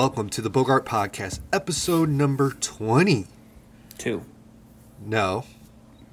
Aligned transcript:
Welcome 0.00 0.30
to 0.30 0.40
the 0.40 0.48
Bogart 0.48 0.86
Podcast, 0.86 1.40
episode 1.52 2.08
number 2.08 2.52
20. 2.52 3.26
Two. 3.98 4.24
No, 5.04 5.44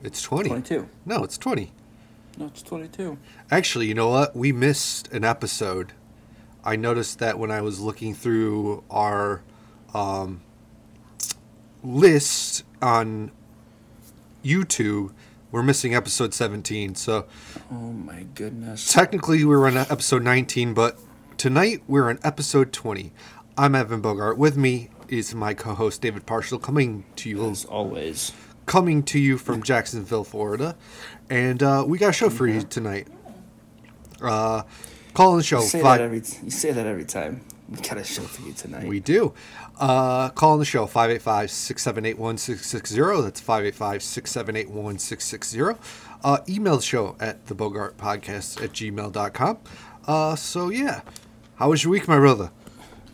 it's 0.03 0.21
20. 0.21 0.49
22. 0.49 0.89
No, 1.05 1.23
it's 1.23 1.37
20. 1.37 1.71
No, 2.37 2.47
it's 2.47 2.61
22. 2.63 3.17
Actually, 3.49 3.85
you 3.85 3.93
know 3.93 4.09
what? 4.09 4.35
We 4.35 4.51
missed 4.51 5.09
an 5.13 5.23
episode. 5.23 5.93
I 6.65 6.75
noticed 6.75 7.19
that 7.19 7.39
when 7.39 7.49
I 7.49 7.61
was 7.61 7.79
looking 7.79 8.13
through 8.13 8.83
our 8.91 9.41
um, 9.93 10.41
list 11.81 12.65
on 12.81 13.31
YouTube, 14.43 15.13
we're 15.49 15.63
missing 15.63 15.95
episode 15.95 16.33
17. 16.33 16.95
So 16.95 17.25
Oh 17.71 17.93
my 17.93 18.23
goodness. 18.35 18.91
technically 18.91 19.45
we 19.45 19.55
were 19.55 19.65
on 19.65 19.77
episode 19.77 20.23
19, 20.23 20.73
but 20.73 20.99
tonight 21.37 21.83
we're 21.87 22.09
on 22.09 22.19
episode 22.23 22.73
20. 22.73 23.13
I'm 23.57 23.73
Evan 23.75 24.01
Bogart. 24.01 24.37
With 24.37 24.55
me 24.57 24.89
is 25.09 25.33
my 25.33 25.53
co-host 25.53 26.01
David 26.01 26.25
Parshall, 26.25 26.61
coming 26.61 27.05
to 27.17 27.29
you 27.29 27.49
As 27.49 27.65
always. 27.65 28.31
coming 28.65 29.01
to 29.03 29.19
you 29.19 29.37
from 29.37 29.63
Jacksonville, 29.63 30.23
Florida, 30.23 30.75
and 31.29 31.63
uh, 31.63 31.83
we 31.87 31.97
got 31.97 32.09
a 32.09 32.13
show 32.13 32.29
for 32.29 32.45
you 32.47 32.61
tonight. 32.61 33.07
Uh, 34.21 34.63
call 35.13 35.31
in 35.31 35.37
the 35.37 35.43
show 35.43 35.59
You 35.61 35.65
say, 35.67 35.81
five. 35.81 35.99
that 35.99 36.03
every, 36.05 36.21
you 36.43 36.51
say 36.51 36.71
that 36.71 36.85
every 36.85 37.05
time. 37.05 37.41
We 37.69 37.77
got 37.79 37.97
a 37.97 38.03
show 38.03 38.21
for 38.21 38.43
you 38.47 38.53
tonight. 38.53 38.87
We 38.87 38.99
do. 39.01 39.33
Uh, 39.77 40.29
call 40.29 40.53
in 40.53 40.59
the 40.59 40.65
show 40.65 40.85
585 40.85 41.51
678 41.51 42.17
1660. 42.17 43.23
That's 43.23 43.41
585 43.41 44.03
678 44.03 44.69
1660. 44.69 45.87
Uh, 46.23 46.37
email 46.47 46.77
the 46.77 46.81
show 46.81 47.15
at 47.19 47.45
the 47.47 47.55
Bogart 47.55 47.97
Podcast 47.97 48.63
at 48.63 48.71
gmail.com. 48.71 49.57
Uh, 50.07 50.35
so, 50.35 50.69
yeah. 50.69 51.01
How 51.55 51.69
was 51.71 51.83
your 51.83 51.91
week, 51.91 52.07
my 52.07 52.17
brother? 52.17 52.51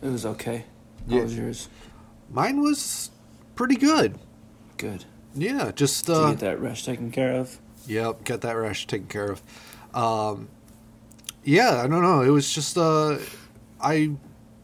It 0.04 0.08
was 0.10 0.24
okay. 0.26 0.64
How 1.08 1.16
Yeah. 1.16 1.22
was 1.22 1.36
yours? 1.36 1.68
Mine 2.30 2.60
was 2.60 3.10
pretty 3.56 3.76
good. 3.76 4.18
Good. 4.76 5.04
Yeah, 5.34 5.72
just. 5.74 6.08
Uh, 6.08 6.30
get 6.30 6.40
that 6.40 6.60
rush 6.60 6.84
taken 6.84 7.10
care 7.10 7.32
of? 7.32 7.58
Yep, 7.86 8.24
get 8.24 8.40
that 8.42 8.52
rash 8.52 8.86
taken 8.86 9.08
care 9.08 9.30
of. 9.32 9.42
Um, 9.94 10.48
yeah, 11.42 11.82
I 11.82 11.86
don't 11.86 12.02
know. 12.02 12.22
It 12.22 12.30
was 12.30 12.52
just 12.52 12.78
uh, 12.78 13.18
I 13.80 14.12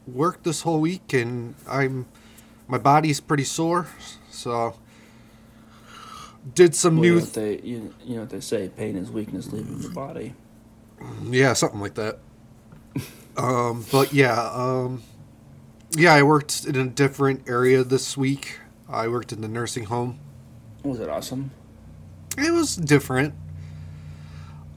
worked 0.06 0.44
this 0.44 0.62
whole 0.62 0.80
week 0.80 1.12
and 1.12 1.54
I'm 1.69 2.06
my 2.66 2.78
body's 2.78 3.20
pretty 3.20 3.44
sore, 3.44 3.88
so 4.30 4.75
did 6.54 6.75
some 6.75 6.97
Well, 6.97 7.04
you, 7.04 7.10
know 7.12 7.19
new 7.19 7.25
what 7.25 7.32
they, 7.34 7.60
you, 7.60 7.94
you 8.04 8.14
know 8.14 8.20
what 8.22 8.30
they 8.30 8.41
say, 8.41 8.70
pain 8.75 8.97
is 8.97 9.10
weakness 9.10 9.53
leaving 9.53 9.81
your 9.82 9.92
body. 9.92 10.34
yeah 11.28 11.53
something 11.53 11.81
like 11.81 11.94
that. 11.94 12.19
um, 13.36 13.84
but 13.92 14.12
yeah, 14.12 14.41
um, 14.53 15.03
yeah, 15.93 16.15
I 16.15 16.23
worked 16.23 16.65
in 16.65 16.77
a 16.77 16.87
different 16.87 17.49
area 17.49 17.84
this 17.84 18.17
week. 18.17 18.59
I 18.89 19.09
worked 19.09 19.33
in 19.33 19.41
the 19.41 19.49
nursing 19.49 19.84
home. 19.84 20.19
Was 20.83 21.01
it 21.01 21.09
awesome? 21.09 21.51
It 22.39 22.53
was 22.53 22.77
different. 22.77 23.34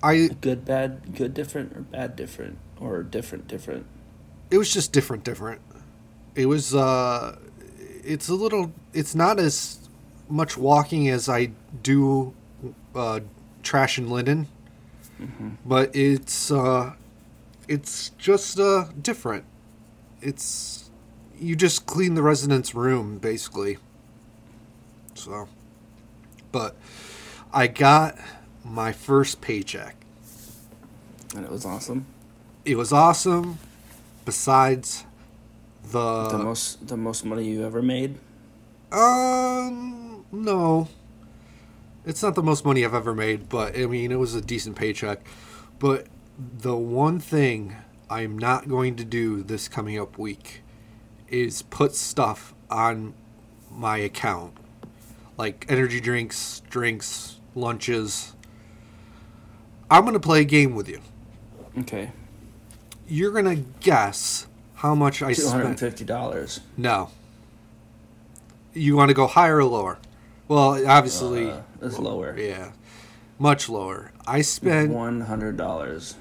I 0.02 0.30
Good, 0.42 0.66
bad, 0.66 1.16
good, 1.16 1.34
different, 1.34 1.76
or 1.78 1.82
bad, 1.82 2.16
different? 2.16 2.58
Or 2.80 3.04
different, 3.04 3.48
different? 3.48 3.86
it 4.52 4.58
was 4.58 4.72
just 4.72 4.92
different 4.92 5.24
different 5.24 5.60
it 6.36 6.46
was 6.46 6.76
uh 6.76 7.36
it's 8.04 8.30
a 8.30 8.36
little 8.36 8.72
it's 8.94 9.16
not 9.16 9.40
as 9.40 9.80
much 10.30 10.58
walking 10.58 11.10
as 11.10 11.28
i 11.28 11.50
do 11.82 12.34
uh 12.94 13.20
trash 13.64 13.98
and 13.98 14.12
linen 14.12 14.48
but 15.66 15.96
it's 15.96 16.52
uh 16.52 16.94
it's 17.68 18.10
just 18.20 18.60
uh 18.60 18.86
different 19.02 19.44
it's 20.22 20.83
you 21.40 21.56
just 21.56 21.86
clean 21.86 22.14
the 22.16 22.22
resident's 22.24 22.74
room 22.76 23.18
basically 23.18 23.78
so 25.16 25.48
but 26.52 26.76
i 27.54 27.68
got 27.68 28.18
my 28.64 28.92
first 28.92 29.42
paycheck 29.42 29.96
And 31.36 31.46
it 31.46 31.52
was 31.52 31.66
awesome. 31.66 32.06
it 32.66 32.76
was 32.78 32.92
awesome 32.94 33.60
besides 34.26 35.06
the, 35.92 36.30
the 36.30 36.38
most 36.38 36.88
the 36.88 36.98
most 36.98 37.26
money 37.26 37.46
you 37.46 37.66
ever 37.66 37.82
made? 37.82 38.18
um 38.92 40.24
no 40.32 40.88
it's 42.06 42.22
not 42.24 42.36
the 42.36 42.44
most 42.44 42.64
money 42.66 42.86
i've 42.86 42.94
ever 42.94 43.14
made 43.14 43.50
but 43.50 43.78
i 43.78 43.86
mean 43.86 44.12
it 44.12 44.20
was 44.20 44.34
a 44.36 44.42
decent 44.42 44.76
paycheck 44.76 45.20
but 45.80 46.08
the 46.38 46.76
one 46.76 47.20
thing 47.20 47.76
i'm 48.10 48.38
not 48.38 48.68
going 48.68 48.96
to 48.96 49.04
do 49.04 49.42
this 49.44 49.68
coming 49.68 50.00
up 50.00 50.18
week 50.18 50.62
is 51.34 51.64
put 51.64 51.96
stuff 51.96 52.54
on 52.70 53.14
my 53.72 53.98
account 53.98 54.54
like 55.38 55.66
energy 55.68 56.00
drinks 56.00 56.62
drinks 56.70 57.40
lunches 57.56 58.34
i'm 59.90 60.04
going 60.04 60.14
to 60.14 60.20
play 60.20 60.42
a 60.42 60.46
game 60.46 60.76
with 60.76 60.88
you 60.88 61.02
Okay. 61.80 62.12
you're 63.08 63.32
going 63.32 63.46
to 63.46 63.64
guess 63.80 64.46
how 64.76 64.94
much 64.94 65.24
i 65.24 65.34
spent 65.34 65.64
and 65.66 65.80
fifty 65.80 66.06
dollars. 66.06 66.60
No. 66.78 67.10
You 68.74 68.96
want 68.96 69.10
to 69.10 69.14
go 69.16 69.28
higher 69.28 69.58
or 69.58 69.64
lower? 69.66 69.98
Well, 70.48 70.86
obviously, 70.88 71.50
Uh, 71.50 71.62
it's 71.82 71.98
lower. 72.00 72.36
yeah, 72.38 72.72
much 73.40 73.70
lower. 73.70 74.12
I 74.28 74.42
spent. 74.42 74.92
One 74.92 75.22
hundred 75.22 75.58
dollars. 75.58 76.16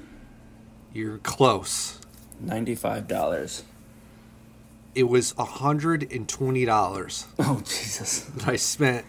You're 0.92 1.18
close. 1.18 1.98
Ninety-five 2.40 3.08
dollars. 3.08 3.64
It 4.94 5.04
was 5.04 5.32
hundred 5.38 6.12
and 6.12 6.28
twenty 6.28 6.64
dollars 6.64 7.26
Oh 7.38 7.60
Jesus! 7.64 8.20
that 8.20 8.48
I 8.48 8.56
spent 8.56 9.06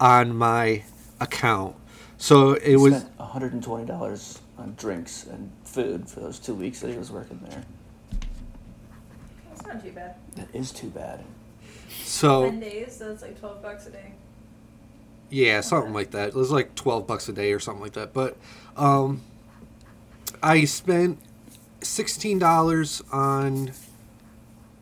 on 0.00 0.36
my 0.36 0.84
account. 1.20 1.76
So 2.18 2.52
it 2.52 2.76
was. 2.76 2.94
spent 2.98 3.18
one 3.18 3.28
hundred 3.28 3.52
and 3.52 3.62
twenty 3.62 3.84
dollars 3.86 4.40
on 4.58 4.74
drinks 4.76 5.24
and 5.26 5.50
food 5.64 6.08
for 6.08 6.20
those 6.20 6.38
two 6.38 6.54
weeks 6.54 6.80
that 6.80 6.90
he 6.90 6.96
was 6.98 7.10
working 7.10 7.40
there. 7.48 7.64
That's 9.48 9.66
not 9.66 9.82
too 9.82 9.90
bad. 9.92 10.14
That 10.36 10.54
is 10.54 10.70
too 10.70 10.88
bad. 10.88 11.24
So 12.04 12.44
Ten 12.44 12.60
days, 12.60 12.96
so 12.96 13.10
it's 13.10 13.22
like 13.22 13.38
twelve 13.38 13.60
bucks 13.60 13.86
a 13.86 13.90
day. 13.90 14.12
yeah, 15.30 15.60
something 15.62 15.92
like 15.92 16.12
that. 16.12 16.28
It 16.28 16.34
was 16.34 16.50
like 16.52 16.74
twelve 16.76 17.06
bucks 17.08 17.28
a 17.28 17.32
day 17.32 17.52
or 17.52 17.58
something 17.58 17.82
like 17.82 17.94
that. 17.94 18.12
But 18.12 18.36
um, 18.76 19.20
I 20.42 20.64
spent 20.64 21.18
sixteen 21.80 22.38
dollars 22.38 23.02
on 23.12 23.72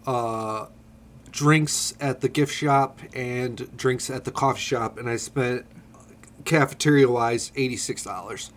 uh, 0.07 0.67
drinks 1.31 1.95
at 2.01 2.21
the 2.21 2.29
gift 2.29 2.55
shop 2.55 3.01
and 3.15 3.77
drinks 3.77 4.11
at 4.11 4.25
the 4.25 4.31
coffee 4.31 4.61
shop, 4.61 4.99
and 4.99 5.09
I 5.09 5.17
spent 5.17 5.67
cafeteria 6.45 7.09
wise 7.09 7.53
eighty 7.57 7.77
six 7.77 8.05
dollars. 8.05 8.51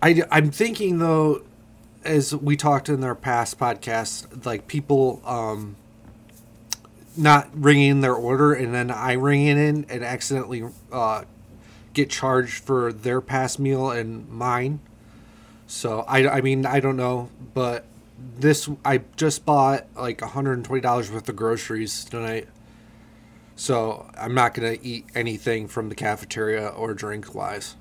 I 0.00 0.22
I'm 0.30 0.50
thinking 0.50 0.98
though, 0.98 1.42
as 2.04 2.34
we 2.34 2.56
talked 2.56 2.88
in 2.88 3.02
our 3.04 3.14
past 3.14 3.58
podcast, 3.58 4.46
like 4.46 4.66
people 4.68 5.20
um, 5.24 5.76
not 7.16 7.48
ringing 7.52 7.90
in 7.90 8.00
their 8.00 8.14
order, 8.14 8.52
and 8.52 8.72
then 8.72 8.90
I 8.90 9.12
ring 9.14 9.46
it 9.46 9.58
in 9.58 9.84
and 9.88 10.04
accidentally 10.04 10.64
uh, 10.92 11.24
get 11.92 12.10
charged 12.10 12.62
for 12.62 12.92
their 12.92 13.20
past 13.20 13.58
meal 13.58 13.90
and 13.90 14.28
mine. 14.28 14.80
So 15.66 16.00
I, 16.02 16.28
I 16.28 16.40
mean 16.40 16.64
I 16.64 16.80
don't 16.80 16.96
know, 16.96 17.28
but 17.54 17.84
this 18.18 18.68
I 18.84 19.02
just 19.16 19.44
bought 19.44 19.86
like 19.96 20.18
$120 20.18 21.10
worth 21.10 21.28
of 21.28 21.36
groceries 21.36 22.04
tonight. 22.04 22.48
So 23.56 24.10
I'm 24.16 24.34
not 24.34 24.54
gonna 24.54 24.76
eat 24.82 25.06
anything 25.14 25.68
from 25.68 25.88
the 25.88 25.94
cafeteria 25.94 26.68
or 26.68 26.94
drink 26.94 27.34
wise. 27.34 27.76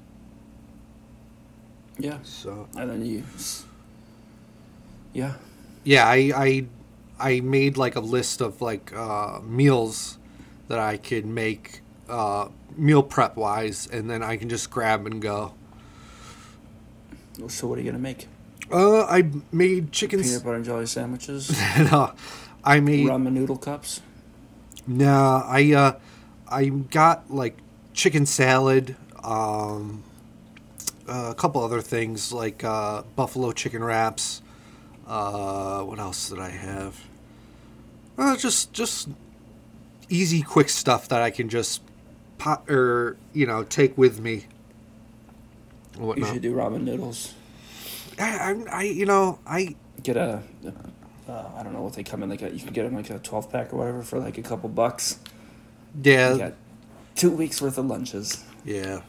Yeah. 2.00 2.20
So 2.24 2.68
And 2.78 2.90
then 2.90 3.06
you. 3.06 3.24
Yeah. 5.14 5.34
yeah, 5.84 6.06
I 6.06 6.32
I 6.36 6.66
I 7.20 7.40
made 7.42 7.78
like 7.78 7.96
a 7.96 8.00
list 8.00 8.42
of 8.42 8.62
like 8.62 8.94
uh, 8.96 9.40
meals 9.44 10.18
that 10.68 10.80
I 10.80 10.98
could 10.98 11.26
make 11.26 11.82
uh, 12.10 12.50
meal 12.76 13.02
prep 13.04 13.36
wise, 13.36 13.88
and 13.88 14.10
then 14.10 14.22
I 14.22 14.38
can 14.38 14.50
just 14.50 14.70
grab 14.70 15.06
and 15.08 15.22
go. 15.22 15.54
So 17.48 17.68
what 17.68 17.78
are 17.78 17.82
you 17.82 17.90
gonna 17.90 18.02
make? 18.02 18.28
Uh, 18.72 19.06
I 19.06 19.30
made 19.52 19.92
chicken. 19.92 20.22
Peanut 20.22 20.44
butter 20.44 20.56
and 20.56 20.66
jelly 20.66 20.86
sandwiches. 20.86 21.52
no, 21.78 22.14
I 22.64 22.80
made 22.80 23.08
ramen 23.08 23.34
noodle 23.34 23.58
cups. 23.58 24.02
no. 24.86 25.44
I 25.46 25.74
uh, 25.74 26.00
I 26.50 26.70
got 26.70 27.32
like 27.32 27.58
chicken 27.94 28.26
salad. 28.26 28.96
Um, 29.24 30.04
a 31.08 31.34
couple 31.36 31.64
other 31.64 31.82
things 31.82 32.34
like 32.34 32.64
uh, 32.64 33.04
buffalo 33.16 33.52
chicken 33.52 33.84
wraps. 33.84 34.42
Uh, 35.08 35.82
what 35.84 36.00
else 36.00 36.30
did 36.30 36.40
I 36.40 36.50
have? 36.50 37.06
Uh, 38.18 38.36
just 38.36 38.74
just 38.74 39.08
easy, 40.10 40.42
quick 40.42 40.70
stuff 40.70 41.08
that 41.08 41.22
I 41.22 41.30
can 41.30 41.48
just 41.48 41.82
pop 42.38 42.70
or 42.70 43.16
you 43.34 43.46
know 43.46 43.64
take 43.64 43.98
with 43.98 44.20
me. 44.20 44.46
You 46.00 46.26
should 46.26 46.42
do 46.42 46.54
ramen 46.54 46.82
noodles. 46.82 47.34
I, 48.20 48.24
I, 48.52 48.64
I, 48.80 48.84
you 48.84 49.06
know, 49.06 49.40
I 49.46 49.76
Get 50.04 50.18
a 50.18 50.42
Uh, 51.28 51.44
I 51.58 51.64
don't 51.64 51.74
know 51.74 51.82
what 51.82 51.94
they 51.94 52.04
come 52.04 52.24
in 52.24 52.30
like. 52.30 52.42
A, 52.42 52.50
you 52.52 52.60
can 52.64 52.72
get 52.74 52.84
them 52.84 52.96
like 52.96 53.10
a 53.10 53.20
twelve 53.20 53.52
pack 53.52 53.74
or 53.74 53.78
whatever 53.78 54.02
for 54.04 54.20
like 54.20 54.38
a 54.38 54.42
couple 54.44 54.70
bucks. 54.70 55.20
Yeah, 56.02 56.32
You 56.34 56.38
got 56.38 56.54
two 57.16 57.32
weeks 57.32 57.62
worth 57.62 57.78
of 57.78 57.86
lunches. 57.86 58.44
yeah. 58.64 59.02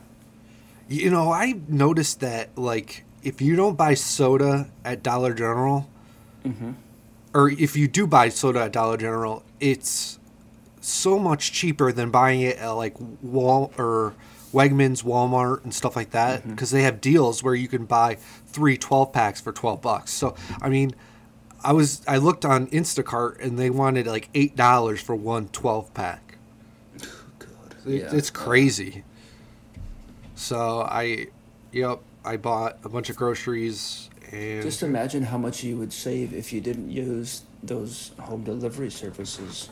You 0.89 1.11
know, 1.11 1.31
I 1.31 1.61
noticed 1.69 2.21
that 2.21 2.57
like 2.57 3.05
if 3.23 3.41
you 3.43 3.55
don't 3.57 3.77
buy 3.77 3.95
soda 3.95 4.69
at 4.85 5.03
Dollar 5.03 5.35
General, 5.35 5.89
Mm-hmm. 6.45 6.71
or 7.35 7.51
if 7.51 7.77
you 7.77 7.87
do 7.89 8.07
buy 8.07 8.31
soda 8.31 8.63
at 8.63 8.73
Dollar 8.73 8.97
General, 8.97 9.43
it's 9.61 10.19
so 10.81 11.19
much 11.19 11.53
cheaper 11.53 11.93
than 11.93 12.11
buying 12.11 12.41
it 12.41 12.57
at 12.57 12.71
like 12.71 12.95
Wal 13.23 13.71
or 13.77 14.15
Wegmans, 14.55 15.05
Walmart, 15.05 15.63
and 15.65 15.75
stuff 15.75 15.95
like 15.95 16.11
that 16.13 16.41
Mm-hmm. 16.41 16.51
because 16.53 16.71
they 16.71 16.83
have 16.83 17.01
deals 17.03 17.43
where 17.43 17.55
you 17.55 17.69
can 17.69 17.85
buy 17.85 18.17
three 18.49 18.77
12 18.77 19.13
packs 19.13 19.41
for 19.41 19.53
12 19.53 19.81
bucks. 19.81 20.11
So, 20.11 20.35
I 20.61 20.69
mean, 20.69 20.95
I 21.63 21.73
was 21.73 22.03
I 22.07 22.19
looked 22.19 22.45
on 22.45 22.67
Instacart 22.69 23.43
and 23.45 23.59
they 23.59 23.71
wanted 23.71 24.07
like 24.07 24.29
eight 24.35 24.57
dollars 24.57 25.01
for 25.01 25.15
one 25.15 25.49
12 25.49 25.93
pack. 25.95 26.37
Good. 27.39 27.51
It, 27.87 28.13
It's 28.15 28.31
crazy. 28.31 29.05
So 30.35 30.83
I, 30.83 31.27
yep, 31.73 31.99
I 32.25 32.37
bought 32.37 32.79
a 32.85 32.89
bunch 32.89 33.11
of 33.11 33.17
groceries 33.17 34.09
and 34.31 34.63
Just 34.63 34.83
imagine 34.83 35.23
how 35.25 35.39
much 35.39 35.65
you 35.65 35.77
would 35.79 35.93
save 35.93 36.35
if 36.35 36.53
you 36.53 36.61
didn't 36.61 36.91
use 36.91 37.43
those 37.63 38.13
home 38.21 38.45
delivery 38.45 38.91
services. 38.91 39.71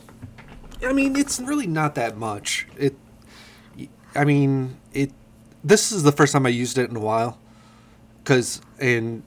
I 0.83 0.93
mean, 0.93 1.15
it's 1.15 1.39
really 1.39 1.67
not 1.67 1.95
that 1.95 2.17
much. 2.17 2.67
It, 2.77 2.95
I 4.15 4.25
mean, 4.25 4.77
it. 4.93 5.11
This 5.63 5.91
is 5.91 6.03
the 6.03 6.11
first 6.11 6.33
time 6.33 6.45
I 6.45 6.49
used 6.49 6.77
it 6.77 6.89
in 6.89 6.95
a 6.95 6.99
while, 6.99 7.37
because 8.27 8.61
and 8.77 9.23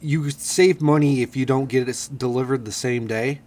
you 0.00 0.30
save 0.30 0.80
money 0.80 1.20
if 1.20 1.36
you 1.36 1.44
don't 1.44 1.66
get 1.66 1.86
it 1.86 2.08
delivered 2.16 2.64
the 2.64 2.72
same 2.72 3.06
day. 3.06 3.40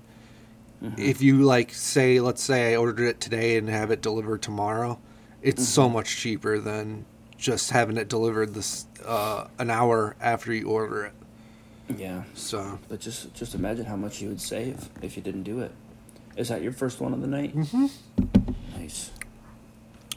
If 0.97 1.21
you 1.21 1.43
like, 1.43 1.73
say, 1.75 2.19
let's 2.19 2.41
say 2.41 2.73
I 2.73 2.75
ordered 2.75 3.07
it 3.07 3.19
today 3.19 3.57
and 3.57 3.69
have 3.69 3.91
it 3.91 4.01
delivered 4.01 4.41
tomorrow, 4.41 4.99
it's 5.43 5.67
so 5.67 5.87
much 5.87 6.17
cheaper 6.17 6.57
than 6.57 7.05
just 7.37 7.69
having 7.69 7.97
it 7.97 8.09
delivered 8.09 8.55
this 8.55 8.87
uh, 9.05 9.45
an 9.59 9.69
hour 9.69 10.15
after 10.19 10.51
you 10.51 10.67
order 10.67 11.05
it. 11.05 11.13
Yeah. 11.97 12.23
So 12.33 12.79
But 12.89 12.99
just 12.99 13.33
just 13.35 13.53
imagine 13.53 13.85
how 13.85 13.95
much 13.95 14.21
you 14.21 14.29
would 14.29 14.41
save 14.41 14.89
if 15.03 15.15
you 15.15 15.23
didn't 15.23 15.43
do 15.43 15.61
it. 15.61 15.71
Is 16.35 16.49
that 16.49 16.63
your 16.63 16.71
first 16.71 16.99
one 16.99 17.13
of 17.13 17.21
the 17.21 17.27
night? 17.27 17.55
Mm-hmm. 17.55 17.87
Nice. 18.79 19.11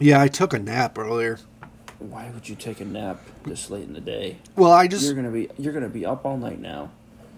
yeah, 0.01 0.21
I 0.21 0.29
took 0.29 0.55
a 0.55 0.59
nap 0.59 0.97
earlier. 0.99 1.41
Why 2.11 2.31
would 2.35 2.49
you 2.49 2.55
take 2.55 2.81
a 2.81 2.85
nap 2.85 3.21
this 3.45 3.71
late 3.71 3.85
in 3.85 3.93
the 3.93 4.01
day? 4.01 4.39
Well, 4.57 4.73
I 4.73 4.87
just 4.87 5.05
You're 5.05 5.15
gonna 5.15 5.31
be 5.31 5.49
you're 5.59 5.73
gonna 5.73 5.89
be 5.89 6.05
up 6.05 6.25
all 6.25 6.37
night 6.37 6.61
now. 6.61 6.91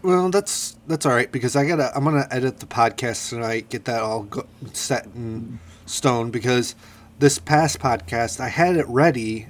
Well, 0.02 0.30
that's 0.30 0.76
that's 0.86 1.06
all 1.06 1.12
right 1.12 1.30
because 1.30 1.56
I 1.56 1.66
gotta 1.66 1.90
I'm 1.96 2.04
gonna 2.04 2.28
edit 2.30 2.58
the 2.58 2.66
podcast 2.66 3.30
tonight, 3.30 3.68
get 3.68 3.84
that 3.86 4.02
all 4.02 4.24
go, 4.24 4.46
set 4.72 5.06
in 5.06 5.58
stone. 5.86 6.30
Because 6.30 6.74
this 7.18 7.38
past 7.38 7.78
podcast 7.78 8.40
I 8.40 8.48
had 8.48 8.76
it 8.76 8.86
ready 8.88 9.48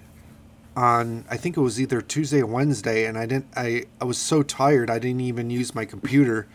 on 0.77 1.25
I 1.31 1.37
think 1.37 1.57
it 1.57 1.61
was 1.61 1.81
either 1.81 2.01
Tuesday 2.03 2.43
or 2.43 2.47
Wednesday, 2.47 3.07
and 3.07 3.17
I 3.17 3.27
didn't 3.27 3.49
I 3.57 3.85
I 4.01 4.05
was 4.05 4.19
so 4.19 4.43
tired 4.43 4.91
I 4.91 4.99
didn't 4.99 5.23
even 5.23 5.51
use 5.51 5.75
my 5.75 5.85
computer, 5.85 6.47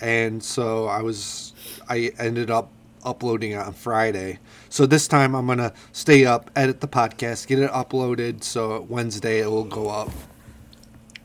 and 0.00 0.42
so 0.42 0.86
I 0.86 1.02
was 1.02 1.52
I 1.88 2.12
ended 2.18 2.50
up 2.50 2.70
uploading 3.04 3.52
it 3.52 3.56
on 3.56 3.72
Friday. 3.72 4.38
So 4.68 4.86
this 4.86 5.06
time 5.08 5.34
I'm 5.34 5.46
gonna 5.46 5.72
stay 5.92 6.24
up, 6.24 6.50
edit 6.56 6.80
the 6.80 6.88
podcast, 6.88 7.46
get 7.46 7.58
it 7.58 7.70
uploaded, 7.70 8.42
so 8.44 8.82
Wednesday 8.88 9.40
it 9.40 9.50
will 9.50 9.64
go 9.64 9.88
up. 9.88 10.10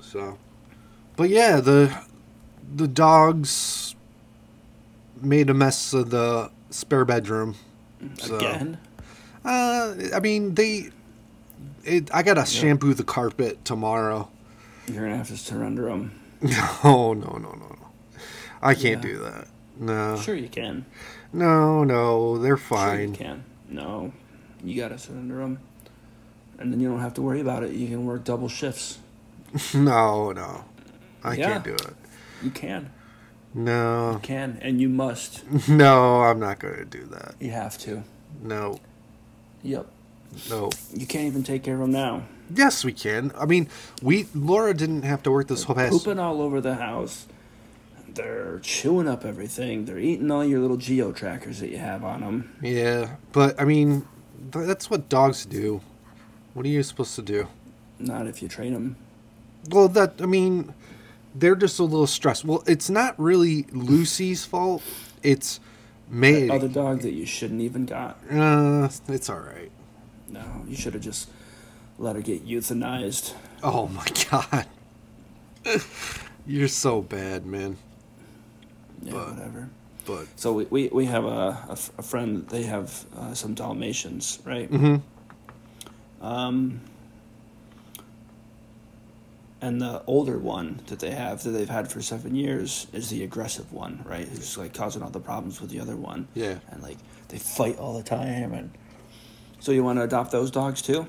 So. 0.02 0.38
But 1.16 1.30
yeah, 1.30 1.60
the 1.60 1.96
the 2.76 2.88
dogs 2.88 3.96
made 5.22 5.50
a 5.50 5.54
mess 5.54 5.94
of 5.94 6.10
the 6.10 6.52
spare 6.70 7.06
bedroom. 7.06 7.56
So, 8.18 8.38
Again? 8.38 8.78
Uh, 9.46 9.94
I 10.14 10.20
mean 10.20 10.56
they. 10.56 10.90
It, 11.86 12.10
I 12.14 12.24
gotta 12.24 12.46
shampoo 12.46 12.94
the 12.94 13.04
carpet 13.04 13.64
tomorrow. 13.66 14.30
You're 14.88 15.04
gonna 15.04 15.18
have 15.18 15.28
to 15.28 15.38
surrender 15.38 15.86
them. 15.86 16.20
No, 16.44 17.14
no, 17.14 17.38
no, 17.38 17.38
no, 17.38 17.52
no. 17.52 17.88
I 18.62 18.74
can't 18.74 19.02
Yeah. 19.04 19.12
do 19.12 19.18
that. 19.20 19.48
No, 19.80 20.18
Sure 20.18 20.36
you 20.36 20.50
can. 20.50 20.86
No, 21.34 21.84
no. 21.84 22.38
They're 22.38 22.58
fine. 22.58 22.98
Sure 23.16 23.24
you 23.26 23.30
can. 23.30 23.44
No, 23.70 24.14
you 24.64 24.80
gotta 24.80 24.98
sit 24.98 25.10
surrender 25.12 25.38
them, 25.38 25.60
and 26.60 26.72
then 26.72 26.80
you 26.80 26.88
don't 26.90 27.00
have 27.00 27.14
to 27.16 27.22
worry 27.22 27.42
about 27.42 27.64
it. 27.64 27.72
You 27.72 27.88
can 27.88 28.06
work 28.06 28.24
double 28.24 28.48
shifts. 28.50 29.00
no, 29.74 30.32
no. 30.32 30.64
I 31.24 31.36
Yeah. 31.36 31.52
can't 31.54 31.64
do 31.64 31.74
it. 31.74 31.96
You 32.44 32.52
can, 32.52 32.92
No, 33.54 34.20
can, 34.24 34.60
and 34.62 34.82
you 34.82 34.90
must. 34.90 35.44
no. 35.70 36.22
I'm 36.22 36.40
not 36.40 36.60
gonna 36.60 36.86
do 36.86 37.04
that. 37.06 37.36
You 37.40 37.52
have 37.52 37.78
to. 37.80 38.04
No, 38.42 38.80
Yep. 39.64 39.88
no. 40.50 40.70
You 40.94 41.06
can't 41.06 41.26
even 41.26 41.44
take 41.44 41.64
care 41.64 41.76
of 41.76 41.80
them 41.82 41.92
now. 41.92 42.24
Yes, 42.54 42.84
we 42.84 42.92
can. 42.94 43.32
I 43.40 43.46
mean, 43.46 43.70
we 44.02 44.28
Laura 44.36 44.74
didn't 44.74 45.04
have 45.04 45.24
to 45.24 45.32
work 45.32 45.48
this 45.48 45.64
whole 45.64 45.76
past. 45.76 45.92
Pooping 45.92 46.20
all 46.20 46.42
over 46.42 46.60
the 46.62 46.76
house. 46.76 47.26
They're 48.14 48.60
chewing 48.60 49.08
up 49.08 49.26
everything. 49.26 49.86
They're 49.86 50.00
eating 50.00 50.30
all 50.30 50.46
your 50.46 50.60
little 50.60 50.78
geo 50.78 51.12
trackers 51.12 51.60
that 51.60 51.70
you 51.70 51.78
have 51.78 52.04
on 52.04 52.22
them. 52.22 52.56
Yeah, 52.62 53.16
but 53.32 53.60
I 53.60 53.66
mean, 53.66 54.08
th- 54.52 54.68
that's 54.68 54.90
what 54.90 55.10
dogs 55.10 55.46
do. 55.46 55.82
What 56.54 56.66
are 56.66 56.70
you 56.70 56.84
supposed 56.84 57.16
to 57.16 57.22
do? 57.22 57.48
Not 58.00 58.28
if 58.28 58.42
you 58.42 58.48
train 58.48 58.74
them. 58.74 58.98
Well, 59.70 59.88
that 59.90 60.16
I 60.22 60.26
mean, 60.26 60.74
they're 61.34 61.56
just 61.56 61.80
a 61.80 61.84
little 61.84 62.08
stressed. 62.08 62.46
Well, 62.46 62.64
it's 62.68 62.90
not 62.90 63.20
really 63.20 63.64
Lucy's 63.72 64.46
fault. 64.46 64.84
It's 65.24 65.60
May. 66.10 66.50
Other 66.50 66.68
dog 66.68 67.02
that 67.02 67.14
you 67.14 67.26
shouldn't 67.26 67.62
even 67.62 67.86
got. 67.86 68.20
Uh, 68.30 68.90
it's 69.08 69.30
all 69.30 69.40
right. 69.40 69.72
No, 70.28 70.44
you 70.68 70.76
should 70.76 70.94
have 70.94 71.04
just 71.04 71.30
let 71.98 72.16
her 72.16 72.22
get 72.22 72.46
euthanized. 72.48 73.34
Oh 73.64 73.88
my 73.88 74.06
god, 74.30 74.68
you're 76.46 76.68
so 76.68 77.02
bad, 77.02 77.46
man. 77.46 77.78
Yeah, 79.04 79.14
But- 79.14 79.36
whatever. 79.36 79.70
But 80.06 80.28
So 80.36 80.52
we, 80.52 80.66
we, 80.66 80.88
we 80.90 81.06
have 81.06 81.24
a, 81.24 81.58
a 81.98 82.04
friend. 82.04 82.36
That 82.38 82.50
they 82.50 82.64
have 82.64 83.06
uh, 83.18 83.34
some 83.34 83.54
Dalmatians, 83.54 84.40
right? 84.46 84.70
Mhm. 84.70 85.02
Um, 86.22 86.82
and 89.62 89.82
the 89.82 90.04
older 90.08 90.38
one 90.38 90.82
that 90.88 91.00
they 91.00 91.12
have 91.12 91.44
that 91.44 91.52
they've 91.52 91.70
had 91.70 91.90
for 91.90 92.02
seven 92.02 92.36
years 92.36 92.88
is 92.92 93.10
the 93.10 93.24
aggressive 93.24 93.72
one, 93.72 94.04
right? 94.06 94.28
Who's 94.28 94.58
like 94.58 94.74
causing 94.74 95.02
all 95.02 95.10
the 95.10 95.22
problems 95.22 95.62
with 95.62 95.70
the 95.70 95.80
other 95.80 95.96
one. 95.96 96.28
Yeah. 96.34 96.56
And 96.70 96.84
like 96.84 96.98
they 97.30 97.38
fight 97.38 97.78
all 97.80 97.96
the 97.98 98.04
time, 98.04 98.52
and 98.54 98.72
so 99.60 99.72
you 99.72 99.84
want 99.86 100.00
to 100.00 100.04
adopt 100.04 100.32
those 100.32 100.52
dogs 100.52 100.82
too? 100.82 101.06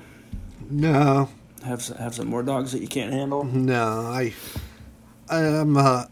no, 0.69 1.29
Have 1.65 1.79
s- 1.79 1.89
have 1.89 2.15
some 2.15 2.27
more 2.27 2.43
dogs 2.43 2.71
that 2.71 2.79
you 2.81 2.87
can't 2.87 3.11
handle? 3.11 3.43
no, 3.43 3.83
I, 4.07 4.33
I'm. 5.29 5.75
Uh, 5.75 6.05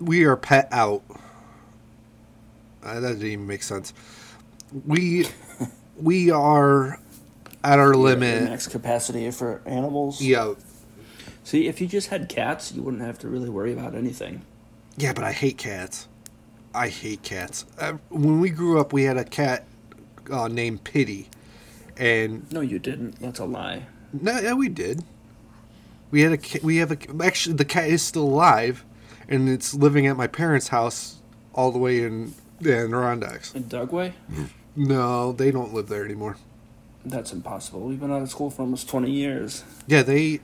we 0.00 0.24
are 0.24 0.36
pet 0.36 0.68
out. 0.72 1.02
Uh, 2.82 3.00
that 3.00 3.12
didn't 3.14 3.26
even 3.26 3.46
make 3.46 3.62
sense. 3.62 3.92
We, 4.86 5.26
we 5.96 6.30
are 6.30 6.98
at 7.62 7.78
our 7.78 7.92
Your 7.92 7.96
limit. 7.96 8.44
max 8.44 8.66
capacity 8.66 9.30
for 9.30 9.62
animals. 9.66 10.20
Yeah, 10.20 10.54
See, 11.44 11.66
if 11.66 11.80
you 11.80 11.88
just 11.88 12.08
had 12.08 12.28
cats, 12.28 12.70
you 12.72 12.82
wouldn't 12.82 13.02
have 13.02 13.18
to 13.20 13.28
really 13.28 13.48
worry 13.50 13.72
about 13.72 13.94
anything. 13.96 14.42
yeah, 14.96 15.12
but 15.12 15.24
I 15.24 15.32
hate 15.32 15.58
cats. 15.58 16.06
I 16.74 16.88
hate 16.88 17.22
cats. 17.22 17.66
Uh, 17.78 17.94
when 18.10 18.38
we 18.40 18.48
grew 18.50 18.80
up, 18.80 18.92
we 18.92 19.02
had 19.02 19.16
a 19.16 19.24
cat 19.24 19.66
uh, 20.30 20.46
named 20.48 20.84
Pity, 20.84 21.28
and 21.96 22.50
No, 22.52 22.60
you 22.60 22.78
didn't. 22.78 23.18
That's 23.20 23.40
a 23.40 23.44
lie. 23.44 23.86
no, 24.12 24.38
yeah, 24.38 24.52
we 24.54 24.68
did. 24.68 25.02
We 26.12 26.22
had 26.22 26.32
a 26.32 26.38
ca- 26.38 26.60
we 26.62 26.76
have 26.76 26.92
a 26.92 26.98
actually 27.24 27.56
the 27.56 27.64
cat 27.64 27.88
is 27.90 28.02
still 28.02 28.22
alive, 28.24 28.84
and 29.28 29.48
it's 29.48 29.74
living 29.74 30.06
at 30.06 30.16
my 30.16 30.28
parents' 30.28 30.68
house 30.68 31.16
all 31.54 31.72
the 31.72 31.78
way 31.78 32.02
in 32.04 32.34
the 32.62 32.76
Adirondacks. 32.76 33.54
In 33.54 33.64
Dugway? 33.64 34.12
No, 34.76 35.32
they 35.32 35.50
don't 35.50 35.74
live 35.74 35.88
there 35.88 36.04
anymore. 36.04 36.36
That's 37.04 37.32
impossible. 37.32 37.80
We've 37.80 38.00
been 38.00 38.12
out 38.12 38.22
of 38.22 38.30
school 38.30 38.50
for 38.50 38.62
almost 38.62 38.88
twenty 38.88 39.10
years. 39.10 39.64
Yeah, 39.86 40.02
they 40.02 40.40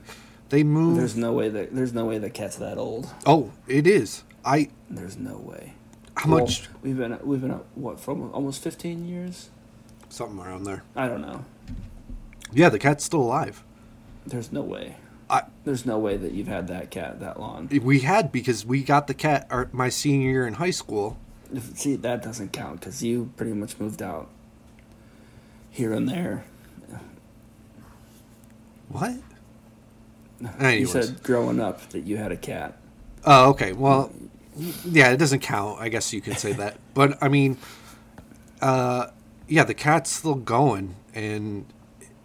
they 0.49 0.63
moved. 0.63 0.99
There's 0.99 1.15
no 1.15 1.31
way 1.33 1.49
that 1.49 1.73
there's 1.73 1.93
no 1.93 2.05
way 2.05 2.17
the 2.17 2.29
cat's 2.29 2.57
that 2.57 2.77
old. 2.77 3.09
oh, 3.25 3.51
it 3.67 3.87
is. 3.87 4.23
I 4.45 4.69
There's 4.89 5.17
no 5.17 5.37
way. 5.37 5.73
how 6.15 6.29
Well, 6.31 6.39
much 6.41 6.69
we've 6.81 6.97
been 6.97 7.17
we've 7.23 7.41
been 7.41 7.51
out, 7.51 7.65
what 7.75 7.99
for 7.99 8.11
almo- 8.11 8.31
almost 8.31 8.61
fifteen 8.63 9.07
years? 9.07 9.49
something 10.09 10.39
around 10.39 10.63
there. 10.63 10.83
I 10.95 11.07
don't 11.07 11.21
know. 11.21 11.45
Yeah, 12.51 12.69
the 12.69 12.79
cat's 12.79 13.03
still 13.03 13.21
alive. 13.21 13.63
There's 14.25 14.51
no 14.51 14.61
way. 14.61 14.95
I 15.29 15.43
There's 15.63 15.85
no 15.85 15.99
way 15.99 16.17
that 16.17 16.31
you've 16.31 16.47
had 16.47 16.67
that 16.67 16.89
cat 16.89 17.19
that 17.19 17.39
long. 17.39 17.67
we 17.83 17.99
had 17.99 18.31
because 18.31 18.65
we 18.65 18.81
got 18.83 19.05
the 19.07 19.13
cat 19.13 19.45
our, 19.51 19.69
my 19.71 19.89
senior 19.89 20.29
year 20.31 20.47
in 20.47 20.55
high 20.55 20.71
school. 20.71 21.17
See, 21.73 21.95
that 21.95 22.21
doesn't 22.21 22.53
count 22.53 22.79
because 22.81 23.01
you 23.03 23.31
pretty 23.35 23.53
much 23.53 23.79
moved 23.79 24.01
out 24.01 24.29
here 25.71 25.93
and 25.93 26.07
there. 26.07 26.45
What? 28.89 29.15
You 30.61 30.85
said 30.85 31.21
growing 31.23 31.59
up 31.59 31.89
that 31.89 32.01
you 32.01 32.17
had 32.17 32.31
a 32.31 32.37
cat. 32.37 32.77
Oh, 33.25 33.49
okay. 33.51 33.73
Well, 33.73 34.11
yeah, 34.85 35.11
it 35.11 35.17
doesn't 35.17 35.39
count. 35.41 35.79
I 35.79 35.89
guess 35.89 36.13
you 36.13 36.21
could 36.21 36.37
say 36.37 36.53
that. 36.53 36.77
But 36.93 37.17
I 37.21 37.29
mean, 37.29 37.57
uh, 38.61 39.07
yeah, 39.47 39.63
the 39.63 39.73
cat's 39.73 40.11
still 40.11 40.35
going, 40.35 40.95
and 41.13 41.65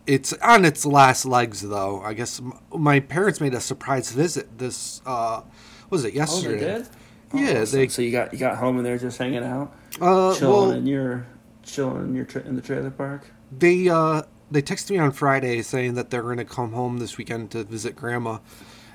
it's 0.06 0.32
on 0.34 0.64
its 0.64 0.84
last 0.84 1.24
legs, 1.26 1.60
though. 1.60 2.00
I 2.02 2.12
guess 2.14 2.40
my 2.74 2.98
parents 3.00 3.40
made 3.40 3.54
a 3.54 3.60
surprise 3.60 4.10
visit. 4.10 4.58
This 4.58 5.00
uh, 5.06 5.42
what 5.88 5.90
was 5.90 6.04
it 6.04 6.08
Oh, 6.08 6.10
they 6.10 6.16
yesterday? 6.16 6.58
did. 6.58 6.88
Yeah, 7.34 7.58
Oh, 7.58 7.64
so, 7.64 7.76
they. 7.76 7.88
so 7.88 8.02
you 8.02 8.10
got 8.12 8.32
you 8.32 8.38
got 8.38 8.56
home 8.58 8.76
and 8.76 8.86
they're 8.86 8.98
just 8.98 9.18
hanging 9.18 9.44
out, 9.44 9.74
Uh, 10.00 10.34
chilling 10.34 10.52
well, 10.68 10.70
in 10.72 10.86
your 10.86 11.26
chilling 11.62 12.04
in 12.08 12.14
your 12.14 12.24
tra- 12.24 12.42
in 12.42 12.56
the 12.56 12.62
trailer 12.62 12.90
park. 12.90 13.26
they 13.50 13.88
uh 13.88 14.22
they 14.50 14.62
texted 14.62 14.90
me 14.90 14.98
on 14.98 15.10
Friday 15.12 15.62
saying 15.62 15.94
that 15.94 16.10
they're 16.10 16.22
gonna 16.22 16.44
come 16.44 16.72
home 16.72 16.98
this 16.98 17.16
weekend 17.18 17.50
to 17.52 17.64
visit 17.64 17.96
grandma, 17.96 18.38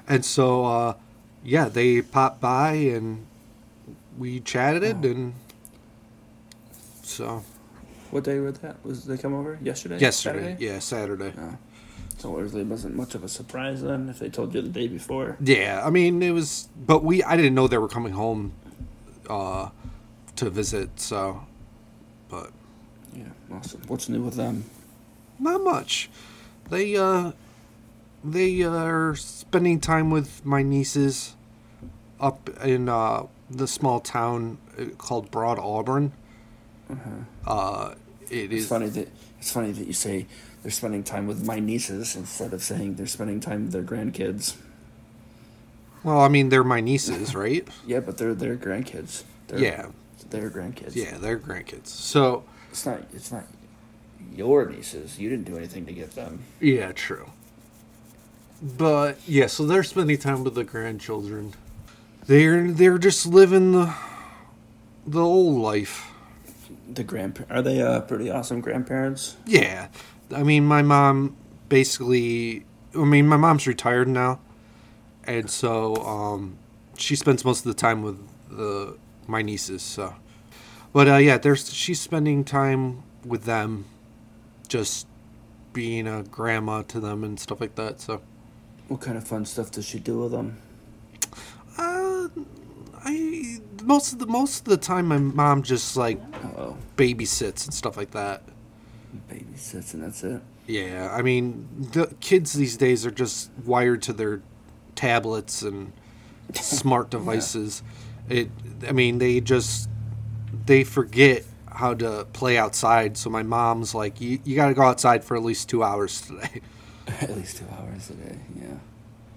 and 0.08 0.24
so 0.24 0.66
uh, 0.66 0.94
yeah, 1.44 1.68
they 1.70 2.02
popped 2.02 2.40
by 2.40 2.74
and 2.74 3.26
we 4.18 4.40
chatted 4.40 4.98
Oh. 5.06 5.10
and 5.10 5.34
so 7.04 7.44
What 8.12 8.24
day 8.24 8.40
was 8.40 8.60
that? 8.60 8.78
Was 8.86 9.06
they 9.06 9.18
come 9.18 9.34
over 9.34 9.58
yesterday? 9.62 10.00
yesterday, 10.00 10.40
Saturday? 10.56 10.66
yeah, 10.66 10.80
Saturday. 10.80 11.34
Oh. 11.38 11.58
So 12.20 12.38
it 12.38 12.54
wasn't 12.68 12.96
much 12.96 13.16
of 13.16 13.24
a 13.24 13.30
surprise 13.30 13.82
then 13.82 14.10
if 14.10 14.20
they 14.20 14.30
told 14.30 14.54
you 14.54 14.62
the 14.62 14.68
day 14.70 14.88
before. 14.88 15.38
Yeah, 15.40 15.82
I 15.86 15.90
mean 15.90 16.22
it 16.22 16.32
was, 16.32 16.68
but 16.86 17.04
we 17.04 17.24
I 17.24 17.38
didn't 17.38 17.56
know 17.56 17.68
they 17.68 17.78
were 17.78 17.88
coming 17.88 18.14
home, 18.14 18.52
uh, 19.30 19.70
to 20.36 20.50
visit. 20.50 21.00
So, 21.00 21.46
but 22.30 22.52
Yeah, 23.16 23.24
awesome. 23.52 23.82
What's 23.88 24.10
new 24.10 24.22
with 24.22 24.36
them? 24.36 24.66
not 25.40 25.64
much. 25.64 26.10
They 26.70 26.98
uh, 26.98 27.32
they 28.24 28.62
are 28.64 29.16
spending 29.16 29.80
time 29.80 30.10
with 30.12 30.46
my 30.46 30.62
nieces, 30.62 31.36
up 32.20 32.50
in 32.64 32.90
uh 32.90 33.28
the 33.50 33.68
small 33.68 34.00
town 34.02 34.58
uh, 34.78 34.86
called 34.98 35.32
Broadalbin. 35.32 36.12
Uh, 37.48 37.96
it 38.30 38.52
It's 38.52 38.64
is 38.64 38.68
funny 38.68 38.90
that 38.90 39.08
it's 39.40 39.52
funny 39.52 39.72
that 39.72 39.88
you 39.88 39.94
say 39.94 40.28
they're 40.62 40.72
spending 40.72 41.04
time 41.04 41.28
with 41.28 41.46
my 41.46 41.60
nieces 41.60 42.16
instead 42.16 42.54
of 42.54 42.62
saying 42.64 42.96
they're 42.96 43.06
spending 43.08 43.40
time 43.40 43.64
with 43.66 43.72
their 43.74 43.84
grandkids. 43.84 44.56
well, 46.04 46.20
I 46.20 46.28
mean 46.28 46.50
they're 46.50 46.64
my 46.64 46.82
nieces, 46.82 47.36
right? 47.44 47.68
Yeah, 47.86 48.00
but 48.02 48.18
they're 48.18 48.34
their 48.36 48.56
grandkids. 48.58 49.24
They're, 49.48 49.60
Yeah. 49.60 49.88
they're 50.30 50.50
grandkids. 50.50 50.96
Yeah, 50.96 51.18
they're 51.18 51.40
grandkids. 51.40 51.88
So 51.88 52.44
it's 52.72 52.86
not 52.86 53.02
it's 53.14 53.32
not 53.32 53.46
your 54.36 54.66
nieces. 54.70 55.18
You 55.20 55.30
didn't 55.30 55.46
do 55.46 55.58
anything 55.58 55.86
to 55.86 55.94
get 55.94 56.12
them. 56.12 56.40
Yeah, 56.60 56.92
true. 56.92 57.30
But 58.62 59.20
yeah, 59.26 59.48
so 59.48 59.66
they're 59.66 59.84
spending 59.84 60.18
time 60.18 60.44
with 60.44 60.56
the 60.56 60.64
grandchildren. 60.66 61.54
They're 62.26 62.72
they're 62.72 62.98
just 62.98 63.26
living 63.26 63.72
the 63.72 63.94
the 65.08 65.22
old 65.24 65.56
life. 65.56 66.12
The 66.92 67.04
grandpa 67.04 67.44
are 67.50 67.62
they 67.62 67.82
uh, 67.82 68.02
pretty 68.02 68.30
awesome 68.30 68.60
grandparents? 68.62 69.38
Yeah. 69.46 69.88
I 70.36 70.44
mean, 70.44 70.66
my 70.66 70.82
mom 70.82 71.36
basically 71.70 72.66
I 72.96 73.04
mean, 73.06 73.28
my 73.28 73.38
mom's 73.38 73.68
retired 73.68 74.08
now. 74.08 74.40
And 75.26 75.50
so 75.50 75.96
um 75.98 76.58
she 76.98 77.16
spends 77.16 77.46
most 77.46 77.60
of 77.60 77.66
the 77.66 77.74
time 77.80 78.02
with 78.04 78.18
the 78.50 78.98
my 79.28 79.42
nieces, 79.42 79.82
so 79.82 80.16
but 80.94 81.08
uh 81.08 81.18
yeah, 81.18 81.38
there's 81.38 81.72
she's 81.74 82.00
spending 82.02 82.44
time 82.44 83.04
with 83.26 83.44
them 83.44 83.86
just 84.68 85.08
being 85.74 86.08
a 86.08 86.24
grandma 86.24 86.82
to 86.84 87.00
them 87.00 87.24
and 87.24 87.40
stuff 87.40 87.62
like 87.62 87.76
that. 87.76 88.00
So 88.02 88.22
What 88.88 89.02
kind 89.02 89.18
of 89.18 89.28
fun 89.28 89.46
stuff 89.46 89.72
does 89.72 89.86
she 89.86 90.00
do 90.00 90.20
with 90.20 90.32
them? 90.32 90.58
Uh, 91.78 92.28
I 93.06 93.60
most 93.84 94.14
of 94.14 94.20
the 94.20 94.26
most 94.26 94.60
of 94.60 94.66
the 94.66 94.78
time 94.78 95.08
my 95.08 95.18
mom 95.20 95.62
just 95.64 95.96
like 95.96 96.20
Oh, 96.58 96.76
babysits 96.98 97.66
and 97.66 97.74
stuff 97.74 97.96
like 97.98 98.12
that. 98.12 98.42
Babysits 99.30 99.94
and 99.94 100.04
that's 100.04 100.24
it. 100.24 100.42
Yeah, 100.68 101.10
I 101.12 101.22
mean 101.22 101.68
the 101.94 102.14
kids 102.20 102.54
these 102.54 102.78
days 102.78 103.06
are 103.06 103.12
just 103.12 103.50
wired 103.66 104.02
to 104.04 104.14
their 104.14 104.42
tablets 104.96 105.62
and 105.62 105.94
smart 106.54 107.10
devices. 107.10 107.82
It, 108.28 108.50
I 108.88 108.92
mean, 108.92 109.18
they 109.18 109.40
just 109.42 109.90
they 110.66 110.84
forget 110.84 111.44
how 111.72 111.94
to 111.96 112.28
play 112.34 112.58
outside. 112.58 113.18
So 113.18 113.30
my 113.30 113.42
mom's 113.44 113.96
like, 113.96 114.22
you 114.22 114.40
you 114.44 114.56
got 114.56 114.68
to 114.68 114.74
go 114.76 114.84
outside 114.84 115.24
for 115.24 115.36
at 115.36 115.44
least 115.44 115.70
two 115.70 115.84
hours 115.84 116.22
today. 116.22 116.62
At 117.22 117.36
least 117.36 117.58
two 117.58 117.66
hours 117.76 118.12
a 118.12 118.14
day. 118.14 118.38
Yeah. 118.56 118.78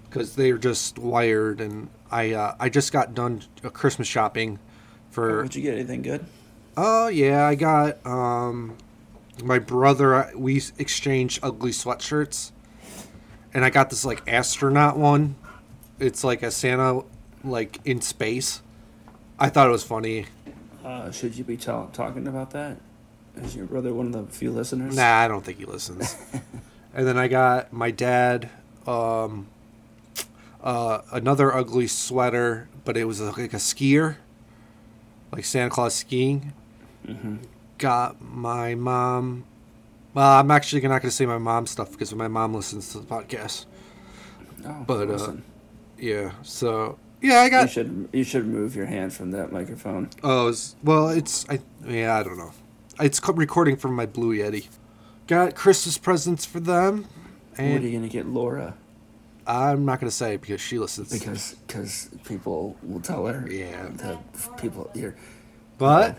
because 0.03 0.35
they're 0.35 0.59
just 0.59 0.99
wired. 0.99 1.59
And 1.59 1.89
I 2.11 2.33
uh, 2.33 2.55
I 2.59 2.69
just 2.69 2.91
got 2.93 3.15
done 3.15 3.41
uh, 3.63 3.69
Christmas 3.69 4.07
shopping 4.07 4.59
for. 5.09 5.41
Did 5.41 5.55
you 5.55 5.61
get 5.63 5.73
anything 5.73 6.03
good? 6.03 6.23
Oh 6.77 7.07
yeah, 7.07 7.47
I 7.47 7.55
got 7.55 8.05
um 8.05 8.77
my 9.43 9.59
brother. 9.59 10.15
uh, 10.15 10.31
We 10.35 10.61
exchanged 10.77 11.39
ugly 11.41 11.71
sweatshirts, 11.71 12.51
and 13.53 13.63
I 13.65 13.69
got 13.69 13.89
this 13.89 14.03
like 14.05 14.21
astronaut 14.27 14.97
one. 14.97 15.35
It's 15.99 16.23
like 16.23 16.43
a 16.43 16.51
Santa 16.51 17.01
like 17.43 17.79
in 17.85 18.01
space. 18.01 18.61
I 19.39 19.49
thought 19.49 19.67
it 19.67 19.71
was 19.71 19.83
funny. 19.83 20.25
Uh, 20.83 21.11
should 21.11 21.35
you 21.37 21.43
be 21.43 21.57
ta- 21.57 21.87
talking 21.87 22.27
about 22.27 22.51
that? 22.51 22.77
Is 23.37 23.55
your 23.55 23.65
brother 23.65 23.93
one 23.93 24.07
of 24.07 24.11
the 24.13 24.23
few 24.31 24.51
listeners? 24.51 24.95
Nah, 24.95 25.17
I 25.19 25.27
don't 25.27 25.43
think 25.43 25.57
he 25.57 25.65
listens. 25.65 26.15
and 26.93 27.07
then 27.07 27.17
I 27.17 27.27
got 27.27 27.71
my 27.73 27.89
dad 27.91 28.49
um 28.85 29.47
uh 30.61 31.01
another 31.11 31.53
ugly 31.53 31.87
sweater, 31.87 32.67
but 32.85 32.95
it 32.97 33.05
was 33.05 33.19
like 33.21 33.53
a 33.53 33.57
skier, 33.57 34.17
like 35.31 35.45
Santa 35.45 35.69
Claus 35.69 35.95
skiing. 35.95 36.53
Mm-hmm. 37.07 37.37
Got 37.83 38.21
my 38.21 38.75
mom. 38.75 39.43
Well, 40.13 40.39
I'm 40.39 40.49
actually 40.51 40.81
not 40.83 41.01
going 41.01 41.09
to 41.09 41.11
say 41.11 41.25
my 41.25 41.37
mom 41.37 41.67
stuff 41.67 41.91
because 41.91 42.15
my 42.15 42.29
mom 42.29 42.53
listens 42.53 42.93
to 42.93 42.99
the 42.99 43.05
podcast. 43.05 43.65
Oh, 44.65 44.85
But, 44.87 45.09
uh. 45.09 45.33
Yeah, 45.97 46.31
so 46.43 46.97
yeah, 47.21 47.39
I 47.41 47.49
got. 47.49 47.63
you 47.63 47.67
should 47.67 48.09
you 48.13 48.23
should 48.23 48.47
move 48.47 48.75
your 48.75 48.85
hand 48.85 49.13
from 49.13 49.31
that 49.31 49.51
microphone. 49.51 50.09
Oh, 50.23 50.47
it's, 50.47 50.75
well, 50.83 51.09
it's 51.09 51.45
I. 51.49 51.59
Yeah, 51.85 52.17
I 52.17 52.23
don't 52.23 52.37
know. 52.37 52.51
It's 53.01 53.21
recording 53.27 53.75
from 53.75 53.95
my 53.95 54.05
Blue 54.05 54.33
Yeti. 54.35 54.67
Got 55.27 55.55
Christmas 55.55 55.97
presents 55.97 56.45
for 56.45 56.59
them, 56.59 57.05
And 57.57 57.73
what 57.73 57.81
are 57.83 57.87
you 57.87 57.97
gonna 57.97 58.09
get, 58.09 58.27
Laura? 58.27 58.75
I'm 59.45 59.83
not 59.83 59.99
going 59.99 60.09
to 60.09 60.15
say 60.15 60.35
it 60.35 60.41
because 60.41 60.61
she 60.61 60.79
listens. 60.79 61.11
Because 61.11 61.55
because 61.67 62.09
people 62.23 62.77
will 62.81 63.01
tell 63.01 63.25
her. 63.25 63.45
Yeah. 63.49 63.89
that 63.91 64.57
people 64.57 64.89
here. 64.93 65.15
but 65.77 66.17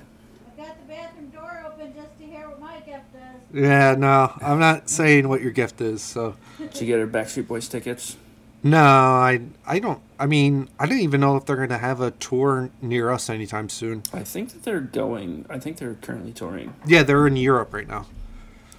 got 0.56 0.80
the 0.80 0.94
bathroom 0.94 1.28
door 1.30 1.64
open 1.66 1.94
just 1.94 2.18
to 2.18 2.24
hear 2.24 2.48
what 2.48 2.60
my 2.60 2.80
gift 2.80 3.12
does. 3.12 3.40
Yeah, 3.54 3.94
no, 3.96 4.32
I'm 4.42 4.58
not 4.58 4.90
saying 4.90 5.28
what 5.28 5.40
your 5.40 5.52
gift 5.52 5.80
is. 5.80 6.02
So 6.02 6.34
Did 6.58 6.80
you 6.80 6.86
get 6.86 6.98
her 6.98 7.06
Backstreet 7.06 7.46
Boys 7.48 7.68
tickets? 7.68 8.16
no, 8.62 8.78
I 8.82 9.40
I 9.66 9.78
don't. 9.78 10.00
I 10.18 10.26
mean, 10.26 10.68
I 10.78 10.86
don't 10.86 10.98
even 11.00 11.20
know 11.20 11.36
if 11.36 11.44
they're 11.44 11.56
going 11.56 11.68
to 11.70 11.78
have 11.78 12.00
a 12.00 12.10
tour 12.12 12.70
near 12.80 13.10
us 13.10 13.28
anytime 13.30 13.68
soon. 13.68 14.02
I 14.12 14.22
think 14.24 14.50
that 14.52 14.62
they're 14.62 14.80
going. 14.80 15.44
I 15.50 15.58
think 15.58 15.76
they're 15.78 15.94
currently 15.94 16.32
touring. 16.32 16.74
Yeah, 16.86 17.02
they're 17.02 17.26
in 17.26 17.36
Europe 17.36 17.72
right 17.74 17.88
now. 17.88 18.06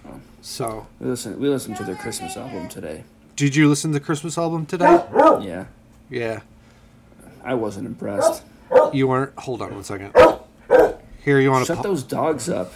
Oh. 0.08 0.20
So, 0.42 0.88
We 1.00 1.08
listened. 1.08 1.40
We 1.40 1.50
listened 1.50 1.78
to 1.78 1.84
their 1.84 1.96
Christmas 1.96 2.36
album 2.38 2.68
today. 2.70 3.04
did 3.36 3.56
you 3.56 3.68
listen 3.70 3.92
to 3.92 4.00
the 4.00 4.06
Christmas 4.06 4.38
album 4.38 4.66
today? 4.66 5.04
Yeah, 5.42 5.66
Yeah. 6.10 6.42
I 7.44 7.54
wasn't 7.54 7.86
impressed. 7.86 8.42
You 8.92 9.08
weren't. 9.08 9.38
Hold 9.38 9.62
on 9.62 9.74
one 9.76 9.84
second. 9.84 10.16
Here, 11.24 11.40
you 11.40 11.52
want 11.52 11.66
to 11.68 11.76
Shut 11.76 11.84
those 11.84 12.02
dogs 12.04 12.50
up. 12.50 12.72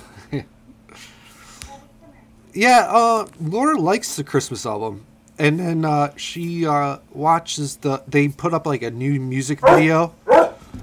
Yeah. 2.53 2.87
Uh, 2.89 3.27
Laura 3.39 3.79
likes 3.79 4.15
the 4.15 4.23
Christmas 4.23 4.65
album, 4.65 5.05
and 5.37 5.59
then 5.59 5.85
uh, 5.85 6.15
she 6.17 6.65
uh, 6.65 6.97
watches 7.13 7.77
the. 7.77 8.03
They 8.07 8.27
put 8.29 8.53
up 8.53 8.65
like 8.65 8.81
a 8.81 8.91
new 8.91 9.19
music 9.19 9.59
video. 9.61 10.13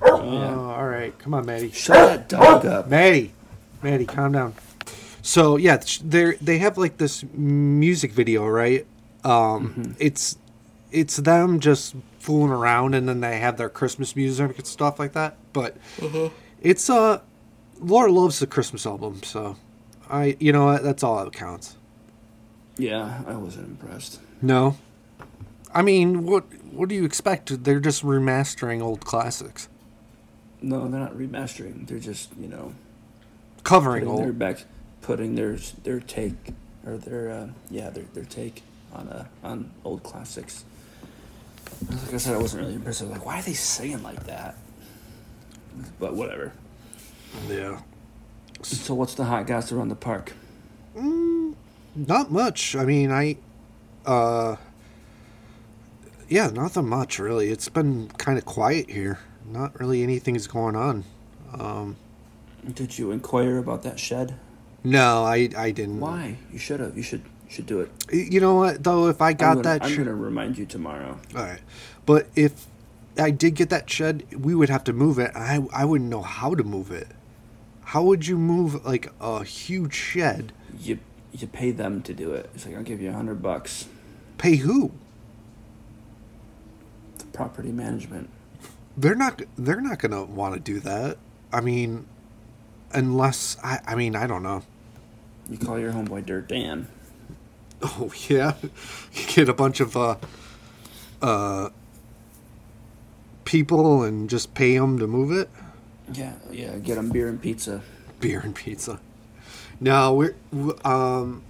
Oh, 0.03 0.75
all 0.77 0.87
right. 0.87 1.17
Come 1.19 1.35
on, 1.35 1.47
Maddie. 1.47 1.71
Shut 1.71 1.97
that 1.97 2.29
dog 2.29 2.67
up. 2.67 2.89
Maddie, 2.89 3.33
Maddie, 3.83 4.07
calm 4.07 4.33
down. 4.33 4.55
So 5.23 5.57
yeah, 5.57 5.83
they 6.05 6.37
they 6.41 6.59
have 6.59 6.79
like 6.79 6.99
this 6.99 7.25
music 7.33 8.13
video, 8.13 8.47
right? 8.47 8.87
Um, 9.25 9.97
it's 9.99 10.39
it's 10.93 11.17
them 11.17 11.59
just 11.61 11.97
fooling 12.21 12.53
around, 12.53 12.95
and 12.95 13.09
then 13.09 13.21
they 13.21 13.39
have 13.39 13.57
their 13.57 13.69
Christmas 13.69 14.15
music 14.15 14.57
and 14.57 14.67
stuff 14.67 14.99
like 14.99 15.13
that. 15.15 15.37
But 15.53 15.77
it's 16.63 16.89
uh, 16.89 17.21
Laura 17.81 18.11
loves 18.13 18.39
the 18.39 18.47
Christmas 18.47 18.87
album, 18.87 19.23
so 19.25 19.57
I 20.09 20.37
you 20.41 20.53
know 20.53 20.67
what 20.67 20.83
that's 20.83 21.03
all 21.03 21.23
that 21.25 21.33
counts. 21.33 21.77
Yeah, 22.79 23.23
I 23.27 23.35
wasn't 23.37 23.69
impressed. 23.69 24.21
No, 24.43 24.77
I 25.75 25.83
mean 25.83 26.27
what 26.27 26.45
what 26.73 26.89
do 26.89 26.95
you 26.95 27.05
expect? 27.05 27.65
They're 27.65 27.81
just 27.81 28.03
remastering 28.05 28.83
old 28.83 29.01
classics, 29.05 29.69
No, 30.61 30.87
they're 30.89 31.01
not 31.01 31.15
remastering. 31.17 31.87
They're 31.87 31.99
just 31.99 32.31
you 32.39 32.49
know 32.49 32.75
covering 33.65 34.05
putting 34.05 34.17
their 34.17 34.27
old. 34.27 34.39
back, 34.39 34.65
putting 35.03 35.35
their 35.35 35.57
their 35.85 36.01
take 36.01 36.35
or 36.87 36.99
their 36.99 37.31
uh, 37.31 37.49
yeah 37.71 37.91
their 37.91 38.05
their 38.15 38.25
take 38.25 38.63
on 38.93 39.09
uh 39.09 39.25
on 39.43 39.71
old 39.85 40.03
classics. 40.03 40.65
Like 41.91 42.15
I 42.15 42.17
said, 42.19 42.35
I 42.35 42.39
wasn't 42.39 42.63
really 42.63 42.75
impressed. 42.77 43.03
I 43.03 43.07
was 43.07 43.13
like, 43.13 43.27
why 43.27 43.39
are 43.41 43.43
they 43.43 43.53
singing 43.55 44.03
like 44.03 44.25
that? 44.27 44.57
but 46.01 46.15
whatever. 46.15 46.53
Yeah. 47.51 47.81
So 48.63 48.95
what's 48.95 49.15
the 49.15 49.25
hot 49.25 49.47
gas 49.47 49.71
around 49.73 49.89
the 49.89 49.97
park? 49.97 50.33
Not 51.95 52.31
much. 52.31 52.77
I 52.77 52.85
mean, 52.85 53.11
I, 53.11 53.37
uh, 54.05 54.57
yeah, 56.29 56.49
nothing 56.49 56.89
much 56.89 57.19
really. 57.19 57.49
It's 57.49 57.69
been 57.69 58.09
kind 58.19 58.37
of 58.39 58.45
quiet 58.45 58.91
here. 58.91 59.19
Not 59.47 59.79
really 59.81 60.03
anything's 60.03 60.47
going 60.47 60.77
on. 60.77 61.05
Um, 61.59 61.97
Did 62.75 62.99
you 62.99 63.13
inquire 63.13 63.59
about 63.59 63.83
that 63.85 63.99
shed? 63.99 64.35
no, 64.85 65.25
I, 65.25 65.49
I 65.57 65.71
didn't. 65.71 66.01
Why? 66.01 66.37
You 66.53 66.59
should 66.59 66.81
have. 66.81 66.97
You 66.97 67.03
should 67.03 67.23
should 67.49 67.67
do 67.67 67.81
it. 67.81 67.91
You 68.13 68.41
know 68.41 68.57
what 68.57 68.83
though? 68.85 69.07
If 69.09 69.21
I 69.23 69.33
got 69.33 69.59
I'm 69.59 69.63
gonna, 69.63 69.79
that, 69.79 69.85
I'm 69.85 69.93
sh- 69.93 69.97
gonna 69.99 70.15
remind 70.15 70.59
you 70.59 70.67
tomorrow. 70.67 71.19
all 71.35 71.43
right. 71.43 71.61
But 72.05 72.29
if 72.37 72.67
I 73.19 73.31
did 73.31 73.55
get 73.55 73.71
that 73.71 73.89
shed, 73.89 74.25
we 74.37 74.55
would 74.55 74.69
have 74.69 74.85
to 74.85 74.93
move 74.93 75.19
it. 75.19 75.31
I, 75.35 75.65
I 75.73 75.85
wouldn't 75.85 76.11
know 76.11 76.23
how 76.23 76.55
to 76.55 76.63
move 76.65 76.91
it. 76.91 77.09
How 77.87 78.03
would 78.03 78.27
you 78.27 78.37
move 78.37 78.85
like 78.85 79.13
a 79.21 79.45
huge 79.45 79.95
shed? 79.95 80.53
You 80.77 80.99
you 81.33 81.47
pay 81.47 81.71
them 81.71 82.03
to 82.03 82.13
do 82.13 82.33
it. 82.33 82.51
It's 82.53 82.67
like 82.67 82.75
I'll 82.75 82.83
give 82.83 83.01
you 83.01 83.11
a 83.11 83.13
hundred 83.13 83.41
bucks. 83.41 83.87
Pay 84.39 84.57
who? 84.57 84.91
The 87.19 87.27
property 87.27 87.71
management. 87.71 88.29
They're 88.97 89.15
not. 89.15 89.41
They're 89.57 89.81
not 89.81 90.01
gonna 90.01 90.25
want 90.25 90.55
to 90.55 90.61
do 90.61 90.81
that. 90.81 91.19
I 91.53 91.61
mean, 91.61 92.07
unless 92.93 93.57
I. 93.63 93.79
I 93.87 93.95
mean, 93.95 94.17
I 94.17 94.27
don't 94.27 94.43
know. 94.43 94.63
You 95.49 95.57
call 95.57 95.79
your 95.79 95.93
homeboy 95.93 96.27
Dirt 96.27 96.49
Dan. 96.49 96.89
Oh 97.83 98.11
yeah, 98.29 98.55
you 99.13 99.27
get 99.29 99.49
a 99.49 99.55
bunch 99.55 99.79
of 99.79 99.97
uh, 99.97 100.17
uh, 101.23 101.69
people 103.45 104.03
and 104.03 104.29
just 104.29 104.55
pay 104.55 104.77
them 104.77 104.99
to 104.99 105.07
move 105.07 105.31
it. 105.31 105.49
Yeah, 106.13 106.35
yeah. 106.51 106.77
Get 106.79 106.97
them 106.97 107.11
beer 107.11 107.29
and 107.29 107.41
pizza. 107.41 107.83
Beer 108.21 108.41
and 108.41 108.55
pizza. 108.55 109.01
No, 109.81 110.15
we're 110.15 110.35
um, 110.85 111.43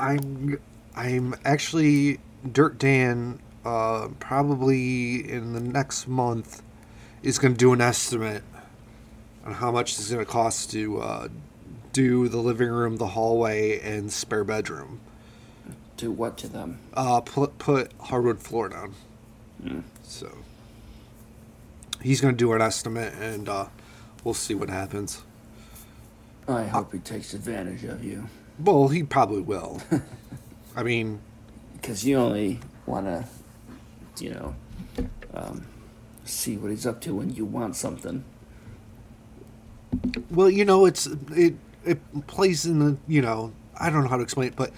I'm 0.00 0.58
I'm 0.96 1.34
actually 1.44 2.20
Dirt 2.50 2.78
Dan. 2.78 3.40
Uh, 3.64 4.08
probably 4.18 5.30
in 5.30 5.52
the 5.52 5.60
next 5.60 6.08
month 6.08 6.62
is 7.22 7.38
going 7.38 7.52
to 7.52 7.58
do 7.58 7.72
an 7.74 7.80
estimate 7.82 8.42
on 9.44 9.52
how 9.52 9.70
much 9.70 9.92
it's 9.98 10.10
going 10.10 10.24
to 10.24 10.30
cost 10.30 10.70
to 10.70 11.00
uh, 11.02 11.28
do 11.92 12.28
the 12.28 12.38
living 12.38 12.68
room, 12.70 12.96
the 12.96 13.08
hallway, 13.08 13.78
and 13.80 14.10
spare 14.12 14.44
bedroom. 14.44 15.00
Do 15.98 16.10
what 16.10 16.38
to 16.38 16.48
them? 16.48 16.78
uh, 16.94 17.20
put, 17.20 17.58
put 17.58 17.92
hardwood 18.00 18.40
floor 18.40 18.68
down. 18.68 18.94
Mm. 19.62 19.82
So 20.02 20.30
he's 22.00 22.20
going 22.20 22.34
to 22.34 22.38
do 22.38 22.52
an 22.52 22.62
estimate, 22.62 23.12
and 23.20 23.48
uh, 23.48 23.66
we'll 24.24 24.34
see 24.34 24.54
what 24.54 24.68
happens. 24.70 25.22
I 26.46 26.64
hope 26.64 26.92
he 26.92 26.98
takes 26.98 27.34
advantage 27.34 27.84
of 27.84 28.02
you. 28.02 28.28
Well, 28.58 28.88
he 28.88 29.02
probably 29.02 29.42
will. 29.42 29.80
I 30.76 30.82
mean, 30.82 31.20
Because 31.74 32.04
you 32.04 32.16
only 32.16 32.60
want 32.86 33.06
to, 33.06 33.24
you 34.24 34.30
know, 34.30 34.54
um, 35.34 35.66
see 36.24 36.56
what 36.56 36.70
he's 36.70 36.86
up 36.86 37.00
to 37.02 37.14
when 37.14 37.34
you 37.34 37.44
want 37.44 37.76
something. 37.76 38.24
well, 40.30 40.50
you 40.50 40.64
know, 40.64 40.86
it's 40.86 41.06
it 41.32 41.54
it 41.84 42.26
plays 42.26 42.66
in 42.66 42.78
the 42.78 42.96
you 43.06 43.22
know 43.22 43.52
I 43.78 43.90
don't 43.90 44.02
know 44.02 44.08
how 44.08 44.16
to 44.16 44.22
explain 44.22 44.48
it, 44.48 44.56
but 44.56 44.72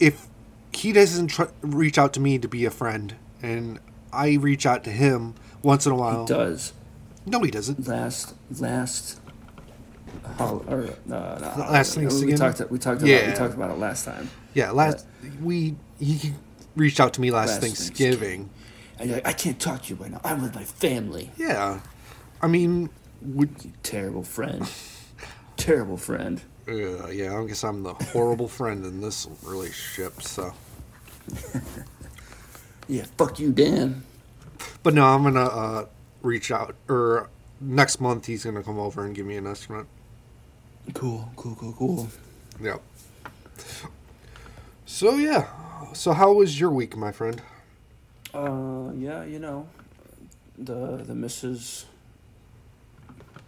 if 0.00 0.26
he 0.72 0.92
doesn't 0.92 1.28
tr- 1.28 1.44
reach 1.62 1.98
out 1.98 2.12
to 2.14 2.20
me 2.20 2.38
to 2.38 2.48
be 2.48 2.64
a 2.64 2.70
friend, 2.70 3.14
and 3.42 3.78
I 4.12 4.34
reach 4.34 4.66
out 4.66 4.84
to 4.84 4.90
him 4.90 5.34
once 5.62 5.86
in 5.86 5.92
a 5.92 5.96
while, 5.96 6.26
He 6.26 6.32
does. 6.32 6.72
No, 7.26 7.40
he 7.42 7.50
doesn't. 7.50 7.86
Last, 7.86 8.34
last, 8.58 9.20
hol- 10.38 10.64
or 10.68 10.84
uh, 10.84 10.90
not 11.06 11.58
Last. 11.70 11.94
Thanksgiving? 11.94 12.30
We 12.30 12.36
talked. 12.36 12.70
We 12.70 12.78
talked 12.78 13.00
about. 13.02 13.08
Yeah. 13.10 13.30
We 13.30 13.36
talked 13.36 13.54
about 13.54 13.70
it 13.70 13.78
last 13.78 14.04
time. 14.04 14.30
Yeah, 14.54 14.70
last 14.70 15.06
we 15.42 15.76
he 15.98 16.32
reached 16.76 17.00
out 17.00 17.12
to 17.14 17.20
me 17.20 17.30
last, 17.30 17.48
Last 17.50 17.60
Thanksgiving. 17.60 18.50
And 18.98 19.08
you're 19.10 19.18
like, 19.18 19.26
I 19.28 19.32
can't 19.34 19.60
talk 19.60 19.82
to 19.82 19.90
you 19.94 19.96
right 20.00 20.10
now. 20.10 20.20
I'm 20.24 20.40
with 20.42 20.54
my 20.54 20.64
family. 20.64 21.30
Yeah, 21.36 21.80
I 22.40 22.46
mean, 22.46 22.88
would 23.20 23.50
You 23.62 23.72
terrible 23.82 24.22
friend. 24.22 24.66
terrible 25.58 25.96
friend. 25.98 26.40
uh, 26.68 27.08
yeah, 27.08 27.38
I 27.38 27.44
guess 27.46 27.62
I'm 27.64 27.82
the 27.82 27.92
horrible 27.94 28.48
friend 28.48 28.84
in 28.86 29.00
this 29.02 29.26
relationship. 29.42 30.22
So, 30.22 30.54
Yeah, 32.88 33.04
fuck 33.18 33.38
you, 33.40 33.52
Dan. 33.52 34.04
but 34.82 34.94
no, 34.94 35.04
I'm 35.04 35.22
gonna 35.24 35.44
uh, 35.44 35.86
reach 36.26 36.50
out 36.50 36.74
or 36.88 37.30
next 37.60 38.00
month 38.00 38.26
he's 38.26 38.44
gonna 38.44 38.62
come 38.62 38.78
over 38.78 39.04
and 39.04 39.14
give 39.14 39.24
me 39.24 39.36
an 39.36 39.46
estimate. 39.46 39.86
Cool, 40.94 41.30
cool, 41.36 41.54
cool, 41.56 41.72
cool. 41.72 42.08
Yep. 42.60 42.82
So 44.84 45.16
yeah, 45.16 45.46
so 45.94 46.12
how 46.12 46.32
was 46.32 46.60
your 46.60 46.70
week, 46.70 46.96
my 46.96 47.12
friend? 47.12 47.40
Uh, 48.34 48.90
yeah, 48.96 49.24
you 49.24 49.38
know, 49.38 49.68
the 50.58 50.98
the 50.98 51.14
missus 51.14 51.86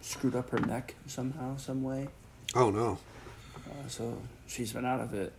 screwed 0.01 0.35
up 0.35 0.49
her 0.49 0.59
neck 0.59 0.95
somehow, 1.05 1.55
some 1.57 1.83
way. 1.83 2.07
Oh 2.55 2.69
no. 2.71 2.97
Uh, 3.69 3.87
so 3.87 4.17
she's 4.47 4.73
been 4.73 4.85
out 4.85 4.99
of 4.99 5.13
it. 5.13 5.31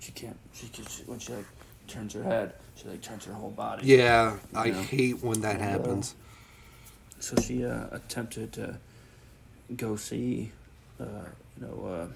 She 0.00 0.12
can't. 0.12 0.36
She, 0.52 0.68
can- 0.68 0.86
she 0.86 1.02
when 1.04 1.18
she 1.18 1.32
like 1.32 1.46
turns 1.86 2.12
her 2.14 2.22
head, 2.22 2.54
she 2.76 2.88
like 2.88 3.02
turns 3.02 3.24
her 3.26 3.32
whole 3.32 3.50
body. 3.50 3.86
Yeah, 3.86 4.36
I 4.54 4.66
Yeah. 4.66 4.82
hate 4.82 5.22
when 5.22 5.40
that 5.42 5.60
happens. 5.60 6.14
So 7.20 7.36
she 7.40 7.64
uh, 7.64 7.86
attempted 7.92 8.52
to 8.54 8.78
go 9.76 9.96
see, 9.96 10.52
uh, 11.00 11.04
you 11.58 11.66
know, 11.66 11.86
uh, 11.86 12.06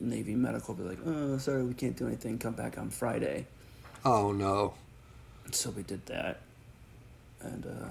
Navy 0.00 0.34
medical. 0.34 0.74
Be 0.74 0.82
like, 0.82 0.98
oh, 1.06 1.38
sorry, 1.38 1.62
we 1.64 1.74
can't 1.74 1.96
do 1.96 2.06
anything. 2.08 2.38
Come 2.38 2.54
back 2.54 2.76
on 2.78 2.90
Friday. 2.90 3.46
Oh 4.04 4.32
no. 4.32 4.74
So 5.52 5.70
we 5.70 5.82
did 5.82 6.04
that, 6.06 6.40
and 7.40 7.66
uh, 7.66 7.88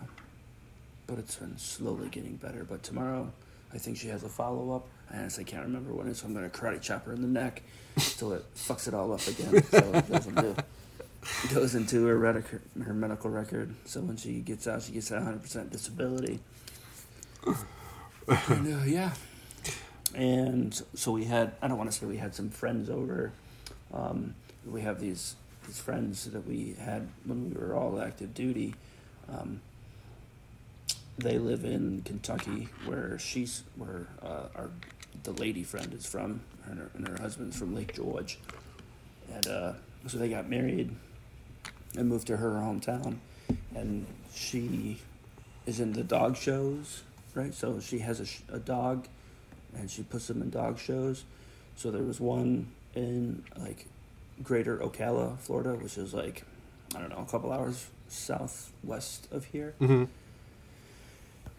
but 1.07 1.19
it's 1.19 1.35
been 1.35 1.57
slowly 1.57 2.09
getting 2.09 2.35
better. 2.35 2.63
But 2.65 2.81
tomorrow, 2.83 3.31
I 3.73 3.77
think 3.77 3.97
she 3.97 4.07
has 4.07 4.23
a 4.23 4.29
follow 4.29 4.75
up. 4.75 4.87
I 5.13 5.17
honestly 5.19 5.43
can't 5.43 5.63
remember 5.63 5.93
when 5.93 6.07
it 6.07 6.11
is. 6.11 6.19
So 6.19 6.27
I'm 6.27 6.33
gonna 6.33 6.49
karate 6.49 6.81
chop 6.81 7.05
her 7.05 7.13
in 7.13 7.21
the 7.21 7.27
neck 7.27 7.61
till 7.97 8.33
it 8.33 8.43
fucks 8.55 8.87
it 8.87 8.93
all 8.93 9.13
up 9.13 9.25
again. 9.27 9.63
So 9.63 9.77
it 9.93 10.09
goes 10.11 10.27
into, 10.27 10.55
goes 11.53 11.75
into 11.75 12.05
her 12.05 12.17
redic- 12.17 12.83
her 12.83 12.93
medical 12.93 13.29
record. 13.29 13.73
So 13.85 14.01
when 14.01 14.17
she 14.17 14.39
gets 14.39 14.67
out, 14.67 14.81
she 14.81 14.93
gets 14.93 15.09
that 15.09 15.17
100 15.17 15.41
percent 15.41 15.71
disability. 15.71 16.39
And 18.27 18.81
uh, 18.81 18.85
yeah, 18.85 19.13
and 20.13 20.79
so 20.93 21.11
we 21.11 21.25
had. 21.25 21.53
I 21.61 21.67
don't 21.67 21.77
want 21.77 21.91
to 21.91 21.97
say 21.97 22.05
we 22.05 22.17
had 22.17 22.35
some 22.35 22.49
friends 22.49 22.87
over. 22.89 23.31
Um, 23.91 24.35
we 24.65 24.81
have 24.81 25.01
these 25.01 25.35
these 25.65 25.79
friends 25.79 26.25
that 26.25 26.47
we 26.47 26.75
had 26.79 27.09
when 27.25 27.49
we 27.49 27.59
were 27.59 27.75
all 27.75 27.99
active 27.99 28.33
duty. 28.33 28.75
Um, 29.27 29.61
they 31.17 31.37
live 31.39 31.65
in 31.65 32.03
Kentucky, 32.03 32.69
where 32.85 33.17
she's 33.19 33.63
where 33.75 34.07
uh, 34.21 34.47
our 34.55 34.69
the 35.23 35.31
lady 35.31 35.63
friend 35.63 35.93
is 35.93 36.05
from, 36.05 36.41
and 36.65 36.79
her, 36.79 36.91
and 36.93 37.07
her 37.07 37.17
husband's 37.19 37.57
from 37.57 37.75
Lake 37.75 37.93
George, 37.93 38.39
and 39.33 39.47
uh, 39.47 39.73
so 40.07 40.17
they 40.17 40.29
got 40.29 40.49
married 40.49 40.95
and 41.97 42.07
moved 42.07 42.27
to 42.27 42.37
her 42.37 42.51
hometown, 42.51 43.17
and 43.75 44.05
she 44.33 44.99
is 45.65 45.79
in 45.79 45.93
the 45.93 46.03
dog 46.03 46.35
shows, 46.37 47.03
right? 47.35 47.53
So 47.53 47.79
she 47.79 47.99
has 47.99 48.19
a, 48.19 48.25
sh- 48.25 48.41
a 48.51 48.59
dog, 48.59 49.07
and 49.75 49.89
she 49.89 50.03
puts 50.03 50.27
them 50.27 50.41
in 50.41 50.49
dog 50.49 50.79
shows. 50.79 51.23
So 51.75 51.91
there 51.91 52.03
was 52.03 52.19
one 52.19 52.67
in 52.95 53.43
like 53.57 53.87
Greater 54.43 54.77
Ocala, 54.77 55.37
Florida, 55.39 55.75
which 55.75 55.97
is 55.97 56.13
like 56.13 56.43
I 56.95 56.99
don't 56.99 57.09
know 57.09 57.23
a 57.27 57.31
couple 57.31 57.51
hours 57.51 57.87
southwest 58.07 59.27
of 59.31 59.45
here. 59.45 59.73
hmm 59.79 60.05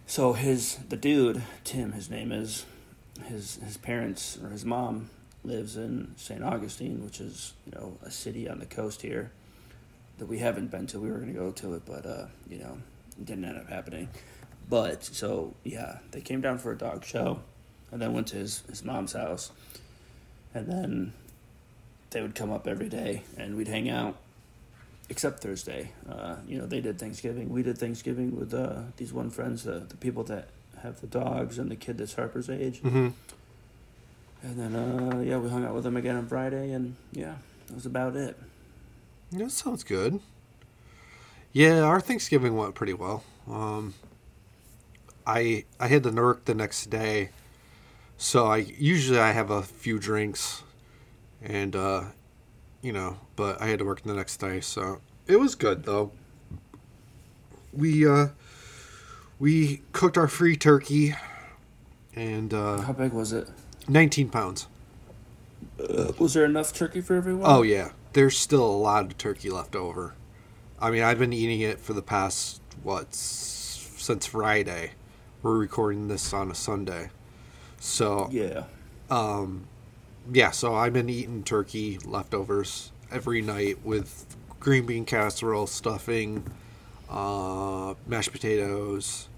So 0.07 0.33
his 0.35 0.77
the 0.89 0.97
dude 0.97 1.43
Tim, 1.65 1.93
his 1.93 2.11
name 2.11 2.33
is, 2.33 2.65
his 3.25 3.57
his 3.65 3.77
parents 3.77 4.39
or 4.43 4.51
his 4.51 4.65
mom 4.65 5.11
lives 5.45 5.77
in 5.77 6.15
St. 6.17 6.43
Augustine, 6.43 7.05
which 7.05 7.21
is 7.21 7.55
you 7.67 7.73
know 7.73 7.97
a 8.03 8.11
city 8.11 8.49
on 8.49 8.59
the 8.59 8.67
coast 8.67 9.03
here 9.03 9.33
that 10.23 10.29
we 10.29 10.39
haven't 10.39 10.71
been 10.71 10.87
to. 10.87 11.01
We 11.01 11.11
were 11.11 11.19
gonna 11.19 11.33
go 11.33 11.51
to 11.51 11.75
it, 11.75 11.83
but 11.85 12.07
uh, 12.07 12.27
you 12.49 12.59
know 12.61 12.79
it 13.19 13.27
didn't 13.27 13.45
end 13.45 13.59
up 13.59 13.69
happening. 13.69 14.09
But 14.71 15.03
so 15.03 15.53
yeah, 15.65 15.99
they 16.13 16.21
came 16.21 16.41
down 16.41 16.59
for 16.59 16.71
a 16.71 16.79
dog 16.79 17.05
show, 17.05 17.41
and 17.91 18.01
then 18.01 18.13
went 18.13 18.29
to 18.29 18.37
his 18.37 18.63
his 18.69 18.85
mom's 18.85 19.15
house, 19.15 19.51
and 20.55 20.69
then 20.69 21.13
they 22.11 22.23
would 22.23 22.37
come 22.37 22.53
up 22.53 22.69
every 22.69 22.89
day, 22.89 23.25
and 23.37 23.57
we'd 23.57 23.67
hang 23.67 23.91
out 23.91 24.15
except 25.09 25.41
Thursday. 25.43 25.91
Uh, 26.09 26.37
you 26.47 26.57
know, 26.57 26.67
they 26.67 26.81
did 26.81 27.01
Thanksgiving. 27.01 27.49
We 27.49 27.65
did 27.65 27.77
Thanksgiving 27.77 28.39
with 28.39 28.55
uh, 28.55 28.83
these 28.99 29.13
one 29.13 29.29
friends, 29.29 29.65
the 29.65 29.81
the 29.81 29.97
people 29.97 30.23
that 30.25 30.51
have 30.85 31.01
the 31.01 31.09
dogs 31.09 31.59
and 31.59 31.69
the 31.69 31.75
kid 31.75 31.99
that's 31.99 32.15
Harper's 32.15 32.49
age. 32.49 32.79
hmm 32.79 33.09
And 34.45 34.57
then, 34.57 34.77
uh, 34.77 35.19
yeah, 35.19 35.39
we 35.39 35.49
hung 35.49 35.65
out 35.65 35.75
with 35.75 35.83
them 35.83 35.97
again 35.97 36.15
on 36.15 36.29
Friday, 36.29 36.71
and 36.71 36.95
yeah, 37.11 37.35
that 37.67 37.75
was 37.75 37.87
about 37.87 38.15
it. 38.15 38.37
That 39.33 39.51
sounds 39.51 39.83
good. 39.85 40.21
Yeah, 41.53 41.81
our 41.81 42.01
Thanksgiving 42.01 42.57
went 42.57 42.75
pretty 42.75 42.95
well. 42.95 43.25
Um, 43.51 43.95
I 45.27 45.65
I 45.81 45.89
had 45.89 46.03
to 46.05 46.11
work 46.11 46.45
the 46.45 46.55
next 46.55 46.87
day, 46.87 47.31
so 48.17 48.47
I 48.47 48.59
usually 48.59 49.19
I 49.19 49.33
have 49.33 49.51
a 49.51 49.63
few 49.63 49.99
drinks, 49.99 50.63
and 51.43 51.75
uh, 51.77 52.05
you 52.83 52.93
know, 52.93 53.19
but 53.37 53.61
I 53.61 53.67
had 53.67 53.79
to 53.81 53.85
work 53.85 54.03
the 54.03 54.15
next 54.15 54.37
day, 54.39 54.61
so 54.61 55.01
it 55.27 55.37
was 55.37 55.55
good 55.55 55.85
though. 55.85 56.13
We 57.73 58.07
uh, 58.07 58.29
we 59.39 59.83
cooked 59.93 60.17
our 60.19 60.29
free 60.29 60.57
turkey, 60.57 61.15
and 62.15 62.53
uh, 62.53 62.81
How 62.83 62.93
big 62.93 63.13
was 63.13 63.33
it? 63.33 63.49
19 63.89 64.29
pounds. 64.31 64.67
Was 66.19 66.35
there 66.35 66.45
enough 66.45 66.73
turkey 66.73 67.01
for 67.01 67.15
everyone? 67.15 67.45
Oh 67.45 67.63
yeah, 67.63 67.91
there's 68.13 68.37
still 68.37 68.65
a 68.65 68.77
lot 68.77 69.05
of 69.07 69.19
turkey 69.19 69.51
left 69.51 69.75
over. 69.77 70.15
I 70.81 70.91
mean, 70.91 71.03
I've 71.03 71.19
been 71.19 71.33
eating 71.33 71.61
it 71.61 71.79
for 71.81 71.93
the 71.93 72.03
past 72.03 72.61
what 72.83 73.15
since 73.15 74.27
Friday. 74.27 74.93
We're 75.43 75.57
recording 75.59 76.09
this 76.09 76.33
on 76.33 76.51
a 76.51 76.55
Sunday, 76.55 77.11
so 77.81 78.29
Yeah. 78.31 78.65
um, 79.11 79.67
yeah. 80.33 80.51
So 80.53 80.75
I've 80.75 80.93
been 80.93 81.09
eating 81.09 81.43
turkey 81.43 81.99
leftovers 82.05 82.93
every 83.11 83.43
night 83.43 83.85
with 83.85 84.37
green 84.61 84.87
bean 84.87 85.05
casserole, 85.05 85.67
stuffing, 85.67 86.45
uh, 87.11 87.95
mashed 88.07 88.31
potatoes, 88.33 89.29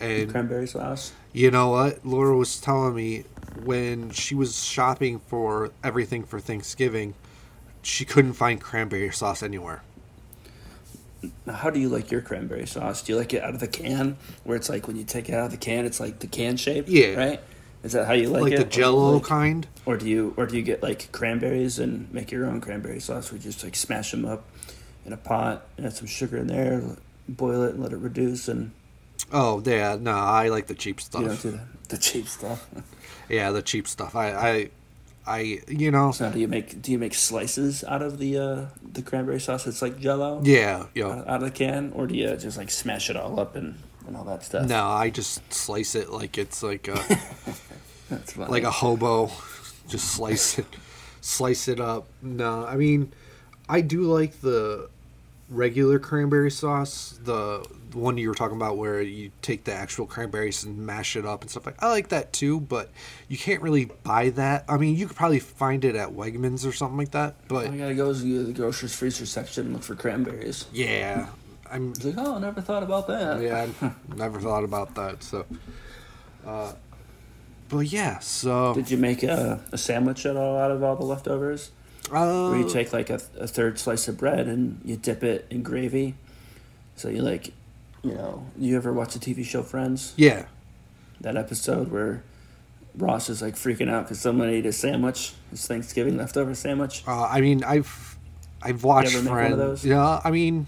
and 0.00 0.30
Cranberry 0.30 0.66
sauce. 0.66 1.12
You 1.32 1.50
know 1.50 1.68
what? 1.70 2.04
Laura 2.06 2.34
was 2.36 2.58
telling 2.58 2.94
me 2.94 3.24
when 3.64 4.10
she 4.10 4.34
was 4.34 4.64
shopping 4.64 5.18
for 5.18 5.70
everything 5.84 6.24
for 6.24 6.40
Thanksgiving, 6.40 7.12
she 7.82 8.04
couldn't 8.04 8.34
find 8.34 8.60
cranberry 8.60 9.10
sauce 9.10 9.42
anywhere. 9.42 9.82
Now, 11.46 11.54
how 11.54 11.70
do 11.70 11.80
you 11.80 11.88
like 11.88 12.10
your 12.10 12.20
cranberry 12.20 12.66
sauce? 12.66 13.02
Do 13.02 13.12
you 13.12 13.18
like 13.18 13.34
it 13.34 13.42
out 13.42 13.54
of 13.54 13.60
the 13.60 13.66
can, 13.68 14.16
where 14.44 14.56
it's 14.56 14.68
like 14.68 14.86
when 14.86 14.96
you 14.96 15.04
take 15.04 15.28
it 15.28 15.34
out 15.34 15.46
of 15.46 15.50
the 15.50 15.56
can, 15.56 15.84
it's 15.84 15.98
like 15.98 16.20
the 16.20 16.26
can 16.28 16.56
shape? 16.56 16.84
Yeah. 16.88 17.14
Right. 17.14 17.40
Is 17.82 17.92
that 17.92 18.06
how 18.06 18.12
you 18.12 18.28
like, 18.28 18.42
Like, 18.42 18.52
it? 18.52 18.58
Like 18.58 18.66
the 18.68 18.72
jello 18.72 19.12
like- 19.14 19.24
kind? 19.24 19.66
Or 19.86 19.96
do 19.96 20.08
you 20.08 20.34
or 20.36 20.46
do 20.46 20.56
you 20.56 20.62
get 20.62 20.82
like 20.82 21.10
cranberries 21.12 21.78
and 21.78 22.12
make 22.12 22.30
your 22.30 22.46
own 22.46 22.60
cranberry 22.60 23.00
sauce? 23.00 23.32
We 23.32 23.38
just 23.38 23.64
like 23.64 23.74
smash 23.74 24.10
them 24.12 24.24
up 24.24 24.44
in 25.06 25.12
a 25.12 25.16
pot, 25.16 25.66
add 25.82 25.92
some 25.94 26.06
sugar 26.06 26.36
in 26.36 26.46
there, 26.48 26.82
boil 27.28 27.62
it, 27.64 27.74
and 27.74 27.82
let 27.82 27.92
it 27.92 27.96
reduce, 27.98 28.46
and 28.48 28.70
Oh, 29.32 29.60
yeah. 29.64 29.96
No, 30.00 30.12
I 30.12 30.48
like 30.48 30.68
the 30.68 30.74
cheap 30.74 31.00
stuff. 31.00 31.22
you 31.22 31.28
know 31.28 31.34
do 31.36 31.50
the, 31.52 31.60
the 31.88 31.98
cheap 31.98 32.28
stuff. 32.28 32.68
Yeah, 33.28 33.50
the 33.50 33.60
cheap 33.60 33.86
stuff. 33.86 34.16
I, 34.16 34.30
I, 34.32 34.70
I, 35.28 35.60
you 35.68 35.90
know. 35.90 36.10
so, 36.12 36.30
do 36.30 36.40
you 36.40 36.48
make 36.48 36.80
do 36.80 36.90
you 36.90 36.98
make 36.98 37.14
slices 37.14 37.84
out 37.84 38.02
of 38.02 38.18
the 38.18 38.38
uh, 38.38 38.66
the 38.82 39.02
cranberry 39.02 39.40
sauce? 39.40 39.66
It's 39.66 39.82
like 39.82 39.98
jello. 39.98 40.40
Yeah, 40.42 40.86
Out, 41.04 41.28
out 41.28 41.42
of 41.42 41.42
the 41.42 41.50
can, 41.50 41.92
or 41.94 42.06
do 42.06 42.16
you 42.16 42.34
just 42.36 42.56
like 42.56 42.70
smash 42.70 43.10
it 43.10 43.16
all 43.16 43.38
up 43.38 43.54
and, 43.54 43.78
and 44.06 44.16
all 44.16 44.24
that 44.24 44.42
stuff? 44.42 44.66
No, 44.66 44.86
I 44.88 45.10
just 45.10 45.52
slice 45.52 45.94
it 45.94 46.10
like 46.10 46.38
it's 46.38 46.62
like 46.62 46.88
a 46.88 46.98
like 48.36 48.64
a 48.64 48.70
hobo. 48.70 49.30
Just 49.86 50.12
slice 50.12 50.58
it, 50.58 50.66
slice 51.20 51.68
it 51.68 51.80
up. 51.80 52.08
No, 52.22 52.64
I 52.66 52.76
mean, 52.76 53.12
I 53.68 53.80
do 53.82 54.02
like 54.02 54.40
the 54.40 54.88
regular 55.50 55.98
cranberry 55.98 56.50
sauce, 56.50 57.18
the 57.24 57.66
one 57.94 58.18
you 58.18 58.28
were 58.28 58.34
talking 58.34 58.56
about 58.56 58.76
where 58.76 59.00
you 59.00 59.30
take 59.40 59.64
the 59.64 59.72
actual 59.72 60.06
cranberries 60.06 60.62
and 60.64 60.76
mash 60.78 61.16
it 61.16 61.24
up 61.24 61.40
and 61.40 61.50
stuff 61.50 61.64
like. 61.66 61.82
I 61.82 61.88
like 61.88 62.08
that 62.08 62.32
too, 62.32 62.60
but 62.60 62.90
you 63.28 63.38
can't 63.38 63.62
really 63.62 63.86
buy 64.02 64.28
that. 64.30 64.64
I 64.68 64.76
mean, 64.76 64.96
you 64.96 65.06
could 65.06 65.16
probably 65.16 65.40
find 65.40 65.84
it 65.84 65.96
at 65.96 66.10
Wegmans 66.10 66.66
or 66.68 66.72
something 66.72 66.98
like 66.98 67.12
that, 67.12 67.36
but 67.48 67.68
I 67.68 67.76
gotta 67.76 67.94
go 67.94 68.12
to 68.12 68.44
the 68.44 68.52
grocer's 68.52 68.94
freezer 68.94 69.24
section 69.26 69.66
and 69.66 69.72
look 69.74 69.82
for 69.82 69.94
cranberries. 69.94 70.66
yeah, 70.72 71.28
I'm 71.70 71.90
It's 71.92 72.04
like, 72.04 72.14
oh, 72.18 72.36
I 72.36 72.38
never 72.40 72.60
thought 72.60 72.82
about 72.82 73.06
that. 73.08 73.40
yeah, 73.42 73.66
I 73.82 73.92
never 74.16 74.40
thought 74.40 74.64
about 74.64 74.94
that. 74.96 75.22
So, 75.22 75.46
uh, 76.46 76.72
but 77.70 77.80
yeah, 77.80 78.18
so 78.18 78.74
Did 78.74 78.90
you 78.90 78.96
make 78.98 79.22
a, 79.22 79.60
a 79.72 79.78
sandwich 79.78 80.24
at 80.26 80.36
all 80.36 80.58
out 80.58 80.70
of 80.70 80.82
all 80.82 80.96
the 80.96 81.04
leftovers? 81.04 81.70
Uh, 82.12 82.48
Where 82.50 82.58
you 82.60 82.68
take 82.68 82.92
like 82.92 83.10
a, 83.10 83.20
a 83.38 83.46
third 83.46 83.78
slice 83.78 84.08
of 84.08 84.16
bread 84.18 84.46
and 84.46 84.80
you 84.84 84.96
dip 84.96 85.22
it 85.22 85.46
in 85.50 85.62
gravy. 85.62 86.14
So 86.96 87.08
you 87.08 87.22
like, 87.22 87.52
you 88.02 88.14
know, 88.14 88.46
you 88.58 88.76
ever 88.76 88.92
watch 88.92 89.14
the 89.14 89.20
TV 89.20 89.44
show 89.44 89.62
Friends? 89.62 90.14
yeah, 90.16 90.46
That 91.20 91.36
episode 91.36 91.90
where 91.90 92.22
Ross 92.96 93.28
is 93.28 93.40
like 93.42 93.54
freaking 93.54 93.88
out 93.90 94.04
because 94.04 94.20
someone 94.20 94.48
ate 94.48 94.64
his 94.64 94.76
sandwich, 94.76 95.32
his 95.50 95.66
Thanksgiving 95.66 96.16
leftover 96.16 96.54
sandwich. 96.54 97.04
Uh, 97.06 97.24
I 97.24 97.40
mean, 97.40 97.62
I've 97.62 98.16
I've 98.60 98.82
watched 98.82 99.14
ever 99.14 99.22
make 99.22 99.30
one 99.30 99.38
of 99.40 99.48
Friends. 99.50 99.56
those? 99.82 99.84
Yeah, 99.84 100.20
I 100.24 100.30
mean, 100.32 100.66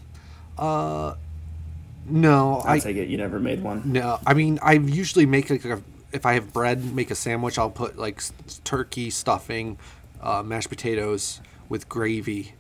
uh, 0.58 1.14
no, 2.06 2.62
I 2.64 2.74
I 2.74 2.78
take 2.78 2.96
it 2.96 3.08
you 3.08 3.16
never 3.16 3.40
made 3.40 3.62
one. 3.62 3.82
no. 3.92 4.18
I 4.26 4.34
mean, 4.34 4.58
I 4.62 4.74
usually 4.74 5.26
make 5.26 5.50
like 5.50 5.64
a, 5.64 5.82
if 6.12 6.24
I 6.26 6.34
have 6.34 6.52
bread, 6.52 6.94
make 6.94 7.10
a 7.10 7.14
sandwich. 7.16 7.58
I'll 7.58 7.70
put 7.70 7.98
like 7.98 8.22
turkey 8.64 9.10
stuffing, 9.10 9.78
uh, 10.22 10.42
mashed 10.42 10.68
potatoes 10.68 11.40
with 11.68 11.88
gravy. 11.88 12.52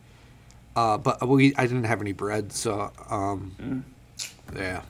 Uh, 0.76 0.96
but 0.98 1.26
we 1.28 1.54
I 1.56 1.66
didn't 1.66 1.84
have 1.84 2.00
any 2.00 2.12
bread, 2.12 2.52
so 2.52 2.90
um, 3.10 3.54
Mm. 3.60 3.82
yeah, 4.56 4.82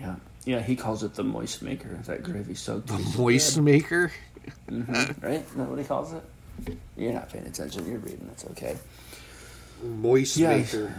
Yeah. 0.00 0.16
Yeah, 0.44 0.62
he 0.62 0.76
calls 0.76 1.02
it 1.02 1.14
the 1.14 1.24
moist 1.24 1.60
maker. 1.62 1.88
That 2.06 2.22
gravy 2.22 2.54
soaked. 2.54 2.86
the 2.86 2.98
moist 3.18 3.58
maker. 3.60 4.12
hmm 4.68 4.82
right? 5.20 5.42
Isn't 5.44 5.58
that 5.58 5.68
what 5.68 5.78
he 5.78 5.84
calls 5.84 6.12
it? 6.12 6.22
You're 6.96 7.12
not 7.12 7.28
paying 7.30 7.46
attention. 7.46 7.84
You're 7.86 7.98
reading. 7.98 8.28
It's 8.32 8.44
okay. 8.52 8.76
Moist 9.82 10.36
Yeah. 10.36 10.56
maker. 10.56 10.94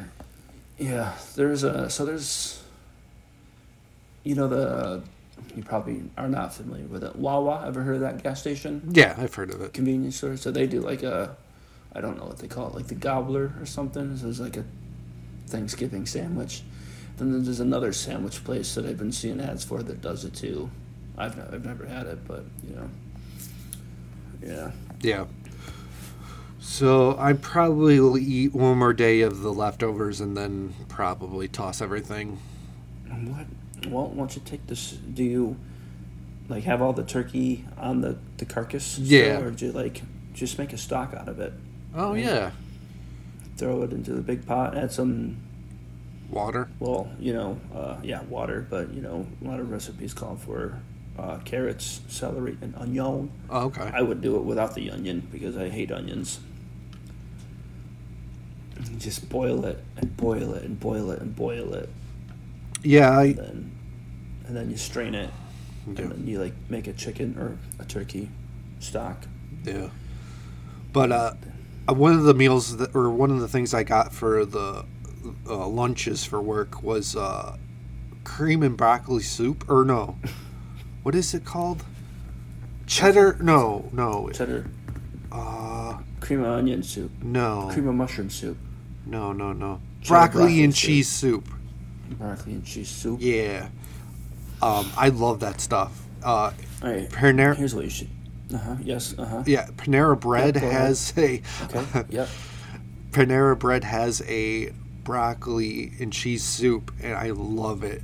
Yeah, 0.77 1.13
there's 1.35 1.63
a 1.63 1.89
so 1.89 2.05
there's, 2.05 2.61
you 4.23 4.35
know 4.35 4.47
the, 4.47 5.01
you 5.55 5.63
probably 5.63 6.03
are 6.17 6.27
not 6.29 6.53
familiar 6.53 6.85
with 6.85 7.03
it. 7.03 7.15
Wawa, 7.15 7.65
ever 7.67 7.81
heard 7.83 7.95
of 7.95 8.01
that 8.01 8.23
gas 8.23 8.39
station 8.39 8.81
Yeah, 8.93 9.15
I've 9.17 9.33
heard 9.33 9.51
of 9.51 9.61
it. 9.61 9.73
convenience 9.73 10.17
store? 10.17 10.37
So 10.37 10.51
they 10.51 10.67
do 10.67 10.81
like 10.81 11.03
a, 11.03 11.35
I 11.93 12.01
don't 12.01 12.17
know 12.17 12.25
what 12.25 12.37
they 12.39 12.47
call 12.47 12.67
it, 12.67 12.75
like 12.75 12.87
the 12.87 12.95
gobbler 12.95 13.53
or 13.59 13.65
something. 13.65 14.15
So 14.17 14.27
it's 14.29 14.39
like 14.39 14.57
a 14.57 14.65
Thanksgiving 15.47 16.05
sandwich. 16.05 16.61
Then 17.17 17.43
there's 17.43 17.59
another 17.59 17.93
sandwich 17.93 18.43
place 18.43 18.75
that 18.75 18.85
I've 18.85 18.97
been 18.99 19.11
seeing 19.11 19.41
ads 19.41 19.63
for 19.63 19.81
that 19.81 20.01
does 20.01 20.23
it 20.25 20.35
too. 20.35 20.69
I've 21.17 21.35
ne- 21.35 21.55
I've 21.55 21.65
never 21.65 21.85
had 21.87 22.05
it, 22.05 22.27
but 22.27 22.43
you 22.69 22.75
know, 22.75 22.89
yeah. 24.45 24.71
Yeah. 25.01 25.25
So 26.59 27.17
I 27.17 27.33
probably 27.33 27.99
will 27.99 28.17
eat 28.17 28.53
one 28.53 28.77
more 28.77 28.93
day 28.93 29.21
of 29.21 29.41
the 29.41 29.51
leftovers 29.53 30.19
and 30.21 30.35
then 30.37 30.73
probably 30.89 31.47
toss 31.47 31.81
everything. 31.81 32.39
What? 33.09 33.47
Well, 33.87 34.07
once 34.07 34.35
you 34.35 34.41
take 34.45 34.65
this, 34.67 34.91
do 34.91 35.23
you 35.23 35.57
like 36.49 36.63
have 36.63 36.81
all 36.81 36.93
the 36.93 37.03
turkey 37.03 37.65
on 37.77 38.01
the 38.01 38.17
the 38.37 38.45
carcass? 38.45 38.83
still, 38.85 39.05
Yeah. 39.05 39.39
or 39.39 39.51
do 39.51 39.67
you 39.67 39.71
like 39.71 40.01
just 40.33 40.57
make 40.57 40.73
a 40.73 40.77
stock 40.77 41.13
out 41.13 41.27
of 41.27 41.39
it? 41.39 41.53
Oh 41.95 42.13
yeah, 42.13 42.51
Throw 43.57 43.81
it 43.83 43.91
into 43.91 44.13
the 44.13 44.21
big 44.21 44.45
pot. 44.45 44.77
Add 44.77 44.91
some, 44.91 45.37
water. 46.29 46.67
well, 46.79 47.09
you 47.19 47.33
know, 47.33 47.59
uh, 47.73 47.97
yeah, 48.03 48.21
water. 48.23 48.65
But 48.69 48.93
you 48.93 49.01
know, 49.01 49.25
a 49.41 49.47
lot 49.47 49.59
of 49.59 49.71
recipes 49.71 50.13
call 50.13 50.35
for 50.35 50.79
uh, 51.17 51.37
carrots, 51.45 52.01
celery, 52.07 52.57
and 52.61 52.75
onion. 52.75 53.31
Oh, 53.49 53.65
okay. 53.67 53.89
I 53.93 54.01
would 54.03 54.21
do 54.21 54.35
it 54.35 54.43
without 54.43 54.75
the 54.75 54.91
onion 54.91 55.27
because 55.31 55.57
I 55.57 55.69
hate 55.69 55.91
onions. 55.91 56.39
Just 58.99 59.27
boil 59.29 59.65
it 59.65 59.83
and 59.97 60.15
boil 60.15 60.53
it 60.53 60.63
and 60.63 60.79
boil 60.79 61.09
it 61.11 61.19
and 61.21 61.35
boil 61.35 61.73
it. 61.73 61.89
Yeah, 62.83 63.09
I, 63.17 63.23
And 63.25 63.37
then, 63.37 63.71
and 64.47 64.55
then 64.57 64.69
you 64.71 64.77
strain 64.77 65.13
it. 65.15 65.29
yeah, 65.87 66.01
and 66.03 66.11
then 66.11 66.27
you 66.27 66.39
like 66.39 66.53
make 66.69 66.87
a 66.87 66.93
chicken 66.93 67.35
or 67.37 67.57
a 67.79 67.85
turkey 67.85 68.29
stock. 68.79 69.25
yeah. 69.63 69.89
But 70.93 71.11
uh, 71.11 71.33
one 71.89 72.13
of 72.13 72.23
the 72.23 72.33
meals 72.33 72.77
that, 72.77 72.95
or 72.95 73.09
one 73.09 73.29
of 73.29 73.39
the 73.39 73.47
things 73.47 73.73
I 73.73 73.83
got 73.83 74.13
for 74.13 74.45
the 74.45 74.85
uh, 75.47 75.67
lunches 75.67 76.23
for 76.23 76.41
work 76.41 76.81
was 76.81 77.15
uh, 77.15 77.57
cream 78.23 78.63
and 78.63 78.75
broccoli 78.77 79.21
soup. 79.21 79.69
Or 79.69 79.83
no, 79.85 80.17
what 81.03 81.13
is 81.13 81.33
it 81.33 81.45
called? 81.45 81.83
Cheddar? 82.87 83.37
No, 83.41 83.89
no, 83.91 84.29
Cheddar, 84.33 84.65
uh, 85.31 85.97
cream 86.21 86.39
of 86.41 86.47
onion 86.47 86.81
soup, 86.83 87.11
no, 87.21 87.69
cream 87.71 87.87
of 87.89 87.95
mushroom 87.95 88.29
soup, 88.29 88.57
no, 89.05 89.33
no, 89.33 89.51
no. 89.51 89.81
Cheddar 90.01 90.07
Broccoli, 90.07 90.39
broccoli 90.43 90.63
and 90.63 90.73
soup. 90.73 90.87
cheese 90.87 91.09
soup. 91.09 91.49
Broccoli 92.15 92.53
and 92.53 92.65
cheese 92.65 92.89
soup. 92.89 93.19
Yeah. 93.21 93.69
Um, 94.61 94.89
I 94.97 95.09
love 95.09 95.39
that 95.41 95.61
stuff. 95.61 96.03
Uh, 96.23 96.27
All 96.29 96.51
right. 96.83 97.09
Panera, 97.09 97.55
Here's 97.55 97.75
what 97.75 97.83
you 97.83 97.89
should. 97.89 98.09
Uh 98.53 98.57
huh. 98.57 98.75
Yes. 98.81 99.13
Uh 99.17 99.25
huh. 99.25 99.43
yeah, 99.45 99.67
Panera 99.77 100.19
Bread 100.19 100.55
Yeah, 100.55 100.61
go 100.61 100.67
ahead. 100.67 100.81
has 100.81 101.13
a 101.17 101.41
Okay. 101.65 102.03
yep. 102.09 102.29
Panera 103.11 103.57
Bread 103.59 103.83
has 103.83 104.21
a 104.27 104.71
broccoli 105.03 105.91
and 105.99 106.11
cheese 106.13 106.43
soup, 106.43 106.91
and 107.01 107.13
I 107.13 107.31
love 107.31 107.83
it. 107.83 108.01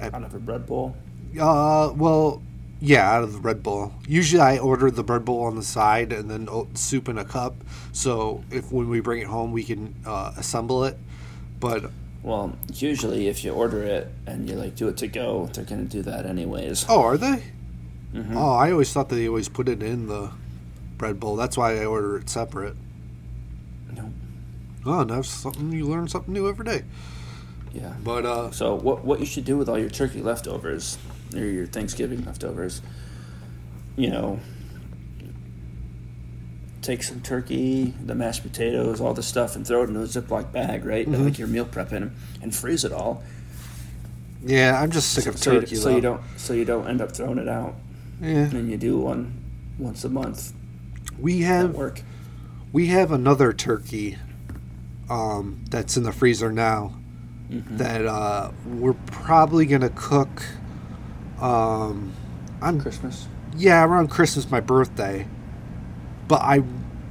Out 0.00 0.22
of 0.22 0.34
a 0.34 0.38
bread 0.38 0.66
bowl. 0.66 0.96
Uh, 1.38 1.92
well, 1.96 2.40
yeah, 2.80 3.10
out 3.10 3.24
of 3.24 3.32
the 3.32 3.40
bread 3.40 3.62
bowl. 3.62 3.92
Usually, 4.06 4.40
I 4.40 4.58
order 4.58 4.90
the 4.90 5.02
bread 5.02 5.24
bowl 5.24 5.44
on 5.44 5.56
the 5.56 5.62
side 5.64 6.12
and 6.12 6.30
then 6.30 6.48
o- 6.48 6.68
soup 6.74 7.08
in 7.08 7.18
a 7.18 7.24
cup. 7.24 7.56
So 7.92 8.44
if 8.50 8.70
when 8.70 8.88
we 8.88 9.00
bring 9.00 9.20
it 9.20 9.26
home, 9.26 9.50
we 9.52 9.64
can 9.64 9.94
uh, 10.06 10.32
assemble 10.36 10.84
it. 10.84 10.96
But 11.58 11.90
Well, 12.22 12.56
usually 12.74 13.28
if 13.28 13.44
you 13.44 13.52
order 13.52 13.82
it 13.82 14.08
and 14.26 14.48
you 14.48 14.56
like 14.56 14.74
do 14.76 14.88
it 14.88 14.96
to 14.98 15.06
go, 15.08 15.48
they're 15.52 15.64
gonna 15.64 15.84
do 15.84 16.02
that 16.02 16.26
anyways. 16.26 16.84
Oh, 16.88 17.02
are 17.02 17.16
they? 17.16 17.42
Mhm. 18.14 18.34
Oh, 18.34 18.52
I 18.54 18.72
always 18.72 18.92
thought 18.92 19.08
they 19.08 19.28
always 19.28 19.48
put 19.48 19.68
it 19.68 19.82
in 19.82 20.08
the 20.08 20.30
bread 20.96 21.20
bowl. 21.20 21.36
That's 21.36 21.56
why 21.56 21.80
I 21.80 21.84
order 21.84 22.16
it 22.18 22.28
separate. 22.28 22.74
No. 23.94 24.10
Oh, 24.84 25.00
and 25.00 25.10
that's 25.10 25.28
something 25.28 25.72
you 25.72 25.86
learn 25.86 26.08
something 26.08 26.32
new 26.34 26.48
every 26.48 26.64
day. 26.64 26.82
Yeah. 27.72 27.92
But 28.02 28.24
uh, 28.26 28.50
So 28.50 28.74
what 28.74 29.04
what 29.04 29.20
you 29.20 29.26
should 29.26 29.44
do 29.44 29.56
with 29.56 29.68
all 29.68 29.78
your 29.78 29.90
turkey 29.90 30.22
leftovers 30.22 30.98
or 31.34 31.44
your 31.44 31.66
Thanksgiving 31.66 32.24
leftovers, 32.24 32.80
you 33.96 34.10
know, 34.10 34.40
take 36.82 37.02
some 37.02 37.20
turkey, 37.20 37.92
the 38.04 38.14
mashed 38.14 38.42
potatoes, 38.42 39.00
all 39.00 39.14
the 39.14 39.22
stuff, 39.22 39.56
and 39.56 39.66
throw 39.66 39.82
it 39.82 39.88
into 39.88 40.00
a 40.00 40.04
Ziploc 40.04 40.52
bag, 40.52 40.84
right? 40.84 41.08
Mhm. 41.08 41.24
Like 41.24 41.38
your 41.38 41.48
meal 41.48 41.64
prep 41.64 41.90
prepping, 41.90 42.10
and 42.42 42.54
freeze 42.54 42.84
it 42.84 42.92
all. 42.92 43.22
yeah, 44.44 44.80
I'm 44.80 44.90
just 44.92 45.10
sick 45.12 45.26
of 45.26 45.36
so, 45.38 45.52
you- 45.52 45.60
turkey. 45.60 45.74
so 45.76 45.88
you 45.90 46.00
don't 46.00 46.20
so 46.36 46.52
you 46.52 46.64
don't 46.64 46.86
end 46.86 47.00
up 47.00 47.12
throwing 47.12 47.38
it 47.38 47.48
out, 47.48 47.74
Yeah, 48.20 48.48
and 48.50 48.70
you 48.70 48.76
do 48.76 48.96
one 48.98 49.32
once 49.78 50.04
a 50.04 50.08
month 50.08 50.52
we 51.18 51.40
have 51.42 51.74
work. 51.74 52.02
we 52.72 52.86
have 52.86 53.10
another 53.10 53.52
turkey 53.52 54.16
um, 55.10 55.64
that's 55.70 55.96
in 55.96 56.04
the 56.04 56.12
freezer 56.12 56.52
now 56.52 56.92
Mhm. 57.50 57.78
that 57.78 58.06
uh, 58.06 58.50
we're 58.66 58.92
probably 59.06 59.66
gonna 59.66 59.90
cook. 59.90 60.44
Um, 61.40 62.12
I'm 62.62 62.80
Christmas. 62.80 63.26
yeah 63.56 63.84
around 63.84 64.08
Christmas, 64.08 64.50
my 64.50 64.60
birthday. 64.60 65.26
But 66.28 66.42
I, 66.42 66.62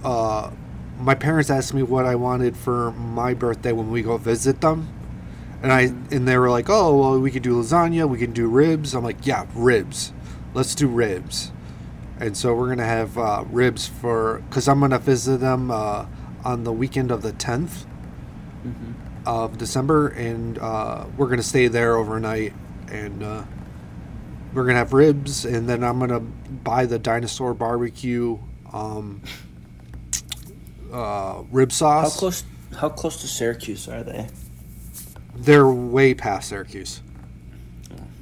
uh, 0.03 0.51
my 0.99 1.15
parents 1.15 1.49
asked 1.51 1.73
me 1.73 1.83
what 1.83 2.05
I 2.05 2.15
wanted 2.15 2.57
for 2.57 2.91
my 2.93 3.33
birthday 3.35 3.73
when 3.73 3.91
we 3.91 4.03
go 4.03 4.17
visit 4.17 4.61
them, 4.61 4.89
and 5.63 5.73
I 5.73 5.81
and 6.11 6.27
they 6.27 6.37
were 6.37 6.49
like, 6.49 6.69
"Oh, 6.69 6.97
well, 6.97 7.19
we 7.19 7.31
could 7.31 7.43
do 7.43 7.55
lasagna, 7.61 8.07
we 8.09 8.19
can 8.19 8.33
do 8.33 8.47
ribs." 8.47 8.93
I'm 8.95 9.03
like, 9.03 9.25
"Yeah, 9.25 9.45
ribs. 9.55 10.13
Let's 10.53 10.75
do 10.75 10.87
ribs." 10.87 11.51
And 12.19 12.37
so 12.37 12.53
we're 12.55 12.69
gonna 12.69 12.85
have 12.85 13.17
uh, 13.17 13.45
ribs 13.51 13.87
for 13.87 14.43
because 14.49 14.67
I'm 14.67 14.79
gonna 14.79 14.99
visit 14.99 15.39
them 15.39 15.71
uh, 15.71 16.05
on 16.45 16.63
the 16.63 16.73
weekend 16.73 17.11
of 17.11 17.21
the 17.23 17.33
10th 17.33 17.85
hmm 18.63 18.93
of 19.25 19.57
December, 19.57 20.07
and 20.09 20.57
uh, 20.59 21.05
we're 21.17 21.27
gonna 21.27 21.43
stay 21.43 21.67
there 21.67 21.95
overnight, 21.97 22.53
and 22.89 23.23
uh, 23.23 23.43
we're 24.53 24.63
gonna 24.65 24.77
have 24.77 24.93
ribs, 24.93 25.45
and 25.45 25.67
then 25.69 25.83
I'm 25.83 25.99
gonna 25.99 26.19
buy 26.19 26.85
the 26.85 26.99
dinosaur 26.99 27.53
barbecue 27.53 28.39
um, 28.73 29.21
uh, 30.91 31.43
rib 31.51 31.71
sauce. 31.71 32.13
How 32.13 32.19
close? 32.19 32.43
How 32.77 32.89
close 32.89 33.21
to 33.21 33.27
Syracuse 33.27 33.87
are 33.87 34.03
they? 34.03 34.27
They're 35.35 35.69
way 35.69 36.13
past 36.13 36.49
Syracuse, 36.49 37.01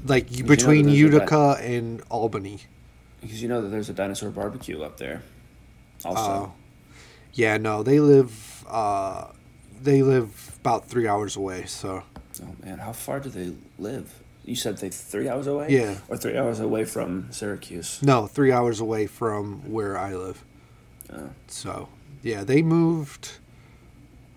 like 0.05 0.31
you 0.35 0.43
know 0.43 0.47
between 0.49 0.85
that 0.85 0.91
there's 0.91 1.11
di- 1.11 1.15
Utica 1.15 1.57
and 1.61 2.01
Albany. 2.09 2.59
Because 3.21 3.41
you 3.41 3.47
know 3.47 3.61
that 3.61 3.69
there's 3.69 3.89
a 3.89 3.93
dinosaur 3.93 4.29
barbecue 4.29 4.81
up 4.83 4.97
there. 4.97 5.23
Also, 6.03 6.21
Uh, 6.21 6.49
yeah, 7.33 7.57
no, 7.57 7.83
they 7.83 7.99
live. 7.99 8.63
Uh, 8.67 9.27
they 9.81 10.01
live 10.03 10.57
about 10.61 10.87
three 10.87 11.07
hours 11.07 11.35
away. 11.35 11.65
So 11.65 12.03
oh 12.43 12.55
man, 12.63 12.79
how 12.79 12.91
far 12.91 13.19
do 13.19 13.29
they 13.29 13.53
live? 13.79 14.13
You 14.45 14.55
said 14.55 14.77
they 14.77 14.89
three 14.89 15.27
hours 15.27 15.47
away. 15.47 15.67
Yeah. 15.69 15.95
or 16.07 16.17
three 16.17 16.37
hours 16.37 16.59
away 16.59 16.85
from 16.85 17.31
Syracuse. 17.31 17.99
no, 18.03 18.27
three 18.27 18.51
hours 18.51 18.79
away 18.79 19.07
from 19.07 19.71
where 19.71 19.97
I 19.97 20.13
live. 20.13 20.43
Uh, 21.11 21.29
So, 21.47 21.89
yeah, 22.21 22.43
they 22.43 22.61
moved 22.61 23.39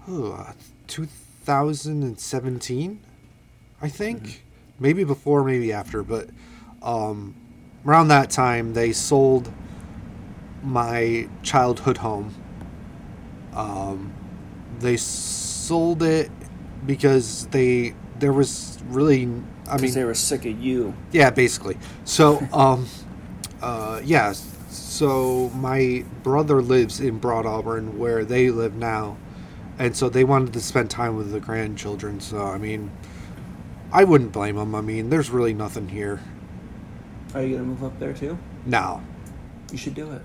oh, 0.08 0.32
uh, 0.32 0.52
2017, 0.86 3.00
I 3.80 3.88
think. 3.88 4.44
Maybe 4.80 5.04
before, 5.04 5.44
maybe 5.44 5.72
after, 5.72 6.02
but 6.02 6.28
um, 6.82 7.34
around 7.84 8.08
that 8.08 8.30
time, 8.30 8.74
they 8.74 8.92
sold 8.92 9.52
my 10.62 11.28
childhood 11.42 11.98
home. 11.98 12.34
Um, 13.54 14.12
they 14.78 14.96
sold 14.96 16.02
it 16.02 16.30
because 16.86 17.46
they 17.48 17.94
there 18.20 18.32
was 18.32 18.78
really 18.88 19.28
I 19.68 19.78
mean 19.78 19.92
they 19.92 20.04
were 20.04 20.14
sick 20.14 20.44
of 20.46 20.58
you. 20.60 20.94
yeah, 21.12 21.30
basically. 21.30 21.78
So, 22.04 22.42
um, 22.52 22.86
uh, 23.62 24.00
yeah. 24.04 24.32
So 24.70 25.50
my 25.50 26.04
brother 26.22 26.62
lives 26.62 27.00
in 27.00 27.20
Broadalbin, 27.20 27.94
where 27.96 28.24
they 28.24 28.50
live 28.50 28.74
now, 28.74 29.16
and 29.78 29.96
so 29.96 30.08
they 30.08 30.24
wanted 30.24 30.52
to 30.54 30.60
spend 30.60 30.90
time 30.90 31.16
with 31.16 31.32
the 31.32 31.40
grandchildren. 31.40 32.20
So, 32.20 32.42
I 32.46 32.58
mean, 32.58 32.90
I 33.92 34.04
wouldn't 34.04 34.32
blame 34.32 34.56
them. 34.56 34.74
I 34.74 34.80
mean, 34.80 35.10
there's 35.10 35.30
really 35.30 35.54
nothing 35.54 35.88
here 35.88 36.20
Are 37.34 37.42
you 37.42 37.56
gonna 37.56 37.68
move 37.68 37.84
up 37.84 37.98
there 37.98 38.12
too? 38.12 38.38
No. 38.66 39.02
You 39.70 39.78
should 39.78 39.94
do 39.94 40.12
it. 40.12 40.22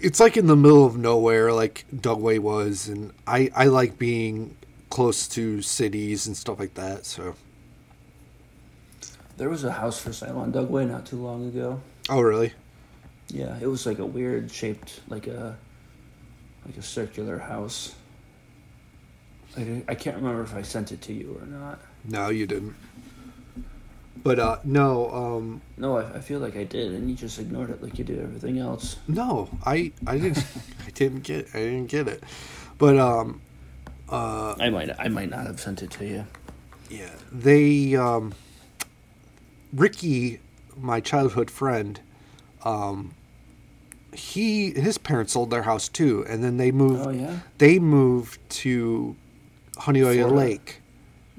It's 0.00 0.20
like 0.20 0.36
in 0.36 0.46
the 0.46 0.56
middle 0.56 0.84
of 0.84 0.96
nowhere, 0.98 1.52
like 1.52 1.84
Dugway 1.94 2.38
was, 2.38 2.88
and 2.88 3.12
I 3.26 3.50
I 3.54 3.66
like 3.66 3.98
being 3.98 4.56
close 4.90 5.26
to 5.28 5.62
cities 5.62 6.26
and 6.26 6.36
stuff 6.36 6.58
like 6.58 6.74
that. 6.74 7.06
So, 7.06 7.34
There 9.36 9.50
was 9.50 9.64
a 9.64 9.72
house 9.72 9.98
for 9.98 10.12
sale 10.12 10.38
on 10.38 10.52
Dugway 10.52 10.88
not 10.88 11.06
too 11.06 11.16
long 11.16 11.48
ago. 11.48 11.80
oh 12.08 12.20
really? 12.20 12.52
Yeah, 13.28 13.56
it 13.60 13.66
was 13.66 13.86
like 13.86 13.98
a 13.98 14.06
weird 14.06 14.50
shaped, 14.50 15.00
like 15.08 15.26
a, 15.26 15.56
like 16.66 16.76
a 16.76 16.82
circular 16.82 17.38
house. 17.38 17.94
I, 19.56 19.82
I 19.88 19.94
can't 19.94 20.16
remember 20.16 20.42
if 20.42 20.54
I 20.54 20.62
sent 20.62 20.92
it 20.92 21.00
to 21.02 21.12
you 21.12 21.38
or 21.40 21.46
not. 21.46 21.80
No, 22.04 22.28
you 22.28 22.46
didn't. 22.46 22.74
But 24.22 24.38
uh, 24.38 24.58
no, 24.64 25.10
um, 25.10 25.60
No, 25.76 25.98
I, 25.98 26.16
I 26.16 26.20
feel 26.20 26.38
like 26.38 26.56
I 26.56 26.64
did, 26.64 26.92
and 26.92 27.10
you 27.10 27.16
just 27.16 27.38
ignored 27.38 27.70
it 27.70 27.82
like 27.82 27.98
you 27.98 28.04
did 28.04 28.20
everything 28.20 28.58
else. 28.58 28.96
No, 29.08 29.48
I 29.66 29.92
I 30.06 30.18
didn't 30.18 30.38
I 30.86 30.90
didn't 30.90 31.20
get 31.24 31.48
I 31.54 31.58
didn't 31.58 31.86
get 31.86 32.06
it. 32.08 32.22
But 32.78 32.96
um 32.98 33.40
uh 34.08 34.54
I 34.60 34.70
might 34.70 34.90
I 34.98 35.08
might 35.08 35.30
not 35.30 35.46
have 35.46 35.60
sent 35.60 35.82
it 35.82 35.90
to 35.92 36.06
you. 36.06 36.26
yeah, 36.88 37.10
they 37.32 37.96
um 37.96 38.32
Ricky, 39.74 40.40
my 40.76 41.00
childhood 41.00 41.50
friend, 41.50 42.00
um 42.64 43.14
he 44.12 44.70
his 44.70 44.96
parents 44.96 45.32
sold 45.32 45.50
their 45.50 45.62
house 45.64 45.88
too 45.88 46.24
and 46.28 46.42
then 46.44 46.56
they 46.56 46.70
moved 46.70 47.04
Oh 47.04 47.10
yeah. 47.10 47.40
they 47.58 47.78
moved 47.80 48.38
to 48.48 49.16
Honeoye 49.78 50.30
Lake. 50.30 50.80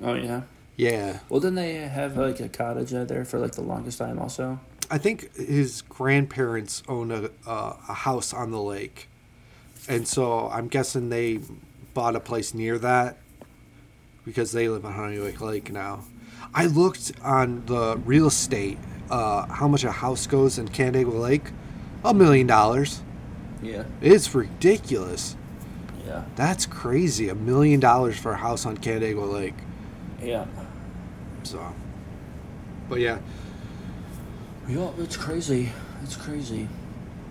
Oh 0.04 0.14
yeah. 0.14 0.42
Yeah. 0.76 1.20
Well, 1.30 1.40
didn't 1.40 1.56
they 1.56 1.76
have 1.76 2.18
like 2.18 2.42
a 2.42 2.50
cottage 2.50 2.94
out 2.94 3.08
there 3.08 3.24
for 3.24 3.40
like 3.40 3.54
the 3.54 3.62
longest 3.62 3.98
time? 3.98 4.20
Also. 4.20 4.60
I 4.92 4.98
think 4.98 5.34
his 5.36 5.82
grandparents 5.84 6.84
own 6.88 7.12
a 7.12 7.30
uh, 7.48 7.78
a 7.90 7.94
house 7.94 8.34
on 8.34 8.52
the 8.52 8.62
lake, 8.62 9.08
and 9.88 10.08
so 10.08 10.50
I'm 10.50 10.68
guessing 10.68 11.10
they 11.10 11.40
bought 11.94 12.16
a 12.16 12.20
place 12.20 12.54
near 12.54 12.78
that 12.80 13.18
because 14.26 14.52
they 14.52 14.68
live 14.68 14.86
on 14.86 14.94
Honeoye 14.94 15.40
Lake 15.40 15.72
now. 15.72 16.04
I 16.56 16.68
looked 16.68 17.12
on 17.22 17.66
the 17.66 17.98
real 18.06 18.28
estate 18.28 18.78
uh, 19.12 19.46
how 19.48 19.68
much 19.68 19.84
a 19.84 19.92
house 19.92 20.26
goes 20.26 20.58
in 20.58 20.70
Canandaigua 20.70 21.14
Lake, 21.14 21.52
a 22.04 22.14
million 22.14 22.48
dollars. 22.48 23.02
Yeah. 23.62 23.84
It's 24.02 24.34
ridiculous. 24.34 25.36
Yeah. 26.08 26.24
That's 26.38 26.66
crazy. 26.66 27.28
A 27.28 27.36
million 27.36 27.82
dollars 27.82 28.18
for 28.18 28.32
a 28.32 28.38
house 28.38 28.66
on 28.66 28.78
Canandaigua 28.78 29.26
Lake. 29.26 29.56
Yeah. 30.24 30.46
So, 31.44 31.76
but 32.90 33.00
yeah, 33.02 33.20
Yeah, 34.68 34.92
it's 34.98 35.18
crazy. 35.18 35.72
It's 36.04 36.16
crazy. 36.16 36.70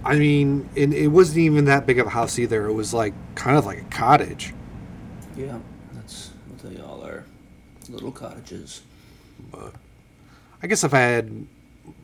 I 0.05 0.17
mean, 0.17 0.69
it, 0.75 0.93
it 0.93 1.09
wasn't 1.09 1.39
even 1.39 1.65
that 1.65 1.87
big 1.87 1.99
of 1.99 2.07
a 2.07 2.11
house 2.11 2.39
either. 2.39 2.67
It 2.67 2.75
was 2.75 2.93
like 2.93 3.15
kind 3.37 3.57
of 3.57 3.65
like 3.65 3.81
a 3.81 3.85
cottage. 3.85 4.53
Yeah, 5.35 5.59
that's 5.95 6.31
what 6.49 6.71
they 6.71 6.81
all 6.81 7.03
are. 7.05 7.25
Little 7.89 8.13
cottages. 8.13 8.83
But 9.55 9.75
I 10.63 10.67
guess 10.67 10.85
if 10.85 10.95
I 10.95 11.01
had, 11.01 11.47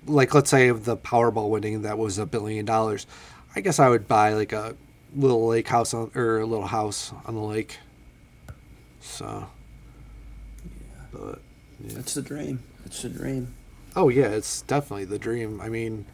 like, 0.06 0.34
let's 0.34 0.50
say 0.50 0.70
the 0.70 0.96
Powerball 0.96 1.48
winning 1.50 1.82
that 1.82 1.98
was 1.98 2.18
a 2.18 2.26
billion 2.26 2.64
dollars, 2.64 3.06
I 3.54 3.60
guess 3.60 3.78
I 3.78 3.88
would 3.88 4.06
buy 4.06 4.34
like 4.34 4.52
a 4.52 4.76
little 5.14 5.46
lake 5.46 5.68
house 5.68 5.92
on, 5.94 6.10
or 6.14 6.38
a 6.38 6.46
little 6.46 6.66
house 6.66 7.12
on 7.26 7.34
the 7.34 7.40
lake. 7.40 7.78
So, 9.00 9.46
yeah, 10.64 11.02
but 11.12 11.40
yeah. 11.82 11.98
It's 11.98 12.14
the 12.14 12.22
dream. 12.22 12.62
It's 12.84 13.02
the 13.02 13.08
dream. 13.08 13.54
Oh 13.96 14.08
yeah, 14.08 14.28
it's 14.28 14.62
definitely 14.62 15.06
the 15.06 15.18
dream. 15.18 15.60
I 15.60 15.68
mean, 15.68 16.04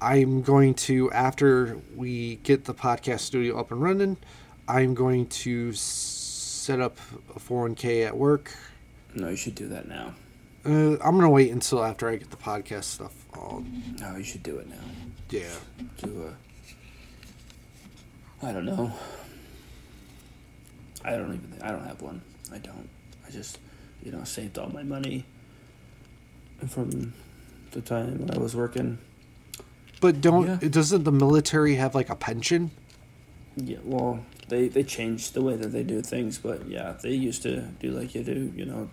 I'm 0.00 0.42
going 0.42 0.74
to 0.74 1.10
after 1.12 1.78
we 1.96 2.36
get 2.36 2.64
the 2.64 2.74
podcast 2.74 3.20
studio 3.20 3.58
up 3.58 3.70
and 3.70 3.82
running, 3.82 4.16
I'm 4.66 4.94
going 4.94 5.26
to 5.26 5.70
s- 5.70 5.80
set 5.80 6.80
up 6.80 6.96
a 7.34 7.38
401k 7.40 8.06
at 8.06 8.16
work. 8.16 8.54
No, 9.14 9.28
you 9.28 9.36
should 9.36 9.54
do 9.54 9.68
that 9.68 9.88
now. 9.88 10.14
Uh, 10.68 10.98
I'm 11.02 11.14
gonna 11.16 11.30
wait 11.30 11.50
until 11.50 11.82
after 11.82 12.08
I 12.10 12.16
get 12.16 12.30
the 12.30 12.36
podcast 12.36 12.84
stuff. 12.84 13.14
All 13.34 13.64
No, 14.00 14.16
you 14.16 14.24
should 14.24 14.42
do 14.42 14.58
it 14.58 14.68
now. 14.68 14.76
yeah, 15.30 15.48
Do 16.02 16.24
a. 18.42 18.46
I 18.46 18.52
don't 18.52 18.66
know. 18.66 18.92
I 21.04 21.12
don't 21.12 21.32
even. 21.34 21.58
I 21.62 21.70
don't 21.70 21.84
have 21.86 22.02
one. 22.02 22.20
I 22.52 22.58
don't. 22.58 22.88
I 23.26 23.30
just, 23.30 23.58
you 24.02 24.12
know, 24.12 24.24
saved 24.24 24.58
all 24.58 24.68
my 24.68 24.82
money 24.82 25.24
from 26.68 27.14
the 27.70 27.80
time 27.80 28.18
when 28.18 28.30
I 28.30 28.38
was 28.38 28.54
working. 28.54 28.98
But 30.00 30.20
don't 30.20 30.46
Yeah. 30.62 30.68
doesn't 30.68 31.04
the 31.04 31.12
military 31.12 31.76
have 31.76 31.94
like 31.94 32.10
a 32.10 32.16
pension? 32.16 32.70
Yeah, 33.56 33.78
well, 33.84 34.20
they 34.48 34.68
they 34.68 34.82
changed 34.84 35.32
the 35.34 35.42
way 35.42 35.56
that 35.56 35.68
they 35.68 35.82
do 35.82 36.02
things, 36.02 36.38
but 36.38 36.68
yeah, 36.68 36.94
they 37.02 37.12
used 37.12 37.42
to 37.42 37.62
do 37.80 37.90
like 37.90 38.14
you 38.14 38.22
do, 38.22 38.52
you 38.54 38.64
know, 38.66 38.90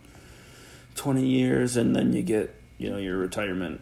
twenty 0.95 1.27
years, 1.27 1.77
and 1.77 1.95
then 1.95 2.13
you 2.13 2.23
get, 2.23 2.55
you 2.77 2.89
know, 2.89 2.97
your 2.97 3.17
retirement. 3.17 3.81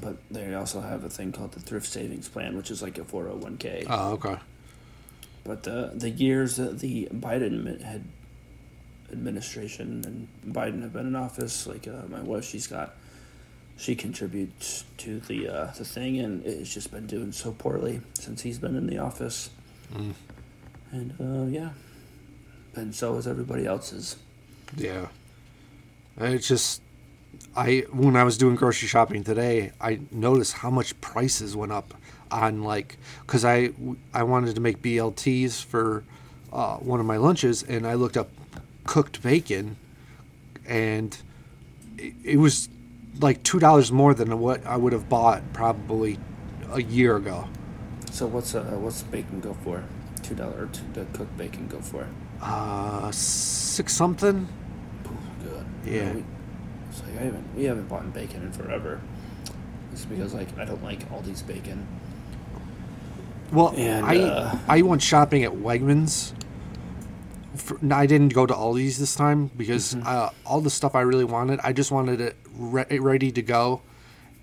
But 0.00 0.16
they 0.30 0.54
also 0.54 0.80
have 0.80 1.04
a 1.04 1.08
thing 1.08 1.32
called 1.32 1.52
the 1.52 1.60
thrift 1.60 1.86
savings 1.86 2.28
plan, 2.28 2.56
which 2.56 2.70
is 2.70 2.82
like 2.82 2.98
a 2.98 3.04
four 3.04 3.26
hundred 3.26 3.42
one 3.42 3.56
k. 3.56 3.84
Oh, 3.88 4.12
okay. 4.12 4.36
But 5.44 5.62
the 5.62 5.92
the 5.94 6.10
years 6.10 6.56
that 6.56 6.78
the 6.78 7.08
Biden 7.12 7.82
had 7.82 8.04
administration 9.10 10.04
and 10.04 10.54
Biden 10.54 10.82
have 10.82 10.92
been 10.92 11.06
in 11.06 11.16
office, 11.16 11.66
like 11.66 11.88
uh, 11.88 12.06
my 12.08 12.20
wife, 12.20 12.44
she's 12.44 12.68
got, 12.68 12.94
she 13.76 13.96
contributes 13.96 14.84
to 14.98 15.18
the 15.20 15.48
uh, 15.48 15.72
the 15.76 15.84
thing, 15.84 16.18
and 16.20 16.46
it's 16.46 16.72
just 16.72 16.92
been 16.92 17.06
doing 17.06 17.32
so 17.32 17.50
poorly 17.50 18.00
since 18.14 18.42
he's 18.42 18.58
been 18.58 18.76
in 18.76 18.86
the 18.86 18.98
office. 18.98 19.50
Mm. 19.92 20.14
And 20.92 21.14
uh, 21.20 21.50
yeah, 21.50 21.70
and 22.76 22.94
so 22.94 23.16
is 23.16 23.26
everybody 23.26 23.66
else's. 23.66 24.16
Yeah. 24.76 25.08
It's 26.20 26.46
just 26.46 26.82
I 27.56 27.84
when 27.92 28.14
I 28.14 28.24
was 28.24 28.36
doing 28.36 28.54
grocery 28.54 28.88
shopping 28.88 29.24
today, 29.24 29.72
I 29.80 30.00
noticed 30.10 30.54
how 30.54 30.70
much 30.70 31.00
prices 31.00 31.56
went 31.56 31.72
up 31.72 31.94
on 32.30 32.62
like 32.62 32.98
cuz 33.26 33.44
I 33.44 33.70
I 34.12 34.22
wanted 34.22 34.54
to 34.54 34.60
make 34.60 34.82
BLTs 34.82 35.64
for 35.64 36.04
uh, 36.52 36.76
one 36.76 37.00
of 37.00 37.06
my 37.06 37.16
lunches 37.16 37.62
and 37.62 37.86
I 37.86 37.94
looked 37.94 38.16
up 38.16 38.28
cooked 38.84 39.22
bacon 39.22 39.76
and 40.66 41.16
it, 41.96 42.12
it 42.24 42.36
was 42.36 42.68
like 43.20 43.42
$2 43.42 43.90
more 43.90 44.14
than 44.14 44.38
what 44.38 44.64
I 44.66 44.76
would 44.76 44.92
have 44.92 45.08
bought 45.08 45.42
probably 45.52 46.18
a 46.72 46.82
year 46.82 47.16
ago. 47.16 47.48
So 48.10 48.26
what's 48.26 48.54
uh 48.54 48.62
what's 48.78 49.02
bacon 49.02 49.40
go 49.40 49.56
for? 49.64 49.84
Two 50.22 50.34
dollar 50.34 50.68
the 50.92 51.06
cooked 51.12 51.36
bacon 51.38 51.66
go 51.66 51.80
for? 51.80 52.06
Uh 52.42 53.10
6 53.10 53.92
something. 53.92 54.48
Yeah. 55.84 56.12
we, 56.12 56.24
it's 56.90 57.02
like 57.02 57.18
I 57.20 57.24
haven't 57.24 57.54
we 57.56 57.64
haven't 57.64 57.88
bought 57.88 58.12
bacon 58.12 58.42
in 58.42 58.52
forever. 58.52 59.00
It's 59.92 60.04
because 60.04 60.34
like 60.34 60.48
I 60.58 60.64
don't 60.64 60.82
like 60.82 61.00
all 61.12 61.20
these 61.20 61.42
bacon. 61.42 61.86
Well, 63.52 63.74
And, 63.76 64.06
I 64.06 64.18
uh, 64.20 64.58
I 64.68 64.82
went 64.82 65.02
shopping 65.02 65.42
at 65.44 65.50
Wegmans. 65.52 66.32
For, 67.56 67.76
no, 67.82 67.96
I 67.96 68.06
didn't 68.06 68.32
go 68.32 68.46
to 68.46 68.54
Aldi's 68.54 68.98
this 68.98 69.14
time 69.16 69.50
because 69.56 69.94
Mm-hmm. 69.94 70.06
uh, 70.06 70.30
all 70.46 70.60
the 70.60 70.70
stuff 70.70 70.94
I 70.94 71.00
really 71.00 71.24
wanted, 71.24 71.58
I 71.64 71.72
just 71.72 71.90
wanted 71.90 72.20
it 72.20 72.36
re- 72.56 72.98
ready 72.98 73.32
to 73.32 73.42
go. 73.42 73.82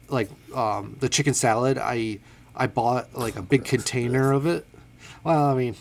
Like 0.10 0.30
um, 0.54 0.97
the 1.00 1.08
chicken 1.10 1.34
salad, 1.34 1.78
I 1.78 2.19
I 2.56 2.67
bought 2.67 3.17
like 3.17 3.38
a 3.38 3.41
big 3.41 3.63
container 3.65 4.34
of 4.34 4.45
it. 4.45 4.65
Well, 5.23 5.45
I 5.45 5.54
mean, 5.56 5.76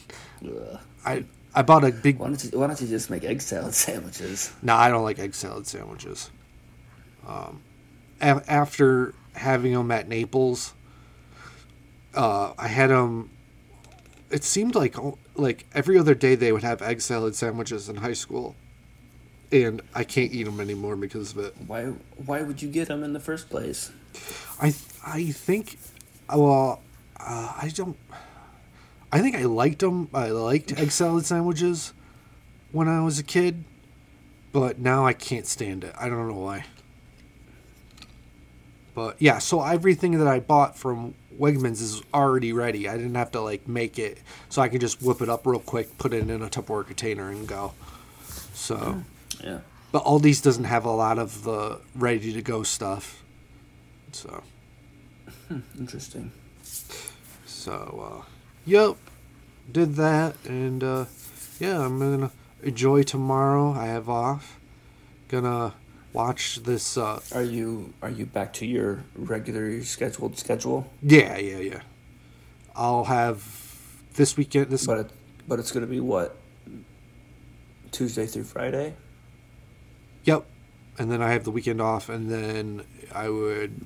Ugh. 0.45 0.79
I 1.05 1.25
I 1.57 1.62
bought 1.62 1.85
a 1.85 1.90
big. 1.90 2.19
Why 2.19 2.29
don't 2.29 2.45
you 2.45 2.59
Why 2.59 2.66
don't 2.66 2.81
you 2.81 2.87
just 2.87 3.11
make 3.11 3.25
egg 3.25 3.40
salad 3.40 3.75
sandwiches? 3.87 4.53
No, 4.62 4.75
I 4.77 4.88
don't 4.90 5.03
like 5.05 5.19
egg 5.19 5.35
salad 5.35 5.66
sandwiches. 5.66 6.31
Um, 7.27 7.62
a- 8.21 8.42
after 8.47 9.14
having 9.35 9.73
them 9.73 9.90
at 9.90 10.07
Naples, 10.07 10.75
uh, 12.14 12.53
I 12.59 12.69
had 12.69 12.90
them. 12.90 13.31
It 14.31 14.45
seemed 14.45 14.75
like 14.75 14.97
like 15.35 15.66
every 15.75 15.99
other 15.99 16.14
day 16.14 16.35
they 16.35 16.53
would 16.53 16.62
have 16.62 16.83
egg 16.83 17.01
salad 17.01 17.35
sandwiches 17.35 17.88
in 17.88 17.97
high 17.97 18.12
school, 18.12 18.55
and 19.51 19.81
I 19.95 20.05
can't 20.05 20.33
eat 20.33 20.45
them 20.45 20.61
anymore 20.61 20.97
because 20.97 21.33
of 21.33 21.38
it. 21.38 21.55
Why 21.66 21.85
Why 22.27 22.42
would 22.42 22.61
you 22.61 22.69
get 22.69 22.88
them 22.88 23.03
in 23.03 23.14
the 23.14 23.21
first 23.21 23.49
place? 23.49 23.92
I 24.61 24.75
I 25.07 25.31
think, 25.31 25.79
well, 26.29 26.83
uh, 27.19 27.55
I 27.62 27.71
don't. 27.75 27.97
I 29.16 29.20
think 29.22 29.35
I 29.35 29.44
liked 29.44 29.79
them. 29.79 30.11
I 30.12 30.29
liked 30.29 30.79
egg 30.79 30.90
salad 30.90 31.24
sandwiches 31.24 31.94
when 32.70 32.87
I 32.87 33.02
was 33.02 33.18
a 33.18 33.22
kid, 33.22 33.64
but 34.52 34.79
now 34.79 35.07
I 35.07 35.14
can't 35.14 35.46
stand 35.46 35.85
it. 35.85 35.94
I 35.98 36.11
don't 36.11 36.29
know 36.29 36.35
why. 36.35 36.66
But 38.94 39.16
yeah, 39.18 39.38
so 39.38 39.62
everything 39.62 40.18
that 40.18 40.26
I 40.29 40.38
bought 40.38 40.76
from 40.76 41.14
Wegmans 41.40 41.81
is 41.81 42.02
already 42.12 42.52
ready. 42.52 42.87
I 42.90 42.98
didn't 42.98 43.14
have 43.14 43.31
to 43.31 43.40
like 43.40 43.66
make 43.66 43.98
it, 43.98 44.18
so 44.50 44.61
I 44.61 44.68
can 44.68 44.81
just 44.81 45.00
whip 45.00 45.22
it 45.22 45.31
up 45.31 45.46
real 45.46 45.61
quick, 45.61 45.96
put 45.96 46.12
it 46.12 46.29
in 46.29 46.42
a 46.42 46.50
Tupperware 46.50 46.87
container, 46.87 47.31
and 47.31 47.48
go. 47.48 47.72
So, 48.52 49.02
Yeah. 49.42 49.61
but 49.92 50.05
Aldi's 50.05 50.42
doesn't 50.42 50.64
have 50.64 50.85
a 50.85 50.90
lot 50.90 51.18
of 51.18 51.42
the 51.44 51.81
ready 51.94 52.35
to 52.35 52.42
go 52.42 52.62
stuff. 52.64 53.22
So. 54.12 54.42
Interesting. 55.79 56.33
So, 57.46 58.22
uh, 58.22 58.31
yep, 58.66 58.96
did 59.70 59.94
that, 59.96 60.37
and 60.44 60.83
uh, 60.85 61.05
yeah, 61.59 61.81
I'm 61.81 61.98
gonna 61.98 62.31
enjoy 62.62 63.02
tomorrow. 63.02 63.72
I 63.72 63.87
have 63.87 64.09
off. 64.09 64.59
Gonna 65.29 65.74
watch 66.12 66.62
this. 66.62 66.96
Uh, 66.96 67.20
Are 67.35 67.42
you 67.42 67.94
Are 68.02 68.11
you 68.11 68.26
back 68.26 68.52
to 68.55 68.66
your 68.66 69.05
regularly 69.16 69.83
scheduled 69.83 70.38
schedule? 70.38 70.90
yeah, 71.02 71.37
yeah, 71.38 71.59
yeah. 71.59 71.81
I'll 72.74 73.05
have 73.05 73.42
this 74.14 74.37
weekend. 74.37 74.70
This 74.70 74.87
But 74.87 74.98
it, 74.98 75.11
but 75.48 75.59
it's 75.59 75.72
gonna 75.72 75.87
be 75.87 76.00
what 76.00 76.37
Tuesday 77.90 78.26
through 78.26 78.44
Friday. 78.44 78.94
yep, 80.24 80.44
and 80.98 81.11
then 81.11 81.22
I 81.22 81.31
have 81.33 81.44
the 81.44 81.50
weekend 81.50 81.81
off, 81.81 82.09
and 82.09 82.31
then 82.31 82.85
I 83.12 83.29
would 83.29 83.81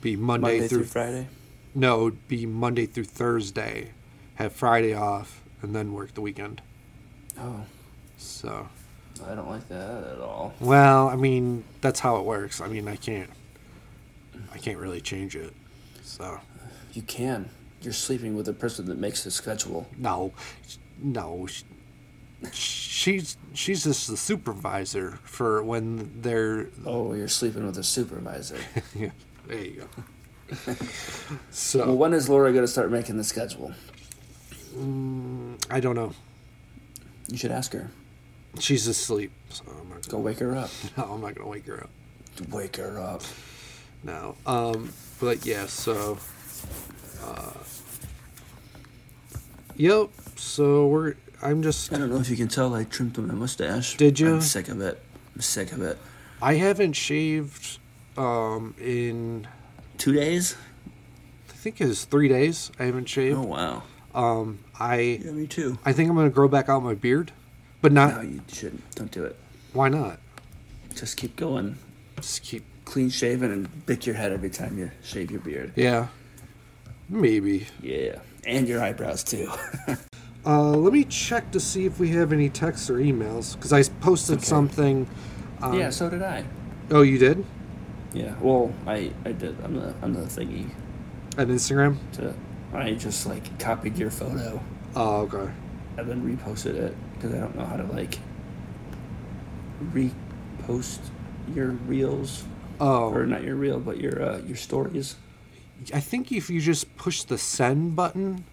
be 0.00 0.14
Monday, 0.16 0.52
Monday 0.58 0.68
through, 0.68 0.78
through 0.78 0.86
Friday. 0.86 1.28
no, 1.74 2.00
it 2.00 2.04
would 2.04 2.28
be 2.28 2.46
Monday 2.46 2.86
through 2.86 3.04
Thursday. 3.04 3.90
Have 4.36 4.52
Friday 4.52 4.94
off, 4.94 5.42
and 5.62 5.74
then 5.74 5.92
work 5.92 6.14
the 6.14 6.20
weekend. 6.20 6.62
Oh, 7.38 7.64
So. 8.18 8.68
I 9.26 9.34
don't 9.34 9.48
like 9.48 9.66
that 9.68 10.04
at 10.04 10.20
all. 10.20 10.52
Well, 10.60 11.08
I 11.08 11.16
mean, 11.16 11.64
that's 11.80 12.00
how 12.00 12.16
it 12.16 12.24
works. 12.24 12.60
I 12.60 12.68
mean, 12.68 12.86
I 12.86 12.96
can't, 12.96 13.30
I 14.52 14.58
can't 14.58 14.76
really 14.78 15.00
change 15.00 15.34
it. 15.36 15.54
So 16.02 16.38
You 16.92 17.00
can. 17.02 17.48
You're 17.80 17.94
sleeping 17.94 18.36
with 18.36 18.46
a 18.48 18.52
person 18.52 18.84
that 18.86 18.98
makes 18.98 19.24
the 19.24 19.30
schedule. 19.30 19.86
no, 19.96 20.32
no, 21.02 21.46
she's 22.52 23.36
she's 23.54 23.84
just 23.84 24.08
the 24.08 24.16
supervisor 24.16 25.18
for 25.24 25.62
when 25.62 26.10
they're. 26.20 26.68
Oh, 26.84 27.14
you're 27.14 27.28
sleeping 27.28 27.64
with 27.66 27.78
a 27.78 27.84
supervisor. 27.84 28.58
Yeah, 28.94 29.10
there 29.46 29.58
you 29.64 29.88
go. 29.96 30.56
well, 30.66 30.76
So 31.50 31.94
when 31.94 32.12
is 32.12 32.28
Laura 32.28 32.52
gonna 32.52 32.66
start 32.68 32.90
making 32.90 33.16
the 33.16 33.24
schedule? 33.24 33.72
I 35.70 35.80
don't 35.80 35.94
know. 35.94 36.12
You 37.28 37.38
should 37.38 37.50
ask 37.50 37.72
her. 37.72 37.90
She's 38.58 38.86
asleep, 38.86 39.32
so 39.48 39.64
I'm 39.68 39.88
not. 39.88 40.02
Go 40.04 40.12
Gonna, 40.12 40.22
wake 40.24 40.38
her 40.38 40.54
up. 40.56 40.70
no, 40.96 41.04
I'm 41.04 41.20
not 41.20 41.34
gonna 41.34 41.48
wake 41.48 41.66
her 41.66 41.82
up. 41.82 41.90
Wake 42.50 42.76
her 42.76 43.00
up. 43.00 43.22
No. 44.02 44.36
Um. 44.46 44.92
But 45.20 45.44
yeah. 45.44 45.66
So. 45.66 46.18
Uh, 47.22 47.52
yep. 49.76 50.08
So 50.36 50.86
we're. 50.86 51.14
I'm 51.42 51.62
just. 51.62 51.92
I 51.92 51.98
don't 51.98 52.10
know 52.10 52.20
if 52.20 52.30
you 52.30 52.36
can 52.36 52.48
tell 52.48 52.74
I 52.74 52.84
trimmed 52.84 53.18
my 53.18 53.34
mustache. 53.34 53.96
Did 53.96 54.20
you? 54.20 54.34
I'm 54.34 54.40
sick 54.40 54.68
of 54.68 54.80
it. 54.80 55.02
I'm 55.34 55.40
sick 55.40 55.72
of 55.72 55.82
it. 55.82 55.98
I 56.40 56.54
haven't 56.54 56.94
shaved. 56.94 57.78
Um. 58.16 58.74
In. 58.78 59.46
Two 59.98 60.12
days? 60.12 60.56
I 61.48 61.52
think 61.52 61.80
it's 61.80 62.04
three 62.04 62.28
days. 62.28 62.70
I 62.78 62.84
haven't 62.84 63.08
shaved. 63.08 63.38
Oh 63.38 63.42
wow. 63.42 63.82
Um. 64.16 64.58
I. 64.80 65.20
Yeah, 65.24 65.30
me 65.32 65.46
too. 65.46 65.78
I 65.84 65.92
think 65.92 66.10
I'm 66.10 66.16
gonna 66.16 66.30
grow 66.30 66.48
back 66.48 66.68
out 66.68 66.82
my 66.82 66.94
beard, 66.94 67.30
but 67.82 67.92
not. 67.92 68.14
No, 68.16 68.20
you 68.22 68.40
shouldn't. 68.48 68.82
Don't 68.96 69.10
do 69.12 69.22
it. 69.24 69.36
Why 69.72 69.88
not? 69.88 70.18
Just 70.94 71.16
keep 71.16 71.36
going. 71.36 71.76
Just 72.16 72.42
keep. 72.42 72.64
Clean 72.86 73.10
shaven 73.10 73.50
and 73.50 73.84
bick 73.86 74.06
your 74.06 74.14
head 74.14 74.30
every 74.30 74.48
time 74.48 74.78
you 74.78 74.92
shave 75.02 75.32
your 75.32 75.40
beard. 75.40 75.72
Yeah. 75.74 76.06
Maybe. 77.08 77.66
Yeah. 77.82 78.20
And 78.46 78.68
your 78.68 78.80
eyebrows 78.82 79.22
too. 79.24 79.50
Uh, 80.48 80.70
let 80.70 80.92
me 80.92 81.02
check 81.02 81.50
to 81.50 81.58
see 81.58 81.86
if 81.86 81.98
we 81.98 82.08
have 82.10 82.32
any 82.32 82.48
texts 82.48 82.88
or 82.88 82.98
emails 82.98 83.56
because 83.56 83.72
I 83.72 83.82
posted 84.00 84.36
Okay. 84.36 84.44
something. 84.46 85.08
Um, 85.60 85.76
yeah, 85.76 85.90
so 85.90 86.08
did 86.08 86.22
I. 86.22 86.44
Oh, 86.92 87.02
you 87.02 87.18
did? 87.18 87.44
Yeah. 88.14 88.32
Well, 88.40 88.72
I 88.86 89.10
I 89.24 89.32
did. 89.32 89.56
I'm 89.64 89.74
the 89.74 89.92
I'm 90.02 90.14
the 90.14 90.20
thingy 90.20 90.68
On 91.36 91.48
Instagram? 91.48 91.96
to. 92.12 92.32
I 92.78 92.94
just 92.94 93.26
like 93.26 93.58
copied 93.58 93.96
your 93.98 94.10
photo 94.10 94.60
Oh, 94.94 95.22
okay. 95.22 95.52
and 95.98 96.08
then 96.08 96.22
reposted 96.22 96.74
it 96.74 96.94
because 97.14 97.34
I 97.34 97.38
don't 97.38 97.56
know 97.56 97.64
how 97.64 97.76
to 97.76 97.84
like 97.84 98.18
repost 99.92 100.98
your 101.54 101.68
reels 101.70 102.44
Oh, 102.80 103.10
or 103.10 103.24
not 103.26 103.42
your 103.42 103.56
reel 103.56 103.80
but 103.80 103.98
your 103.98 104.22
uh, 104.22 104.38
your 104.40 104.56
stories. 104.56 105.16
I 105.94 106.00
think 106.00 106.30
if 106.32 106.50
you 106.50 106.60
just 106.60 106.94
push 106.96 107.22
the 107.22 107.38
send 107.38 107.96
button, 107.96 108.44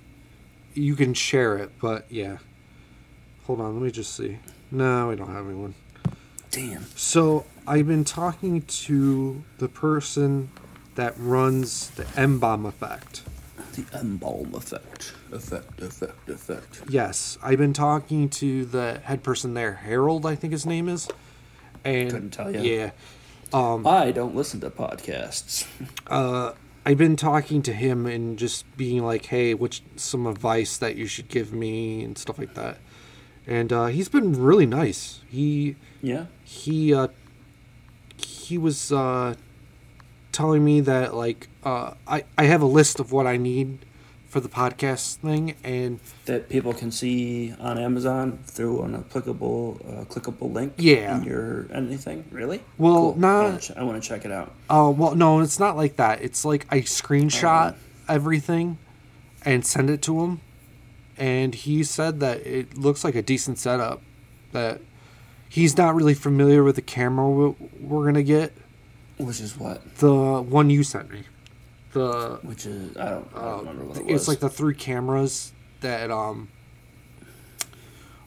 you 0.74 0.96
can 0.96 1.14
share 1.14 1.58
it. 1.58 1.72
But 1.82 2.06
yeah, 2.10 2.38
hold 3.46 3.60
on, 3.60 3.74
let 3.76 3.84
me 3.84 3.92
just 3.92 4.16
see. 4.16 4.40
No, 4.72 5.10
we 5.10 5.16
don't 5.18 5.32
have 5.32 5.46
anyone. 5.46 5.76
Damn. 6.52 6.86
So 6.96 7.46
I've 7.68 7.88
been 7.88 8.06
talking 8.06 8.62
to 8.62 9.44
the 9.58 9.68
person 9.68 10.50
that 10.96 11.14
runs 11.18 11.90
the 11.92 12.06
M 12.16 12.40
bomb 12.40 12.66
effect. 12.66 13.23
The 13.74 13.86
embalm 13.98 14.54
effect. 14.54 15.14
Effect, 15.32 15.82
effect, 15.82 16.30
effect. 16.30 16.82
Yes, 16.90 17.38
I've 17.42 17.58
been 17.58 17.74
talking 17.74 18.30
to 18.30 18.66
the 18.66 19.00
head 19.04 19.24
person 19.24 19.54
there, 19.54 19.74
Harold, 19.74 20.26
I 20.26 20.36
think 20.36 20.54
his 20.54 20.66
name 20.66 20.88
is. 20.88 21.08
And 21.84 22.12
Couldn't 22.12 22.32
tell 22.32 22.54
ya. 22.54 22.62
Yeah. 22.62 22.92
Um, 23.52 23.86
I 23.86 24.12
don't 24.12 24.36
listen 24.36 24.60
to 24.62 24.70
podcasts. 24.70 25.68
uh, 26.08 26.54
I've 26.86 26.98
been 26.98 27.16
talking 27.16 27.62
to 27.64 27.74
him 27.74 28.06
and 28.06 28.38
just 28.38 28.66
being 28.78 29.04
like, 29.04 29.28
"Hey, 29.28 29.54
what's 29.54 29.82
some 29.96 30.28
advice 30.28 30.78
that 30.78 30.96
you 30.96 31.06
should 31.06 31.30
give 31.30 31.54
me 31.54 32.04
and 32.04 32.18
stuff 32.18 32.38
like 32.38 32.56
that." 32.56 32.78
And 33.46 33.72
uh, 33.72 33.88
he's 33.88 34.10
been 34.10 34.42
really 34.42 34.66
nice. 34.66 35.22
He 35.30 35.76
Yeah? 36.02 36.26
he 36.44 36.94
uh, 36.94 37.08
he 38.18 38.58
was 38.58 38.92
uh, 38.92 39.36
telling 40.34 40.66
me 40.66 40.82
that 40.82 41.14
like 41.16 41.48
uh, 41.64 41.94
I 42.06 42.26
I 42.38 42.44
have 42.46 42.62
a 42.62 42.66
list 42.66 43.00
of 43.00 43.12
what 43.14 43.26
I 43.26 43.38
need 43.38 43.80
for 44.28 44.40
the 44.40 44.50
podcast 44.50 45.18
thing, 45.18 45.54
and 45.64 46.00
That 46.26 46.50
people 46.50 46.74
can 46.74 46.92
see 46.92 47.54
on 47.60 47.78
Amazon 47.78 48.40
through 48.48 48.82
an 48.82 48.96
applicable, 48.96 49.80
uh, 49.88 50.04
clickable 50.06 50.52
link 50.52 50.74
Yeah. 50.78 51.18
in 51.18 51.24
your 51.24 51.68
anything? 51.72 52.26
Really? 52.32 52.62
Well, 52.80 53.12
Cool. 53.12 53.16
not- 53.20 53.40
I 53.40 53.44
wanna 53.46 53.60
ch- 53.60 53.72
I 53.78 53.84
want 53.84 54.02
to 54.04 54.10
check 54.10 54.26
it 54.26 54.32
out. 54.32 54.52
Oh 54.72 54.90
well, 54.90 55.14
no, 55.16 55.40
it's 55.40 55.60
not 55.60 55.78
like 55.78 55.98
that. 55.98 56.22
It's 56.24 56.44
like 56.44 56.66
I 56.72 56.80
screenshot 56.82 57.74
Oh. 57.74 58.14
everything 58.14 58.80
and 59.46 59.64
send 59.66 59.90
it 59.92 60.02
to 60.04 60.22
him, 60.24 60.40
and 61.16 61.54
he 61.54 61.84
said 61.84 62.20
that 62.22 62.46
it 62.46 62.76
looks 62.78 63.04
like 63.04 63.14
a 63.16 63.22
decent 63.22 63.60
setup. 63.60 64.02
That 64.52 64.82
he's 65.48 65.78
not 65.78 65.94
really 65.94 66.16
familiar 66.16 66.64
with 66.64 66.76
the 66.76 66.82
camera 66.82 67.54
we're 67.80 68.06
gonna 68.06 68.24
get. 68.24 68.52
Which 69.24 69.40
is 69.40 69.58
what? 69.58 69.96
The 69.98 70.42
one 70.42 70.70
you 70.70 70.84
sent 70.84 71.10
me, 71.10 71.24
the 71.94 72.40
Which 72.42 72.66
is 72.66 72.98
I 72.98 73.10
don't, 73.10 73.28
I 73.34 73.40
don't 73.40 73.54
uh, 73.54 73.58
remember 73.60 73.86
what 73.86 73.98
it 73.98 74.06
was. 74.06 74.14
it's 74.14 74.28
like 74.28 74.40
the 74.40 74.50
three 74.50 74.76
cameras 74.76 75.54
that 75.80 76.12
um. 76.12 76.50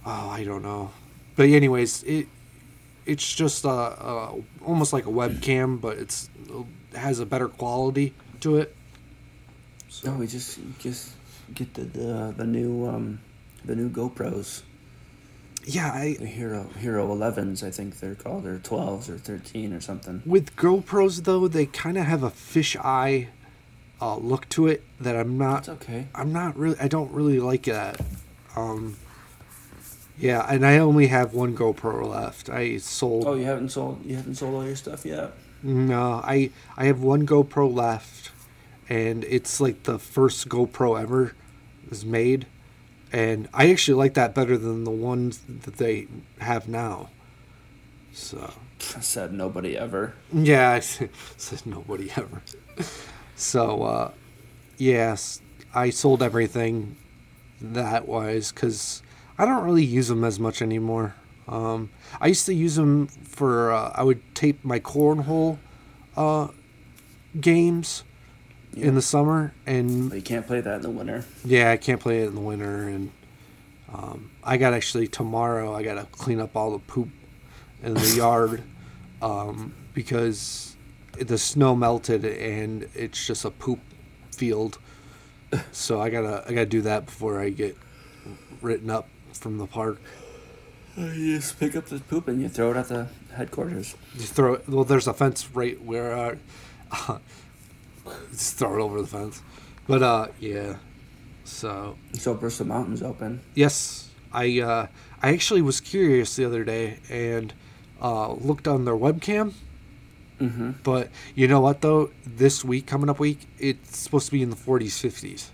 Oh, 0.07 0.29
I 0.31 0.45
don't 0.45 0.63
know, 0.63 0.93
but 1.35 1.49
anyways, 1.49 2.03
it 2.05 2.29
it's 3.05 3.35
just 3.35 3.67
uh, 3.67 3.69
uh 3.71 4.35
almost 4.65 4.93
like 4.95 5.05
a 5.05 5.11
webcam, 5.11 5.81
but 5.81 5.99
it's 5.99 6.31
it 6.49 6.97
has 6.97 7.21
a 7.21 7.27
better 7.27 7.49
quality 7.49 8.15
to 8.41 8.57
it. 8.57 8.75
No, 10.03 10.13
we 10.13 10.27
just 10.27 10.59
just 10.79 11.13
get 11.55 11.75
the 11.75 11.83
the, 11.83 12.35
the 12.39 12.47
new 12.47 12.87
um 12.87 13.21
the 13.67 13.77
new 13.77 13.91
GoPros. 13.91 14.63
Yeah, 15.69 15.91
I 15.91 16.17
Hero 16.25 16.69
Hero 16.79 17.09
11s, 17.09 17.63
I 17.67 17.71
think 17.73 17.99
they're 17.99 18.15
called, 18.15 18.47
or 18.47 18.59
12s 18.61 19.09
or 19.09 19.19
13 19.19 19.73
or 19.73 19.81
something. 19.81 20.23
with 20.25 20.55
GoPros 20.57 21.25
though, 21.25 21.49
they 21.49 21.67
kind 21.67 21.99
of 21.99 22.05
have 22.07 22.23
a 22.23 22.31
fisheye 22.31 23.27
uh, 24.01 24.17
look 24.17 24.49
to 24.51 24.69
it 24.69 24.85
that 25.01 25.17
I'm 25.17 25.37
That's 25.39 25.67
not. 25.69 25.75
okay. 25.83 26.07
I'm 26.15 26.33
not 26.33 26.57
really. 26.57 26.77
I 26.79 26.87
don't 26.89 27.11
really 27.13 27.41
like 27.41 27.65
that. 27.65 28.01
Um. 28.55 28.97
Yeah, 30.19 30.47
and 30.49 30.65
I 30.65 30.79
only 30.79 31.09
have 31.09 31.35
one 31.35 31.55
GoPro 31.55 32.09
left. 32.09 32.49
I 32.49 32.79
sold. 32.79 33.27
Oh, 33.27 33.35
you 33.35 33.45
haven't 33.45 33.71
sold 33.71 34.05
you 34.05 34.17
haven't 34.17 34.37
sold 34.37 34.55
all 34.55 34.65
your 34.65 34.77
stuff 34.77 35.05
yet. 35.05 35.33
No, 35.63 36.21
I 36.25 36.51
I 36.77 36.85
have 36.87 37.01
one 37.03 37.27
GoPro 37.27 37.73
left, 37.75 38.31
and 38.89 39.25
it's 39.25 39.61
like 39.61 39.83
the 39.83 39.99
first 39.99 40.49
GoPro 40.49 41.01
ever 41.01 41.35
was 41.91 42.05
made, 42.05 42.47
and 43.13 43.49
I 43.55 43.71
actually 43.71 43.95
like 43.99 44.15
that 44.15 44.35
better 44.35 44.57
than 44.59 44.85
the 44.85 44.91
ones 44.91 45.41
that 45.65 45.77
they 45.77 46.09
have 46.39 46.69
now. 46.69 47.11
So 48.13 48.53
I 48.97 49.01
said 49.01 49.33
nobody 49.33 49.77
ever. 49.77 50.15
yeah, 50.33 50.71
I 50.73 50.81
said 51.37 51.67
nobody 51.67 52.11
ever. 52.17 52.43
So 53.39 53.83
uh, 53.83 54.11
yes, 54.79 55.43
I 55.75 55.91
sold 55.91 56.23
everything 56.23 56.97
that 57.61 58.09
wise 58.09 58.51
because 58.51 59.03
I 59.37 59.45
don't 59.45 59.63
really 59.63 59.85
use 59.85 60.09
them 60.09 60.25
as 60.25 60.41
much 60.41 60.63
anymore. 60.63 61.15
Um, 61.47 61.91
I 62.19 62.29
used 62.29 62.47
to 62.47 62.55
use 62.55 62.77
them 62.77 63.09
for 63.09 63.73
uh, 63.73 63.93
I 63.95 64.05
would 64.05 64.23
tape 64.35 64.65
my 64.65 64.81
cornhole 64.81 65.59
uh, 66.17 66.49
games 67.39 68.05
in 68.77 68.95
the 68.95 69.03
summer, 69.03 69.53
and 69.67 70.11
But 70.11 70.17
you 70.17 70.23
can't 70.23 70.47
play 70.47 70.61
that 70.61 70.77
in 70.77 70.83
the 70.83 70.91
winter. 70.91 71.25
yeah, 71.45 71.71
I 71.71 71.77
can't 71.77 72.01
play 72.01 72.23
it 72.23 72.29
in 72.29 72.35
the 72.35 72.41
winter, 72.41 72.83
and 72.89 73.11
um, 73.93 74.31
I 74.45 74.57
got 74.59 74.75
actually 74.75 75.09
tomorrow. 75.09 75.75
I 75.75 75.83
got 75.83 75.95
to 75.95 76.05
clean 76.13 76.41
up 76.41 76.55
all 76.57 76.73
the 76.73 76.79
poop 76.79 77.09
in 77.83 77.95
the 77.95 78.15
yard 78.17 78.63
um, 79.23 79.75
because 79.95 80.77
the 81.19 81.39
snow 81.39 81.75
melted 81.75 82.25
and 82.25 82.89
it's 82.95 83.27
just 83.27 83.45
a 83.45 83.51
poop 83.51 83.81
field. 84.31 84.79
So 85.71 86.01
I 86.01 86.11
gotta 86.11 86.43
I 86.47 86.51
gotta 86.53 86.67
do 86.67 86.83
that 86.83 87.07
before 87.07 87.41
I 87.41 87.51
get 87.51 87.77
written 88.61 88.91
up 88.91 89.09
from 89.33 89.59
the 89.59 89.67
park. 89.67 90.01
You 90.97 91.37
just 91.37 91.59
pick 91.61 91.77
up 91.77 91.87
the 91.87 92.01
poop 92.01 92.27
and 92.27 92.43
you 92.43 92.49
throw 92.49 92.73
it 92.73 92.77
at 92.77 92.89
the 92.89 93.07
headquarters. 93.33 93.95
You 94.17 94.23
throw 94.23 94.55
it. 94.55 94.69
Well, 94.69 94.83
there's 94.85 95.07
a 95.07 95.15
fence 95.15 95.49
right 95.55 95.81
where. 95.83 96.39
Uh, 96.91 97.19
just 98.31 98.57
throw 98.57 98.79
it 98.79 98.83
over 98.83 99.01
the 99.01 99.07
fence. 99.07 99.43
But 99.87 100.03
uh, 100.03 100.29
yeah. 100.41 100.77
So 101.45 101.97
So 102.13 102.35
Bristol 102.35 102.67
Mountain's 102.67 103.03
open. 103.03 103.41
Yes, 103.55 104.11
I 104.33 104.61
uh, 104.61 104.87
I 105.23 105.31
actually 105.31 105.63
was 105.63 105.81
curious 105.81 106.37
the 106.37 106.45
other 106.45 106.65
day 106.65 106.99
and 107.09 107.53
uh, 108.01 108.33
looked 108.33 108.69
on 108.69 108.85
their 108.85 108.97
webcam. 108.97 109.55
Mm-hmm. 110.41 110.73
But 110.83 111.11
you 111.35 111.49
know 111.49 111.61
what 111.61 111.81
though? 111.81 112.11
This 112.27 112.65
week, 112.65 112.87
coming 112.87 113.09
up 113.09 113.19
week, 113.19 113.49
it's 113.59 113.99
supposed 113.99 114.27
to 114.27 114.33
be 114.33 114.43
in 114.43 114.51
the 114.51 114.57
40s, 114.57 114.87
50s. 114.87 115.49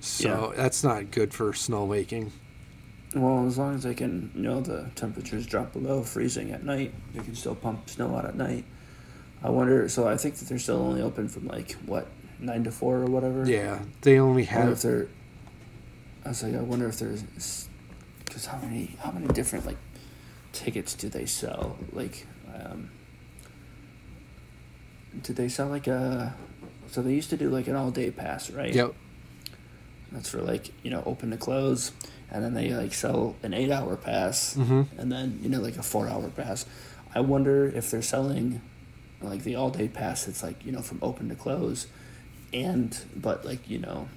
So 0.00 0.52
that's 0.56 0.82
not 0.82 1.12
good 1.12 1.32
for 1.32 1.52
snowmaking. 1.52 2.32
Well, 3.14 3.46
as 3.46 3.58
long 3.58 3.74
as 3.76 3.84
they 3.84 3.94
can, 3.94 4.32
you 4.34 4.42
know, 4.42 4.60
the 4.60 4.90
temperatures 4.94 5.46
drop 5.46 5.72
below 5.72 6.02
freezing 6.02 6.50
at 6.50 6.64
night, 6.64 6.92
they 7.14 7.22
can 7.22 7.34
still 7.36 7.54
pump 7.54 7.88
snow 7.88 8.16
out 8.16 8.24
at 8.24 8.34
night. 8.34 8.64
I 9.42 9.50
wonder. 9.50 9.88
So 9.88 10.06
I 10.08 10.16
think 10.16 10.36
that 10.36 10.48
they're 10.48 10.58
still 10.58 10.76
only 10.80 11.02
open 11.02 11.28
from 11.28 11.46
like 11.48 11.72
what 11.86 12.06
nine 12.38 12.64
to 12.64 12.70
four 12.70 12.98
or 12.98 13.06
whatever. 13.06 13.48
Yeah, 13.48 13.80
they 14.02 14.18
only 14.18 14.44
wonder 14.44 14.72
if 14.72 14.82
have. 14.82 14.82
they're. 14.82 15.08
I 16.24 16.28
was 16.28 16.42
like, 16.42 16.54
I 16.54 16.60
wonder 16.60 16.86
if 16.88 16.98
there's, 17.00 17.68
because 18.24 18.46
how 18.46 18.58
many 18.58 18.96
how 19.00 19.10
many 19.10 19.26
different 19.28 19.66
like 19.66 19.78
tickets 20.52 20.94
do 20.94 21.08
they 21.08 21.26
sell? 21.26 21.76
Like, 21.92 22.26
um, 22.54 22.90
did 25.22 25.36
they 25.36 25.48
sell 25.48 25.68
like 25.68 25.86
a? 25.86 26.34
So 26.90 27.02
they 27.02 27.12
used 27.14 27.30
to 27.30 27.36
do 27.36 27.48
like 27.50 27.66
an 27.68 27.74
all 27.76 27.90
day 27.90 28.10
pass, 28.10 28.50
right? 28.50 28.72
Yep. 28.74 28.94
That's 30.12 30.28
for 30.28 30.40
like 30.42 30.70
you 30.84 30.90
know 30.90 31.02
open 31.06 31.30
to 31.30 31.36
close, 31.36 31.92
and 32.30 32.44
then 32.44 32.54
they 32.54 32.70
like 32.74 32.94
sell 32.94 33.34
an 33.42 33.54
eight 33.54 33.70
hour 33.70 33.96
pass, 33.96 34.54
Mhm. 34.56 34.86
and 34.98 35.10
then 35.10 35.40
you 35.42 35.48
know 35.48 35.60
like 35.60 35.76
a 35.76 35.82
four 35.82 36.08
hour 36.08 36.28
pass. 36.28 36.66
I 37.14 37.20
wonder 37.20 37.66
if 37.66 37.90
they're 37.90 38.02
selling 38.02 38.60
like 39.24 39.44
the 39.44 39.56
all 39.56 39.70
day 39.70 39.88
pass. 39.88 40.28
It's 40.28 40.42
like 40.42 40.64
you 40.64 40.72
know 40.72 40.82
from 40.82 40.98
open 41.02 41.28
to 41.28 41.34
close, 41.34 41.86
and 42.52 42.96
but 43.16 43.44
like 43.44 43.68
you 43.68 43.78
know, 43.78 44.08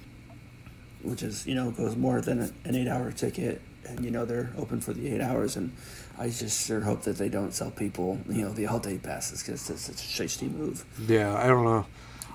which 1.02 1.22
is 1.22 1.46
you 1.46 1.54
know 1.54 1.70
goes 1.70 1.96
more 1.96 2.20
than 2.20 2.52
an 2.64 2.74
eight 2.74 2.88
hour 2.88 3.12
ticket, 3.12 3.60
and 3.84 4.04
you 4.04 4.10
know 4.10 4.24
they're 4.24 4.52
open 4.58 4.80
for 4.80 4.92
the 4.92 5.14
eight 5.14 5.20
hours. 5.20 5.56
And 5.56 5.72
I 6.18 6.28
just 6.28 6.66
sure 6.66 6.80
hope 6.80 7.02
that 7.02 7.18
they 7.18 7.28
don't 7.28 7.52
sell 7.52 7.70
people 7.70 8.18
you 8.28 8.42
know 8.42 8.50
the 8.52 8.66
all 8.66 8.78
day 8.78 8.98
passes 8.98 9.42
because 9.42 9.68
it's 9.70 9.82
such 9.82 9.94
a 9.94 9.98
shisty 9.98 10.50
move. 10.50 10.84
Yeah, 11.06 11.34
I 11.34 11.46
don't 11.46 11.64
know. 11.64 11.86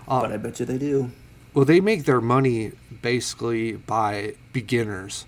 Uh, 0.07 0.22
but 0.22 0.32
I 0.32 0.38
bet 0.38 0.59
you 0.59 0.65
they 0.65 0.78
do. 0.78 1.11
Well, 1.53 1.65
they 1.65 1.82
make 1.82 2.05
their 2.05 2.22
money 2.22 2.72
basically 3.01 3.74
by 3.74 4.36
beginners, 4.53 5.26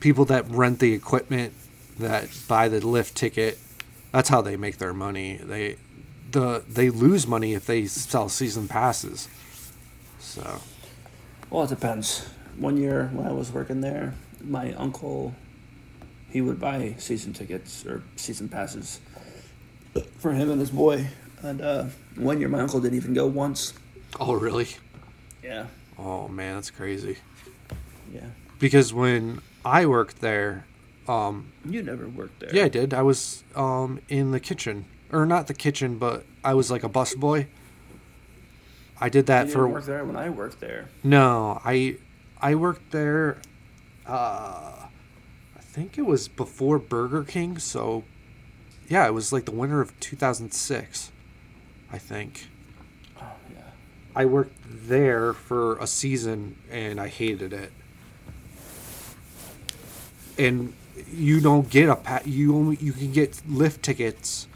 people 0.00 0.24
that 0.26 0.48
rent 0.48 0.78
the 0.78 0.94
equipment, 0.94 1.52
that 1.98 2.28
buy 2.48 2.68
the 2.68 2.86
lift 2.86 3.14
ticket. 3.14 3.58
That's 4.12 4.30
how 4.30 4.40
they 4.40 4.56
make 4.56 4.78
their 4.78 4.94
money. 4.94 5.36
They, 5.36 5.76
the 6.32 6.64
they 6.68 6.90
lose 6.90 7.26
money 7.26 7.54
if 7.54 7.66
they 7.66 7.86
sell 7.86 8.28
season 8.28 8.68
passes. 8.68 9.28
So 10.18 10.60
Well, 11.50 11.64
it 11.64 11.68
depends. 11.70 12.28
One 12.58 12.76
year 12.76 13.10
when 13.12 13.26
I 13.26 13.32
was 13.32 13.52
working 13.52 13.80
there, 13.80 14.14
my 14.42 14.72
uncle, 14.74 15.34
he 16.30 16.40
would 16.40 16.58
buy 16.58 16.94
season 16.98 17.32
tickets 17.32 17.84
or 17.86 18.02
season 18.16 18.48
passes 18.48 19.00
for 20.18 20.32
him 20.32 20.50
and 20.50 20.60
his 20.60 20.70
boy. 20.70 21.06
And 21.42 21.60
uh, 21.60 21.84
one 22.16 22.40
year, 22.40 22.48
my 22.48 22.60
uncle 22.60 22.80
didn't 22.80 22.96
even 22.96 23.12
go 23.14 23.26
once. 23.26 23.74
Oh, 24.18 24.34
really? 24.34 24.68
Yeah, 25.44 25.66
Oh 25.98 26.28
man, 26.28 26.56
that's 26.56 26.70
crazy. 26.70 27.18
yeah. 28.12 28.26
Because 28.58 28.92
when 28.94 29.40
I 29.64 29.84
worked 29.86 30.20
there, 30.20 30.64
um, 31.06 31.52
You 31.68 31.82
never 31.82 32.08
worked 32.08 32.40
there. 32.40 32.54
yeah, 32.54 32.64
I 32.64 32.68
did. 32.68 32.94
I 32.94 33.02
was 33.02 33.44
um, 33.54 34.00
in 34.08 34.30
the 34.32 34.40
kitchen, 34.40 34.86
or 35.12 35.26
not 35.26 35.46
the 35.46 35.54
kitchen, 35.54 35.98
but 35.98 36.24
I 36.44 36.54
was 36.54 36.70
like 36.70 36.82
a 36.82 36.88
bus 36.88 37.14
boy. 37.14 37.46
I 39.00 39.08
did 39.08 39.26
that 39.26 39.44
didn't 39.44 39.54
for 39.54 39.68
work 39.68 39.84
there 39.84 40.04
when 40.04 40.16
I 40.16 40.30
worked 40.30 40.60
there. 40.60 40.88
No, 41.04 41.60
I 41.64 41.96
I 42.40 42.54
worked 42.54 42.92
there. 42.92 43.38
Uh, 44.06 44.86
I 45.56 45.60
think 45.60 45.98
it 45.98 46.06
was 46.06 46.28
before 46.28 46.78
Burger 46.78 47.22
King. 47.24 47.58
So, 47.58 48.04
yeah, 48.88 49.06
it 49.06 49.12
was 49.12 49.32
like 49.32 49.44
the 49.44 49.50
winter 49.50 49.80
of 49.80 49.98
2006, 50.00 51.10
I 51.92 51.98
think. 51.98 52.48
Oh 53.20 53.24
yeah. 53.52 53.62
I 54.14 54.24
worked 54.24 54.56
there 54.64 55.32
for 55.32 55.76
a 55.78 55.86
season 55.86 56.56
and 56.70 57.00
I 57.00 57.08
hated 57.08 57.52
it. 57.52 57.72
And 60.38 60.74
you 61.10 61.40
don't 61.40 61.68
get 61.68 61.88
a 61.88 61.96
pa- 61.96 62.22
you 62.24 62.54
only 62.54 62.76
you 62.76 62.92
can 62.92 63.12
get 63.12 63.40
lift 63.48 63.82
tickets 63.82 64.46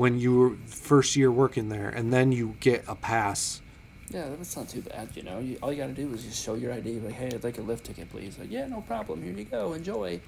when 0.00 0.18
you 0.18 0.34
were 0.34 0.56
first 0.64 1.14
year 1.14 1.30
working 1.30 1.68
there 1.68 1.90
and 1.90 2.10
then 2.10 2.32
you 2.32 2.56
get 2.58 2.82
a 2.88 2.94
pass. 2.94 3.60
Yeah, 4.08 4.30
that's 4.30 4.56
not 4.56 4.66
too 4.66 4.80
bad, 4.80 5.10
you 5.14 5.22
know. 5.22 5.40
You, 5.40 5.58
all 5.62 5.70
you 5.70 5.78
gotta 5.78 5.92
do 5.92 6.10
is 6.14 6.24
just 6.24 6.42
show 6.42 6.54
your 6.54 6.72
ID, 6.72 7.00
like, 7.00 7.12
hey, 7.12 7.26
I'd 7.26 7.44
like 7.44 7.58
a 7.58 7.60
lift 7.60 7.84
ticket, 7.84 8.08
please. 8.08 8.38
Like, 8.38 8.50
yeah, 8.50 8.66
no 8.66 8.80
problem. 8.80 9.22
Here 9.22 9.34
you 9.34 9.44
go. 9.44 9.74
Enjoy. 9.74 10.18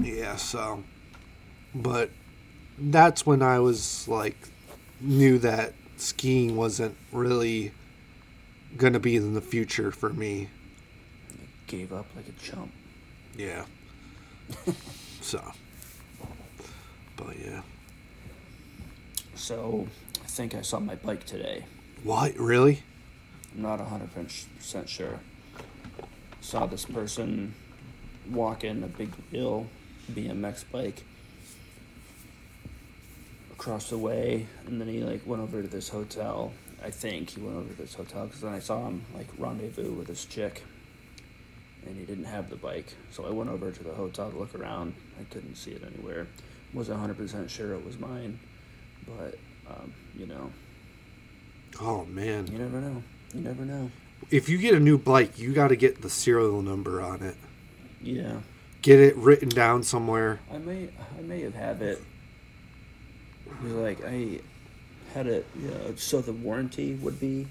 Yeah, 0.00 0.36
so 0.36 0.84
but 1.74 2.10
that's 2.78 3.26
when 3.26 3.42
I 3.42 3.58
was 3.58 4.06
like 4.06 4.36
knew 5.00 5.40
that 5.40 5.74
skiing 5.96 6.54
wasn't 6.54 6.96
really 7.10 7.72
going 8.76 8.92
to 8.92 9.00
be 9.00 9.16
in 9.16 9.34
the 9.34 9.40
future 9.40 9.90
for 9.90 10.10
me. 10.10 10.48
Gave 11.66 11.92
up 11.92 12.06
like 12.14 12.28
a 12.28 12.40
chump. 12.40 12.70
Yeah. 13.36 13.64
so 15.20 15.42
but 17.16 17.36
yeah. 17.44 17.62
So, 19.44 19.86
I 20.22 20.26
think 20.26 20.54
I 20.54 20.62
saw 20.62 20.80
my 20.80 20.94
bike 20.94 21.26
today. 21.26 21.66
What? 22.02 22.34
Really? 22.38 22.82
I'm 23.54 23.60
not 23.60 23.78
100% 23.78 24.88
sure. 24.88 25.20
Saw 26.40 26.64
this 26.64 26.86
person 26.86 27.54
walking 28.30 28.82
a 28.82 28.86
big 28.86 29.10
wheel 29.30 29.66
BMX 30.10 30.64
bike 30.72 31.02
across 33.52 33.90
the 33.90 33.98
way, 33.98 34.46
and 34.66 34.80
then 34.80 34.88
he 34.88 35.04
like 35.04 35.26
went 35.26 35.42
over 35.42 35.60
to 35.60 35.68
this 35.68 35.90
hotel. 35.90 36.54
I 36.82 36.88
think 36.88 37.28
he 37.28 37.42
went 37.42 37.58
over 37.58 37.68
to 37.68 37.82
this 37.82 37.92
hotel 37.92 38.24
because 38.24 38.40
then 38.40 38.54
I 38.54 38.60
saw 38.60 38.86
him 38.86 39.04
like 39.14 39.28
rendezvous 39.36 39.92
with 39.92 40.06
this 40.06 40.24
chick, 40.24 40.62
and 41.84 41.94
he 41.94 42.06
didn't 42.06 42.24
have 42.24 42.48
the 42.48 42.56
bike. 42.56 42.94
So 43.10 43.26
I 43.26 43.30
went 43.30 43.50
over 43.50 43.70
to 43.70 43.84
the 43.84 43.92
hotel 43.92 44.30
to 44.30 44.38
look 44.38 44.54
around. 44.54 44.94
I 45.20 45.24
couldn't 45.24 45.56
see 45.56 45.72
it 45.72 45.82
anywhere. 45.84 46.28
Wasn't 46.72 46.98
100% 46.98 47.50
sure 47.50 47.74
it 47.74 47.84
was 47.84 47.98
mine, 47.98 48.40
but 49.06 49.36
um, 49.68 49.92
you 50.16 50.26
know, 50.26 50.50
Oh 51.80 52.04
man. 52.06 52.46
you 52.46 52.58
never 52.58 52.80
know. 52.80 53.02
You 53.34 53.40
never 53.40 53.64
know. 53.64 53.90
If 54.30 54.48
you 54.48 54.58
get 54.58 54.74
a 54.74 54.80
new 54.80 54.96
bike, 54.96 55.38
you 55.38 55.52
got 55.52 55.68
to 55.68 55.76
get 55.76 56.00
the 56.02 56.08
serial 56.10 56.62
number 56.62 57.02
on 57.02 57.22
it. 57.22 57.36
Yeah. 58.00 58.40
Get 58.82 59.00
it 59.00 59.16
written 59.16 59.48
down 59.48 59.82
somewhere. 59.82 60.40
I 60.52 60.58
may 60.58 60.88
I 61.18 61.22
may 61.22 61.40
have 61.42 61.54
had 61.54 61.82
it. 61.82 62.02
like 63.62 64.04
I 64.04 64.40
had 65.12 65.26
it 65.26 65.46
you 65.60 65.68
know, 65.68 65.94
so 65.96 66.20
the 66.20 66.32
warranty 66.32 66.94
would 66.94 67.18
be 67.20 67.46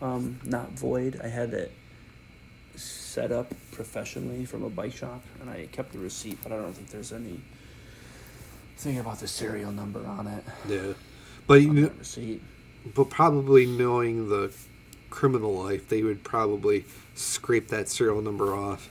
um, 0.00 0.40
not 0.44 0.70
void. 0.72 1.20
I 1.22 1.28
had 1.28 1.52
it 1.54 1.72
set 2.76 3.30
up 3.30 3.52
professionally 3.72 4.44
from 4.44 4.64
a 4.64 4.70
bike 4.70 4.92
shop, 4.94 5.22
and 5.40 5.48
I 5.48 5.66
kept 5.70 5.92
the 5.92 5.98
receipt, 5.98 6.38
but 6.42 6.50
I 6.52 6.56
don't 6.56 6.72
think 6.72 6.88
there's 6.90 7.12
any 7.12 7.40
thing 8.76 8.98
about 8.98 9.20
the 9.20 9.28
serial 9.28 9.72
number 9.72 10.04
on 10.06 10.26
it. 10.26 10.44
Yeah. 10.68 10.92
But 11.46 11.62
you 11.62 11.68
On 11.70 11.74
kn- 11.76 11.82
that 11.88 11.98
receipt. 11.98 12.42
but 12.94 13.10
probably 13.10 13.66
knowing 13.66 14.28
the 14.28 14.52
criminal 15.10 15.54
life, 15.62 15.88
they 15.88 16.02
would 16.02 16.24
probably 16.24 16.84
scrape 17.14 17.68
that 17.68 17.88
serial 17.88 18.20
number 18.22 18.54
off. 18.54 18.90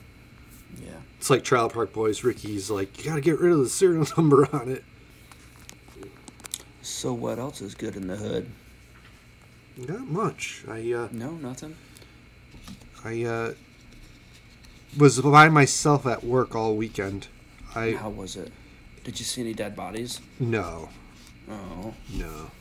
Yeah. 0.84 0.92
It's 1.20 1.30
like 1.30 1.44
Trailer 1.44 1.70
Park 1.70 1.94
Boys. 1.94 2.24
Ricky's 2.24 2.70
like, 2.70 2.98
you 2.98 3.06
got 3.06 3.16
to 3.16 3.22
get 3.22 3.40
rid 3.40 3.52
of 3.52 3.60
the 3.60 3.70
serial 3.70 4.08
number 4.18 4.48
on 4.56 4.70
it. 4.70 4.84
So 6.82 7.14
what 7.14 7.40
else 7.40 7.62
is 7.62 7.76
good 7.76 7.96
in 7.96 8.08
the 8.08 8.18
hood? 8.18 8.50
Not 9.78 10.02
much. 10.08 10.64
I 10.68 10.92
uh, 10.94 11.08
No, 11.12 11.32
nothing. 11.32 11.76
I 13.04 13.24
uh, 13.24 13.54
was 14.98 15.20
by 15.22 15.50
myself 15.50 16.06
at 16.06 16.24
work 16.24 16.56
all 16.56 16.76
weekend. 16.76 17.28
I 17.76 17.92
How 17.94 18.10
was 18.10 18.36
it? 18.36 18.52
Did 19.04 19.20
you 19.20 19.26
see 19.26 19.42
any 19.42 19.54
dead 19.54 19.76
bodies? 19.76 20.20
no 20.40 20.90
Oh, 21.50 21.94
no. 22.14 22.52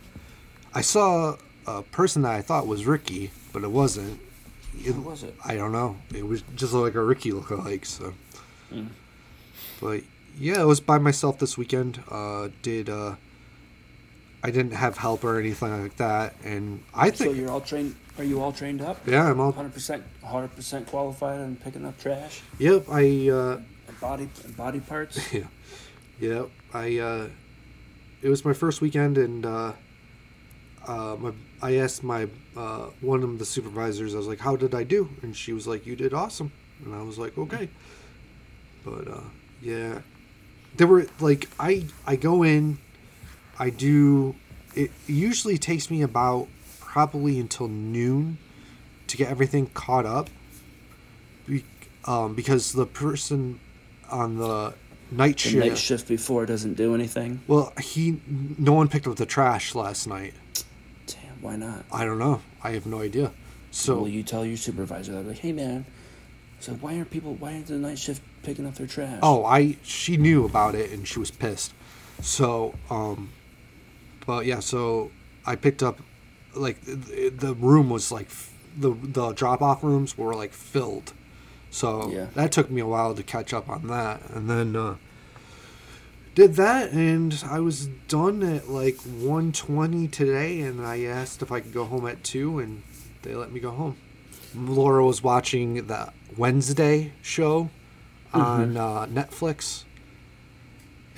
I 0.75 0.81
saw 0.81 1.37
a 1.69 1.83
person 1.83 2.23
that 2.23 2.33
I 2.33 2.43
thought 2.43 2.67
was 2.67 2.85
Ricky, 2.85 3.31
but 3.53 3.63
it 3.63 3.71
wasn't. 3.71 4.19
It, 4.75 4.93
Who 4.95 5.03
was 5.03 5.23
it? 5.23 5.37
I 5.45 5.55
don't 5.55 5.71
know. 5.71 5.97
It 6.13 6.27
was 6.27 6.43
just 6.57 6.73
like 6.73 6.95
a 6.97 7.03
Ricky 7.03 7.31
lookalike. 7.31 7.87
So, 7.87 8.15
Mm. 8.73 8.89
but 9.81 10.03
yeah, 10.37 10.63
I 10.63 10.65
was 10.65 10.81
by 10.81 10.99
myself 10.99 11.39
this 11.39 11.57
weekend. 11.57 12.03
Uh, 12.11 12.49
did 12.63 12.89
uh, 12.91 13.15
I 14.43 14.51
didn't 14.51 14.73
have 14.73 14.97
help 14.99 15.23
or 15.23 15.39
anything 15.39 15.81
like 15.83 15.97
that, 15.99 16.35
and 16.43 16.83
I 16.93 17.11
so 17.13 17.25
think 17.27 17.37
you're 17.37 17.51
all 17.51 17.61
trained. 17.61 17.95
Are 18.19 18.25
you 18.25 18.43
all 18.43 18.51
trained 18.53 18.81
up? 18.83 19.07
yeah, 19.07 19.31
I'm 19.31 19.39
all. 19.39 19.53
Hundred 19.53 19.75
percent, 19.75 20.03
hundred 20.25 20.57
percent 20.57 20.87
qualified 20.89 21.39
on 21.41 21.55
picking 21.57 21.85
up 21.87 21.99
trash 22.01 22.41
Yep, 22.59 22.87
I 22.91 23.29
uh, 23.29 23.61
body 24.01 24.29
and 24.45 24.57
body 24.57 24.81
parts. 24.81 25.33
yeah, 25.33 25.45
yeah. 26.21 26.45
I 26.73 26.99
uh, 26.99 27.29
it 28.23 28.29
was 28.29 28.45
my 28.45 28.53
first 28.53 28.81
weekend, 28.81 29.19
and 29.19 29.45
uh, 29.45 29.73
uh, 30.87 31.17
my 31.19 31.33
I 31.61 31.77
asked 31.77 32.03
my 32.03 32.29
uh, 32.57 32.87
one 33.01 33.23
of 33.23 33.39
the 33.39 33.45
supervisors. 33.45 34.15
I 34.15 34.19
was 34.19 34.27
like, 34.27 34.41
"How 34.41 34.57
did 34.57 34.75
I 34.75 34.85
do?" 34.85 35.11
And 35.23 35.37
she 35.37 35.53
was 35.53 35.67
like, 35.67 35.87
"You 35.87 35.97
did 35.97 36.15
awesome." 36.15 36.53
And 36.85 36.95
I 36.95 37.03
was 37.03 37.19
like, 37.19 37.37
"Okay." 37.37 37.69
But 38.85 39.09
uh, 39.09 39.21
yeah, 39.61 40.01
there 40.77 40.87
were 40.87 41.07
like 41.21 41.49
I 41.59 41.87
I 42.07 42.17
go 42.17 42.43
in, 42.43 42.79
I 43.59 43.71
do. 43.71 44.35
It 44.75 44.91
usually 45.07 45.59
takes 45.59 45.91
me 45.91 46.03
about 46.03 46.49
probably 46.81 47.39
until 47.39 47.69
noon 47.69 48.39
to 49.07 49.17
get 49.17 49.29
everything 49.29 49.67
caught 49.67 50.07
up. 50.07 50.31
Be, 51.47 51.65
um, 52.05 52.35
because 52.35 52.73
the 52.73 52.87
person 52.87 53.61
on 54.11 54.37
the 54.37 54.75
night 55.17 55.39
shift. 55.41 55.57
night 55.57 55.79
shift 55.79 56.09
before 56.09 56.47
doesn't 56.47 56.75
do 56.75 56.95
anything. 56.95 57.41
Well, 57.47 57.73
he 57.81 58.21
no 58.59 58.73
one 58.73 58.89
picked 58.89 59.07
up 59.07 59.17
the 59.17 59.27
trash 59.27 59.75
last 59.75 60.07
night. 60.07 60.35
Damn, 61.07 61.41
why 61.41 61.57
not? 61.57 61.85
I 61.93 62.05
don't 62.05 62.19
know. 62.19 62.43
I 62.63 62.71
have 62.73 62.87
no 62.87 63.01
idea. 63.01 63.33
So 63.71 64.01
Will 64.01 64.09
you 64.09 64.23
tell 64.23 64.45
your 64.45 64.57
supervisor 64.57 65.13
that? 65.13 65.27
Like, 65.27 65.39
hey 65.39 65.53
man, 65.53 65.87
so 66.61 66.73
why 66.75 66.97
aren't 66.97 67.11
people? 67.11 67.35
Why 67.35 67.55
aren't 67.55 67.67
the 67.67 67.75
night 67.75 67.99
shift 67.99 68.23
picking 68.43 68.67
up 68.67 68.75
their 68.75 68.87
trash? 68.87 69.21
oh, 69.23 69.45
I 69.45 69.77
she 69.83 70.17
knew 70.17 70.45
about 70.45 70.75
it 70.75 70.91
and 70.91 71.07
she 71.07 71.19
was 71.19 71.31
pissed. 71.31 71.73
So 72.21 72.75
um, 72.91 73.31
but 74.27 74.47
yeah, 74.47 74.61
so 74.61 75.11
I 75.47 75.57
picked 75.57 75.83
up 75.83 76.01
like 76.55 76.81
the, 76.83 77.31
the 77.31 77.55
room 77.55 77.91
was 77.91 78.13
like 78.13 78.29
the 78.77 78.91
the 78.91 79.33
drop 79.33 79.63
off 79.63 79.83
rooms 79.83 80.17
were 80.17 80.35
like 80.35 80.53
filled. 80.53 81.13
So 81.73 82.11
Yeah. 82.13 82.27
that 82.35 82.53
took 82.53 82.71
me 82.71 82.81
a 82.83 82.87
while 82.87 83.15
to 83.15 83.23
catch 83.23 83.53
up 83.53 83.69
on 83.69 83.89
that, 83.89 84.21
and 84.31 84.49
then 84.49 84.77
uh, 84.77 84.97
did 86.35 86.55
that, 86.57 86.93
and 86.93 87.43
I 87.49 87.61
was 87.61 87.87
done 88.09 88.43
at 88.43 88.69
like 88.69 88.97
1.20 88.99 90.11
today, 90.13 90.61
and 90.61 90.87
I 90.87 91.01
asked 91.03 91.43
if 91.43 91.51
I 91.51 91.61
could 91.61 91.73
go 91.73 91.85
home 91.85 92.07
at 92.07 92.23
two, 92.23 92.59
and 92.59 92.83
they 93.23 93.35
let 93.35 93.51
me 93.51 93.59
go 93.59 93.71
home. 93.71 93.97
Laura 94.55 95.05
was 95.05 95.23
watching 95.23 95.87
the 95.87 96.13
Wednesday 96.37 97.13
show 97.23 97.71
on 98.35 98.77
uh, 98.77 99.07
Netflix, 99.07 99.85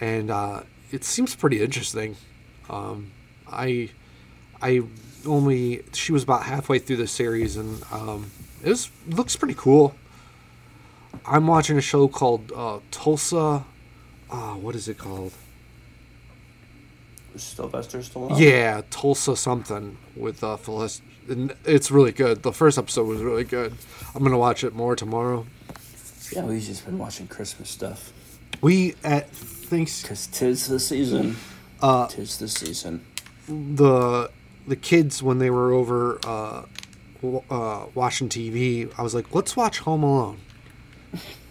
and 0.00 0.30
uh, 0.30 0.62
it 0.92 1.04
seems 1.04 1.34
pretty 1.34 1.60
interesting. 1.62 2.16
Um, 2.70 3.10
I 3.50 3.90
I 4.62 4.82
only 5.26 5.82
she 5.92 6.12
was 6.12 6.22
about 6.22 6.44
halfway 6.44 6.78
through 6.78 6.96
the 6.98 7.08
series, 7.08 7.56
and 7.56 7.82
um, 7.90 8.30
it 8.62 8.68
was 8.68 8.90
looks 9.08 9.34
pretty 9.36 9.54
cool. 9.56 9.96
I'm 11.26 11.46
watching 11.46 11.78
a 11.78 11.80
show 11.80 12.08
called 12.08 12.52
uh, 12.54 12.80
Tulsa. 12.90 13.64
Uh, 14.30 14.54
what 14.54 14.74
is 14.74 14.88
it 14.88 14.98
called? 14.98 15.32
Sylvester 17.36 17.98
Stallone? 17.98 18.38
Yeah, 18.38 18.82
Tulsa 18.90 19.36
something 19.36 19.96
with 20.14 20.44
uh, 20.44 20.56
Phyllis. 20.56 21.02
And 21.28 21.54
it's 21.64 21.90
really 21.90 22.12
good. 22.12 22.42
The 22.42 22.52
first 22.52 22.78
episode 22.78 23.04
was 23.08 23.20
really 23.22 23.44
good. 23.44 23.74
I'm 24.14 24.22
gonna 24.22 24.38
watch 24.38 24.62
it 24.62 24.74
more 24.74 24.94
tomorrow. 24.94 25.46
Yeah, 26.32 26.44
we've 26.44 26.62
just 26.62 26.84
been 26.84 26.98
watching 26.98 27.26
Christmas 27.26 27.70
stuff. 27.70 28.12
We 28.60 28.94
at 29.02 29.30
thanks 29.30 30.02
Cause 30.04 30.26
tis 30.28 30.68
the 30.68 30.78
season. 30.78 31.36
uh, 31.80 32.06
Tis 32.08 32.38
the 32.38 32.48
season. 32.48 33.04
the 33.48 34.30
the 34.66 34.76
kids 34.76 35.22
when 35.22 35.38
they 35.38 35.50
were 35.50 35.72
over 35.72 36.18
uh, 36.26 36.64
w- 37.20 37.42
uh, 37.50 37.86
watching 37.94 38.28
TV. 38.28 38.92
I 38.98 39.02
was 39.02 39.14
like, 39.14 39.34
let's 39.34 39.56
watch 39.56 39.78
Home 39.80 40.02
Alone. 40.02 40.38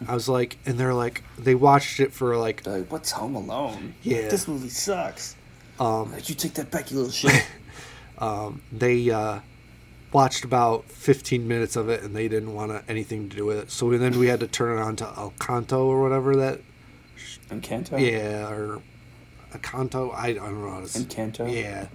I 0.08 0.14
was 0.14 0.28
like, 0.30 0.58
and 0.66 0.78
they're 0.78 0.94
like, 0.94 1.24
they 1.38 1.56
watched 1.56 2.00
it 2.00 2.14
for 2.14 2.38
like 2.38 2.66
what's 2.90 3.12
Home 3.12 3.36
Alone? 3.36 3.94
Yeah. 4.04 4.30
This 4.30 4.48
movie 4.48 4.70
sucks. 4.70 5.36
um, 5.80 6.12
Like, 6.12 6.30
you 6.30 6.36
take 6.36 6.54
that 6.56 6.72
back, 6.72 6.92
you 6.92 6.98
little 6.98 7.12
shit. 7.12 7.46
they 8.72 9.10
uh 9.10 9.40
watched 10.12 10.46
about 10.46 10.86
15 10.86 11.48
minutes 11.48 11.76
of 11.76 11.90
it 11.90 12.04
and 12.04 12.16
they 12.16 12.28
didn't 12.28 12.54
want 12.54 12.84
anything 12.88 13.30
to 13.30 13.36
do 13.36 13.46
with 13.46 13.58
it. 13.58 13.72
So 13.72 13.90
then 13.98 14.20
we 14.20 14.28
had 14.28 14.40
to 14.42 14.48
turn 14.48 14.78
it 14.78 14.82
on 14.82 14.96
to 14.98 15.06
El 15.18 15.34
Canto 15.40 15.86
or 15.88 16.02
whatever 16.02 16.36
that. 16.36 16.62
Encanto. 17.50 18.00
Yeah, 18.00 18.50
or 18.50 18.82
a 19.54 19.60
Canto. 19.60 20.12
I, 20.12 20.28
I 20.28 20.34
don't 20.34 20.62
know 20.62 20.70
how 20.72 20.80
to. 20.82 20.86
Encanto. 20.86 21.52
Yeah, 21.52 21.88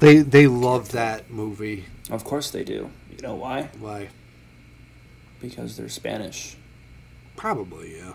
they 0.00 0.18
they 0.18 0.46
love 0.46 0.92
that 0.92 1.30
movie. 1.30 1.84
Of 2.10 2.24
course 2.24 2.50
they 2.50 2.64
do. 2.64 2.90
You 3.10 3.18
know 3.22 3.34
why? 3.34 3.70
Why? 3.78 4.08
Because 5.40 5.76
they're 5.76 5.88
Spanish 5.88 6.56
Probably 7.40 7.96
yeah. 7.96 8.12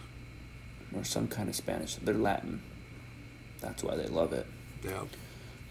or 0.96 1.04
some 1.04 1.28
kind 1.28 1.50
of 1.50 1.56
Spanish. 1.56 1.96
They're 1.96 2.14
Latin. 2.14 2.62
That's 3.60 3.84
why 3.84 3.96
they 3.96 4.06
love 4.06 4.34
it. 4.34 4.46
Yeah. 4.84 5.02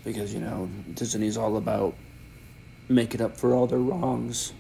Because 0.03 0.35
you 0.35 0.41
know 0.41 0.69
Disney's 0.95 1.37
all 1.37 1.57
about 1.57 1.95
making 2.89 3.21
up 3.21 3.37
for 3.37 3.55
all 3.55 3.69
their 3.69 3.79
wrongs. 3.79 4.53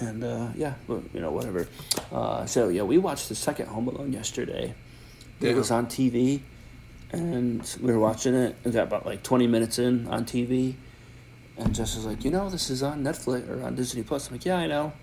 And 0.00 0.24
uh, 0.24 0.48
yeah, 0.56 0.76
well, 0.86 1.02
you 1.12 1.20
know 1.20 1.30
whatever. 1.30 1.68
Uh, 2.10 2.46
so 2.46 2.70
yeah, 2.70 2.84
we 2.84 2.96
watched 2.96 3.28
the 3.28 3.34
second 3.34 3.66
Home 3.66 3.86
Alone 3.88 4.14
yesterday. 4.14 4.74
Yeah. 5.40 5.50
It 5.50 5.56
was 5.56 5.70
on 5.70 5.88
TV, 5.88 6.40
and 7.12 7.60
we 7.82 7.92
were 7.92 7.98
watching 7.98 8.32
it. 8.32 8.56
We 8.64 8.70
got 8.70 8.84
about 8.84 9.04
like 9.04 9.22
twenty 9.22 9.46
minutes 9.46 9.78
in 9.78 10.06
on 10.08 10.24
TV, 10.24 10.74
and 11.58 11.74
Jess 11.74 11.96
was 11.96 12.06
like, 12.06 12.24
"You 12.24 12.30
know, 12.30 12.48
this 12.48 12.70
is 12.70 12.82
on 12.82 13.04
Netflix 13.04 13.46
or 13.46 13.62
on 13.62 13.74
Disney 13.74 14.04
Plus." 14.04 14.28
I'm 14.28 14.36
like, 14.36 14.46
"Yeah, 14.46 14.56
I 14.56 14.66
know." 14.66 14.94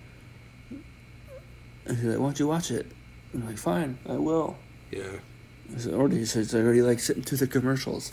And 1.86 1.96
she's 1.96 2.06
like, 2.06 2.18
"Why 2.18 2.26
don't 2.26 2.38
you 2.38 2.46
watch 2.48 2.70
it?" 2.70 2.86
I'm 3.34 3.46
like, 3.46 3.58
"Fine, 3.58 3.98
I 4.08 4.14
will." 4.16 4.56
Yeah. 4.90 5.02
Said, 5.76 5.94
Already, 5.94 6.18
he 6.18 6.24
says, 6.26 6.54
"I 6.54 6.58
already 6.60 6.82
like 6.82 7.00
sitting 7.00 7.22
through 7.22 7.38
the 7.38 7.46
commercials." 7.46 8.12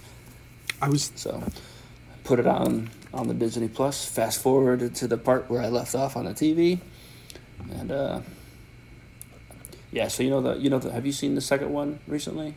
I 0.82 0.90
was 0.90 1.12
So, 1.16 1.42
put 2.24 2.40
it 2.40 2.48
on 2.48 2.90
on 3.14 3.28
the 3.28 3.34
Disney 3.34 3.68
Plus. 3.68 4.06
Fast 4.06 4.42
forward 4.42 4.94
to 4.96 5.08
the 5.08 5.18
part 5.18 5.50
where 5.50 5.62
I 5.62 5.70
left 5.70 5.94
off 5.96 6.18
on 6.18 6.26
the 6.26 6.32
TV, 6.34 6.80
and 7.72 7.92
uh, 7.92 8.20
yeah. 9.92 10.08
So 10.08 10.24
you 10.24 10.30
know 10.30 10.42
the 10.42 10.56
you 10.58 10.70
know 10.70 10.80
the, 10.80 10.92
have 10.92 11.06
you 11.06 11.12
seen 11.12 11.36
the 11.36 11.42
second 11.42 11.72
one 11.72 12.00
recently, 12.08 12.56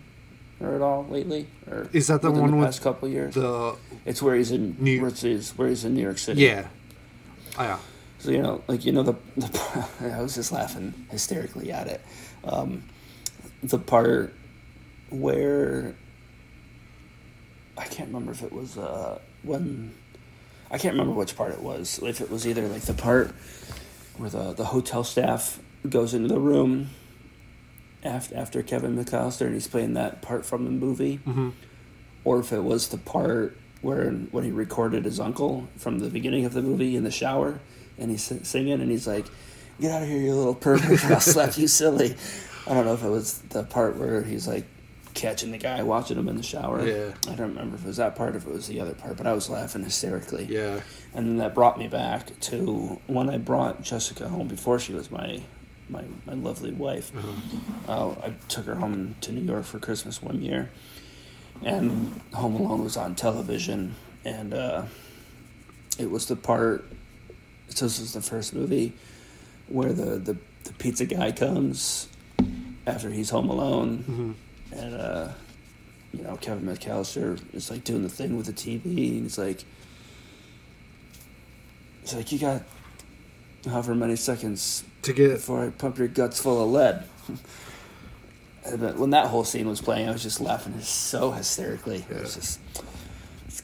or 0.60 0.74
at 0.74 0.80
all 0.82 1.06
lately, 1.08 1.46
or 1.70 1.88
Is 1.92 2.06
that 2.08 2.22
the 2.22 2.30
one 2.30 2.50
the 2.52 2.56
with 2.56 2.66
past 2.66 2.82
couple 2.82 3.08
years? 3.08 3.34
the 3.34 3.76
it's 4.04 4.22
where 4.22 4.34
he's 4.34 4.50
in 4.50 4.76
New- 4.78 5.00
where, 5.02 5.10
it's, 5.10 5.50
where 5.58 5.68
he's 5.68 5.84
in 5.84 5.94
New 5.94 6.02
York 6.02 6.18
City. 6.18 6.42
yeah. 6.42 6.66
Oh, 7.58 7.62
yeah. 7.62 7.78
So 8.26 8.32
you 8.32 8.42
know, 8.42 8.60
like 8.66 8.84
you 8.84 8.90
know 8.90 9.04
the, 9.04 9.14
the 9.36 9.86
I 10.16 10.20
was 10.20 10.34
just 10.34 10.50
laughing 10.50 10.92
hysterically 11.12 11.70
at 11.70 11.86
it. 11.86 12.00
Um, 12.42 12.82
the 13.62 13.78
part 13.78 14.34
where 15.10 15.94
I 17.78 17.84
can't 17.84 18.08
remember 18.08 18.32
if 18.32 18.42
it 18.42 18.52
was 18.52 18.76
uh, 18.76 19.20
when 19.44 19.94
I 20.72 20.78
can't 20.78 20.94
remember 20.94 21.12
which 21.14 21.36
part 21.36 21.52
it 21.52 21.60
was. 21.62 22.00
If 22.02 22.20
it 22.20 22.28
was 22.28 22.48
either 22.48 22.66
like 22.66 22.82
the 22.82 22.94
part 22.94 23.30
where 24.16 24.28
the 24.28 24.52
the 24.54 24.64
hotel 24.64 25.04
staff 25.04 25.60
goes 25.88 26.12
into 26.12 26.26
the 26.26 26.40
room 26.40 26.90
after 28.02 28.36
after 28.36 28.60
Kevin 28.64 28.96
McAllister 28.96 29.42
and 29.42 29.54
he's 29.54 29.68
playing 29.68 29.94
that 29.94 30.20
part 30.20 30.44
from 30.44 30.64
the 30.64 30.72
movie, 30.72 31.20
Mm-hmm. 31.24 31.50
or 32.24 32.40
if 32.40 32.52
it 32.52 32.64
was 32.64 32.88
the 32.88 32.98
part 32.98 33.56
where 33.82 34.10
when 34.10 34.42
he 34.42 34.50
recorded 34.50 35.04
his 35.04 35.20
uncle 35.20 35.68
from 35.76 36.00
the 36.00 36.10
beginning 36.10 36.44
of 36.44 36.54
the 36.54 36.62
movie 36.62 36.96
in 36.96 37.04
the 37.04 37.10
shower 37.12 37.60
and 37.99 38.11
he's 38.11 38.22
singing 38.47 38.80
and 38.80 38.90
he's 38.90 39.07
like 39.07 39.26
get 39.80 39.90
out 39.92 40.03
of 40.03 40.09
here 40.09 40.18
you 40.18 40.34
little 40.34 40.55
pervert 40.55 41.05
i'll 41.07 41.20
slap 41.20 41.57
you 41.59 41.66
silly 41.68 42.14
i 42.66 42.74
don't 42.74 42.84
know 42.86 42.94
if 42.94 43.03
it 43.05 43.09
was 43.11 43.38
the 43.51 43.62
part 43.64 43.97
where 43.97 44.22
he's 44.22 44.47
like 44.49 44.64
catching 45.14 45.51
the 45.51 45.57
guy 45.59 45.82
watching 45.82 46.18
him 46.18 46.28
in 46.28 46.36
the 46.36 46.42
shower 46.42 46.86
Yeah. 46.86 47.12
i 47.28 47.34
don't 47.34 47.49
remember 47.49 47.76
if 47.76 47.84
it 47.84 47.86
was 47.86 47.97
that 47.97 48.16
part 48.16 48.36
if 48.36 48.47
it 48.47 48.53
was 48.53 48.66
the 48.68 48.80
other 48.80 48.92
part 48.94 49.16
but 49.16 49.26
i 49.26 49.32
was 49.32 49.49
laughing 49.49 49.82
hysterically 49.82 50.44
Yeah. 50.44 50.80
and 51.14 51.26
then 51.26 51.36
that 51.38 51.55
brought 51.55 51.78
me 51.78 51.88
back 51.88 52.38
to 52.40 53.01
when 53.07 53.30
I 53.30 53.38
brought 53.38 53.82
Jessica 53.82 54.28
home 54.28 54.47
before 54.49 54.78
she 54.78 54.92
was 54.92 55.11
my 55.11 55.40
my, 55.88 56.03
my 56.26 56.32
lovely 56.34 56.72
wife. 56.72 57.12
Uh, 57.88 58.11
I 58.11 58.32
took 58.49 58.66
her 58.66 58.74
home 58.74 59.14
to 59.20 59.30
New 59.30 59.42
York 59.42 59.64
for 59.64 59.78
Christmas 59.78 60.20
one 60.20 60.42
year, 60.42 60.68
and 61.62 62.20
Home 62.34 62.57
Alone 62.57 62.82
was 62.82 62.97
on 62.97 63.14
television, 63.14 63.94
and 64.24 64.53
uh, 64.53 64.82
it 65.97 66.11
was 66.11 66.26
the 66.26 66.34
part. 66.34 66.84
So 67.70 67.86
this 67.86 68.00
was 68.00 68.12
the 68.14 68.20
first 68.22 68.54
movie 68.54 68.92
where 69.68 69.92
the, 69.92 70.18
the, 70.18 70.36
the 70.64 70.72
pizza 70.78 71.04
guy 71.06 71.32
comes 71.32 72.08
after 72.86 73.10
he's 73.10 73.30
home 73.30 73.48
alone, 73.50 73.98
Mm-hmm. 74.08 74.78
and 74.78 74.94
uh, 74.94 75.28
you 76.12 76.22
know 76.22 76.36
Kevin 76.36 76.64
McAllister 76.66 77.38
is 77.54 77.70
like 77.70 77.84
doing 77.84 78.02
the 78.02 78.08
thing 78.08 78.36
with 78.36 78.46
the 78.46 78.52
TV, 78.52 78.84
and 79.12 79.22
he's 79.24 79.38
like, 79.38 79.64
he's 82.02 82.14
like, 82.14 82.30
you 82.32 82.38
got 82.38 82.62
however 83.66 83.94
many 83.94 84.14
seconds 84.16 84.84
To 85.02 85.12
get 85.12 85.30
before 85.32 85.64
I 85.64 85.70
pump 85.70 85.98
your 85.98 86.08
guts 86.08 86.40
full 86.40 86.62
of 86.62 86.70
lead. 86.70 87.04
When 88.96 89.10
that 89.10 89.28
whole 89.28 89.44
scene 89.44 89.68
was 89.68 89.80
playing, 89.80 90.08
I 90.08 90.12
was 90.12 90.24
just 90.24 90.40
laughing 90.40 90.80
so 90.80 91.30
hysterically. 91.30 92.04
It 92.10 92.20
was 92.20 92.34
just, 92.34 92.58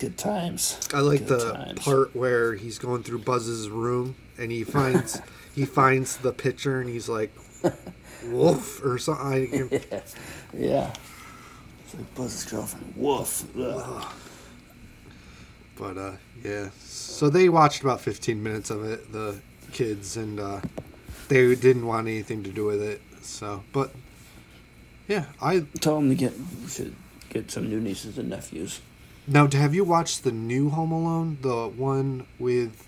good 0.03 0.18
times. 0.18 0.80
I 0.92 0.98
like 0.98 1.20
Good 1.26 1.40
the 1.40 1.53
times. 1.53 1.78
part 1.78 2.14
where 2.16 2.55
he's 2.57 2.76
going 2.80 3.05
through 3.05 3.20
Buzz's 3.20 3.68
room 3.68 4.16
and 4.36 4.50
he 4.50 4.64
finds 4.64 5.20
he 5.55 5.64
finds 5.64 6.16
the 6.16 6.32
picture 6.32 6.80
and 6.80 6.90
he's 6.90 7.09
like 7.09 7.32
wolf 8.26 8.84
or 8.84 8.98
something. 8.98 9.70
Yeah, 9.92 10.00
yeah. 10.53 10.92
It's 11.84 11.94
like 11.94 12.14
Buzz's 12.16 12.44
girlfriend. 12.50 12.94
Woof. 12.96 13.44
Ugh. 13.57 14.05
but 15.78 15.96
uh 15.96 16.12
yeah. 16.44 16.70
So 16.80 17.30
they 17.30 17.48
watched 17.48 17.82
about 17.82 18.00
15 18.00 18.42
minutes 18.42 18.70
of 18.70 18.84
it, 18.84 19.12
the 19.12 19.40
kids, 19.70 20.16
and 20.16 20.40
uh 20.40 20.61
they 21.28 21.55
didn't 21.55 21.86
want 21.86 22.09
anything 22.09 22.42
to 22.42 22.50
do 22.50 22.64
with 22.64 22.82
it. 22.82 23.00
So, 23.22 23.62
but 23.72 23.92
yeah, 25.07 25.26
I 25.40 25.61
Tell 25.80 25.94
them 25.94 26.09
to 26.09 26.16
get 26.16 26.32
should 26.68 26.96
get 27.28 27.53
some 27.53 27.68
new 27.68 27.78
nieces 27.80 28.18
and 28.18 28.28
nephews 28.30 28.80
now 29.27 29.49
have 29.51 29.75
you 29.75 29.85
watched 29.85 30.25
the 30.25 30.33
new 30.33 30.70
Home 30.70 30.93
Alone, 30.93 31.39
the 31.43 31.68
one 31.68 32.27
with 32.39 32.87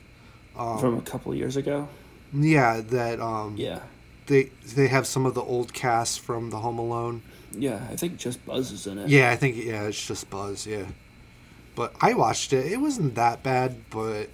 um, 0.57 0.79
from 0.79 0.99
a 0.99 1.03
couple 1.03 1.35
years 1.35 1.57
ago. 1.57 1.89
yeah 2.33 2.81
that 2.81 3.21
um 3.21 3.57
Yeah, 3.57 3.81
they 4.27 4.45
they 4.75 4.89
have 4.89 5.07
some 5.07 5.27
of 5.27 5.35
the 5.35 5.43
old 5.43 5.73
cast 5.73 6.21
from 6.21 6.51
the 6.51 6.59
Home 6.59 6.79
Alone. 6.79 7.23
yeah. 7.53 7.87
I 7.91 7.97
think 7.97 8.17
just 8.19 8.45
Buzz 8.47 8.73
is 8.73 8.87
in 8.87 8.99
it. 8.99 9.09
Yeah, 9.09 9.31
I 9.31 9.37
think 9.37 9.57
yeah, 9.57 9.85
it's 9.85 10.07
just 10.07 10.29
Buzz. 10.31 10.67
Yeah, 10.67 10.87
but 11.75 11.95
I 12.01 12.15
watched 12.15 12.53
it. 12.53 12.71
It 12.73 12.81
wasn't 12.81 13.15
that 13.17 13.43
bad, 13.43 13.77
but 13.91 14.29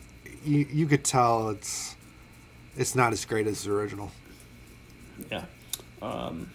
you 0.44 0.66
you 0.70 0.86
could 0.86 1.04
tell 1.04 1.50
it's 1.50 1.96
it's 2.76 2.94
not 2.94 3.12
as 3.12 3.24
great 3.24 3.46
as 3.46 3.64
the 3.64 3.72
original. 3.72 4.10
Yeah. 5.30 5.44
Um, 6.00 6.50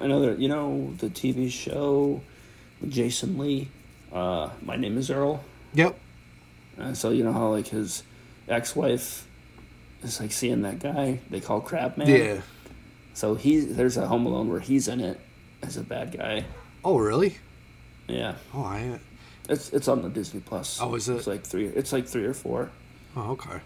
I 0.00 0.06
know 0.06 0.20
that 0.22 0.38
you 0.38 0.48
know 0.48 0.94
the 0.98 1.08
TV 1.10 1.50
show 1.50 2.22
with 2.80 2.90
Jason 2.90 3.36
Lee. 3.38 3.68
Uh, 4.14 4.48
My 4.62 4.76
name 4.76 4.96
is 4.96 5.10
Earl. 5.10 5.42
Yep. 5.74 5.98
Uh, 6.80 6.94
so 6.94 7.10
you 7.10 7.24
know 7.24 7.32
how 7.32 7.48
like 7.48 7.66
his 7.68 8.02
ex-wife 8.48 9.26
is 10.02 10.20
like 10.20 10.32
seeing 10.32 10.62
that 10.62 10.78
guy 10.80 11.20
they 11.30 11.40
call 11.40 11.60
Crabman. 11.60 12.06
Yeah. 12.06 12.40
So 13.12 13.34
he 13.34 13.60
there's 13.60 13.96
a 13.96 14.06
Home 14.06 14.26
Alone 14.26 14.48
where 14.48 14.60
he's 14.60 14.88
in 14.88 15.00
it 15.00 15.20
as 15.62 15.76
a 15.76 15.82
bad 15.82 16.16
guy. 16.16 16.44
Oh 16.84 16.98
really? 16.98 17.38
Yeah. 18.06 18.34
Oh 18.52 18.62
I. 18.62 19.00
It's 19.48 19.70
it's 19.72 19.88
on 19.88 20.02
the 20.02 20.08
Disney 20.08 20.40
Plus. 20.40 20.80
Oh, 20.80 20.94
is 20.94 21.08
it? 21.08 21.16
It's 21.16 21.26
like 21.26 21.44
three. 21.44 21.66
It's 21.66 21.92
like 21.92 22.06
three 22.06 22.24
or 22.24 22.34
four. 22.34 22.70
Oh 23.16 23.32
okay. 23.32 23.60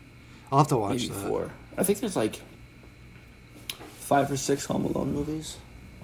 I'll 0.51 0.59
have 0.59 0.69
to 0.69 0.77
watch 0.77 0.93
maybe 1.03 1.09
that. 1.09 1.29
four. 1.29 1.51
I 1.77 1.85
think 1.85 2.01
there's 2.01 2.17
like 2.17 2.41
five 3.99 4.31
or 4.31 4.37
six 4.37 4.65
Home 4.67 4.85
Alone 4.85 5.13
movies. 5.13 5.57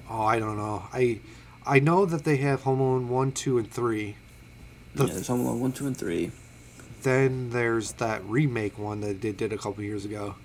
Oh, 0.08 0.22
I 0.22 0.38
don't 0.38 0.56
know. 0.56 0.84
I 0.92 1.20
I 1.66 1.80
know 1.80 2.04
that 2.06 2.24
they 2.24 2.36
have 2.38 2.62
Home 2.62 2.80
Alone 2.80 3.08
one, 3.08 3.32
two, 3.32 3.58
and 3.58 3.70
three. 3.70 4.16
The- 4.94 5.06
yeah, 5.06 5.12
there's 5.14 5.26
Home 5.28 5.40
Alone 5.40 5.60
one, 5.60 5.72
two, 5.72 5.86
and 5.86 5.96
three. 5.96 6.30
Then 7.02 7.50
there's 7.50 7.92
that 7.92 8.24
remake 8.24 8.78
one 8.78 9.00
that 9.00 9.20
they 9.20 9.32
did 9.32 9.52
a 9.52 9.58
couple 9.58 9.82
years 9.84 10.04
ago, 10.04 10.36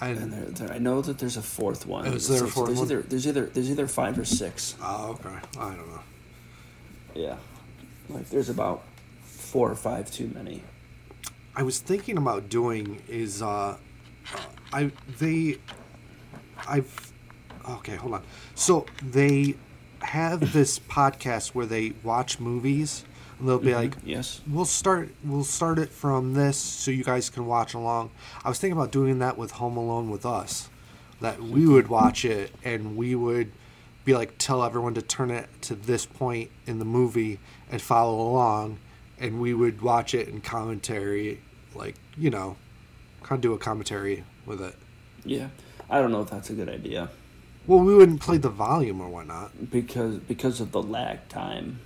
And 0.00 0.18
and 0.18 0.32
there, 0.32 0.44
there, 0.66 0.72
I 0.74 0.78
know 0.78 1.00
that 1.02 1.18
there's 1.18 1.36
a 1.36 1.42
fourth 1.42 1.86
one. 1.86 2.06
Is 2.06 2.26
there 2.26 2.38
a 2.38 2.40
So 2.40 2.46
fourth 2.48 2.66
there's 2.68 2.78
one? 2.78 2.86
Either, 2.88 3.02
there's 3.02 3.26
either 3.28 3.46
there's 3.46 3.70
either 3.70 3.86
five 3.86 4.18
or 4.18 4.24
six. 4.24 4.74
oh 4.82 5.12
okay, 5.12 5.36
I 5.58 5.74
don't 5.74 5.88
know. 5.88 6.00
Yeah, 7.14 7.36
like 8.08 8.28
there's 8.30 8.48
about 8.48 8.82
four 9.22 9.70
or 9.70 9.74
five 9.76 10.10
too 10.10 10.30
many. 10.34 10.62
I 11.54 11.62
was 11.62 11.78
thinking 11.78 12.16
about 12.16 12.48
doing 12.48 13.02
is 13.08 13.42
uh, 13.42 13.76
I 14.72 14.90
they 15.18 15.58
I've 16.66 17.12
okay 17.68 17.96
hold 17.96 18.14
on 18.14 18.22
so 18.54 18.86
they 19.02 19.54
have 20.00 20.52
this 20.52 20.78
podcast 20.78 21.48
where 21.48 21.66
they 21.66 21.92
watch 22.02 22.40
movies 22.40 23.04
and 23.40 23.48
they'll 23.48 23.58
be 23.58 23.68
mm-hmm. 23.68 23.76
like 23.76 23.96
Yes. 24.04 24.40
we'll 24.48 24.64
start 24.64 25.10
we'll 25.24 25.44
start 25.44 25.78
it 25.78 25.88
from 25.88 26.34
this 26.34 26.56
so 26.56 26.90
you 26.90 27.02
guys 27.02 27.30
can 27.30 27.46
watch 27.46 27.74
along 27.74 28.10
i 28.44 28.48
was 28.48 28.58
thinking 28.58 28.76
about 28.76 28.92
doing 28.92 29.18
that 29.18 29.36
with 29.36 29.52
home 29.52 29.76
alone 29.76 30.10
with 30.10 30.24
us 30.24 30.68
that 31.20 31.42
we 31.42 31.66
would 31.66 31.88
watch 31.88 32.24
it 32.24 32.52
and 32.64 32.96
we 32.96 33.14
would 33.14 33.50
be 34.04 34.14
like 34.14 34.36
tell 34.38 34.62
everyone 34.62 34.94
to 34.94 35.02
turn 35.02 35.30
it 35.30 35.48
to 35.62 35.74
this 35.74 36.06
point 36.06 36.50
in 36.66 36.78
the 36.78 36.84
movie 36.84 37.38
and 37.70 37.82
follow 37.82 38.20
along 38.20 38.78
and 39.18 39.40
we 39.40 39.52
would 39.52 39.82
watch 39.82 40.14
it 40.14 40.28
in 40.28 40.40
commentary 40.40 41.40
like 41.74 41.96
you 42.16 42.30
know 42.30 42.56
kind 43.22 43.38
of 43.38 43.42
do 43.42 43.52
a 43.52 43.58
commentary 43.58 44.24
with 44.46 44.60
it. 44.62 44.74
Yeah, 45.24 45.48
I 45.88 46.00
don't 46.00 46.10
know 46.10 46.22
if 46.22 46.30
that's 46.30 46.50
a 46.50 46.54
good 46.54 46.68
idea 46.68 47.10
Well, 47.66 47.80
we 47.80 47.94
wouldn't 47.94 48.20
play 48.20 48.38
the 48.38 48.48
volume 48.48 49.00
or 49.00 49.08
whatnot. 49.08 49.70
because 49.70 50.16
because 50.16 50.60
of 50.60 50.72
the 50.72 50.82
lag 50.82 51.28
time. 51.28 51.80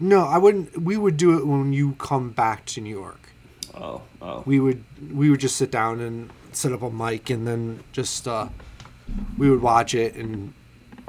No, 0.00 0.26
I 0.26 0.38
wouldn't. 0.38 0.80
We 0.80 0.96
would 0.96 1.16
do 1.16 1.38
it 1.38 1.46
when 1.46 1.72
you 1.72 1.92
come 1.94 2.30
back 2.30 2.64
to 2.66 2.80
New 2.80 2.94
York. 2.94 3.30
Oh, 3.74 4.02
oh, 4.22 4.42
We 4.46 4.60
would 4.60 4.84
we 5.12 5.30
would 5.30 5.40
just 5.40 5.56
sit 5.56 5.70
down 5.70 6.00
and 6.00 6.30
set 6.52 6.72
up 6.72 6.82
a 6.82 6.90
mic 6.90 7.30
and 7.30 7.46
then 7.46 7.84
just 7.92 8.26
uh, 8.26 8.48
we 9.36 9.50
would 9.50 9.62
watch 9.62 9.94
it 9.94 10.14
and 10.14 10.52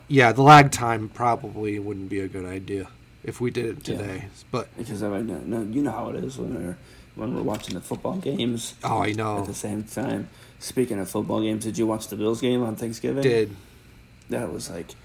yeah, 0.08 0.32
the 0.32 0.42
lag 0.42 0.72
time 0.72 1.10
probably 1.10 1.80
wouldn't 1.80 2.10
be 2.10 2.20
a 2.20 2.28
good 2.28 2.46
idea 2.46 2.88
if 3.24 3.40
we 3.40 3.52
did 3.52 3.66
it 3.66 3.84
today. 3.84 4.18
Yeah. 4.24 4.30
But 4.52 4.78
because 4.78 5.04
I 5.04 5.10
mean, 5.10 5.50
no, 5.50 5.62
you 5.62 5.82
know 5.82 5.92
how 5.92 6.10
it 6.10 6.24
is 6.24 6.38
when 6.38 6.56
we're 6.56 6.78
when 7.16 7.36
we're 7.36 7.44
watching 7.44 7.76
the 7.76 7.82
football 7.82 8.18
games 8.18 8.76
oh, 8.84 9.04
I 9.04 9.12
know. 9.12 9.40
at 9.40 9.46
the 9.46 9.54
same 9.54 9.84
time. 9.84 10.30
Speaking 10.60 11.00
of 11.00 11.10
football 11.10 11.42
games, 11.42 11.64
did 11.64 11.78
you 11.78 11.88
watch 11.88 12.08
the 12.08 12.16
Bills 12.16 12.42
game 12.42 12.64
on 12.64 12.76
Thanksgiving? 12.76 13.24
Did 13.24 13.56
That 14.30 14.52
was 14.52 14.70
like, 14.70 14.96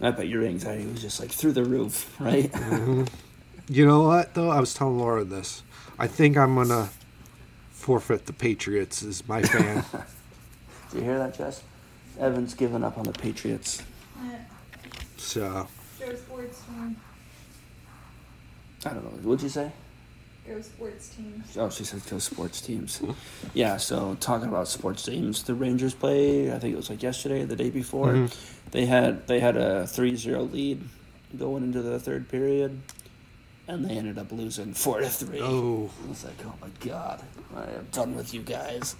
I 0.00 0.10
bet 0.10 0.28
your 0.28 0.44
anxiety 0.44 0.86
was 0.86 1.02
just 1.02 1.20
like 1.20 1.30
through 1.30 1.52
the 1.52 1.64
roof, 1.64 2.14
right? 2.20 2.50
you 3.68 3.86
know 3.86 4.02
what 4.02 4.34
though? 4.34 4.50
I 4.50 4.60
was 4.60 4.72
telling 4.74 4.98
Laura 4.98 5.24
this. 5.24 5.62
I 5.98 6.06
think 6.06 6.36
I'm 6.36 6.54
gonna 6.54 6.88
forfeit 7.70 8.26
the 8.26 8.32
Patriots 8.32 9.02
as 9.02 9.26
my 9.28 9.42
fan. 9.42 9.84
Do 10.92 10.98
you 10.98 11.04
hear 11.04 11.18
that, 11.18 11.36
Jess? 11.36 11.62
Evan's 12.18 12.54
given 12.54 12.82
up 12.84 12.98
on 12.98 13.04
the 13.04 13.12
Patriots. 13.12 13.82
Uh, 14.18 14.22
so 15.16 15.68
Go 15.98 16.14
sports 16.14 16.62
team. 16.62 16.96
I 18.84 18.88
don't 18.90 19.04
know. 19.04 19.10
What'd 19.28 19.42
you 19.42 19.48
say? 19.50 19.70
Go 20.48 20.60
sports 20.62 21.10
teams. 21.10 21.56
Oh, 21.58 21.68
she 21.70 21.84
said 21.84 22.00
go 22.10 22.18
sports 22.18 22.60
teams. 22.62 23.00
Yeah, 23.54 23.76
so 23.76 24.16
talking 24.20 24.48
about 24.48 24.68
sports 24.68 25.04
teams, 25.04 25.42
the 25.42 25.54
Rangers 25.54 25.94
played. 25.94 26.50
I 26.50 26.58
think 26.58 26.72
it 26.72 26.76
was 26.76 26.88
like 26.90 27.02
yesterday, 27.02 27.42
or 27.42 27.46
the 27.46 27.56
day 27.56 27.68
before. 27.70 28.08
Mhm. 28.14 28.34
They 28.70 28.86
had 28.86 29.26
they 29.26 29.40
had 29.40 29.56
a 29.56 29.82
3-0 29.84 30.52
lead 30.52 30.82
going 31.36 31.62
into 31.62 31.82
the 31.82 31.98
third 31.98 32.28
period, 32.28 32.80
and 33.66 33.84
they 33.84 33.96
ended 33.96 34.18
up 34.18 34.32
losing 34.32 34.74
four 34.74 35.00
to 35.00 35.08
three. 35.08 35.40
oh 35.40 35.90
I 36.04 36.08
was 36.08 36.24
like, 36.24 36.34
oh 36.44 36.54
my 36.60 36.68
god, 36.80 37.22
I 37.54 37.62
am 37.62 37.88
done 37.92 38.14
with 38.14 38.32
you 38.34 38.42
guys. 38.42 38.96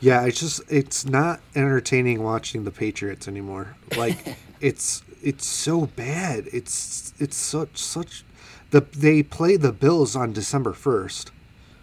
yeah, 0.00 0.24
it's 0.24 0.40
just 0.40 0.62
it's 0.68 1.06
not 1.06 1.40
entertaining 1.54 2.22
watching 2.22 2.64
the 2.64 2.70
Patriots 2.70 3.28
anymore. 3.28 3.76
Like 3.96 4.36
it's 4.60 5.02
it's 5.22 5.46
so 5.46 5.86
bad. 5.86 6.46
It's 6.52 7.12
it's 7.18 7.36
such 7.36 7.76
such 7.78 8.24
the 8.70 8.80
they 8.80 9.22
play 9.22 9.56
the 9.56 9.72
Bills 9.72 10.16
on 10.16 10.32
December 10.32 10.72
first. 10.72 11.32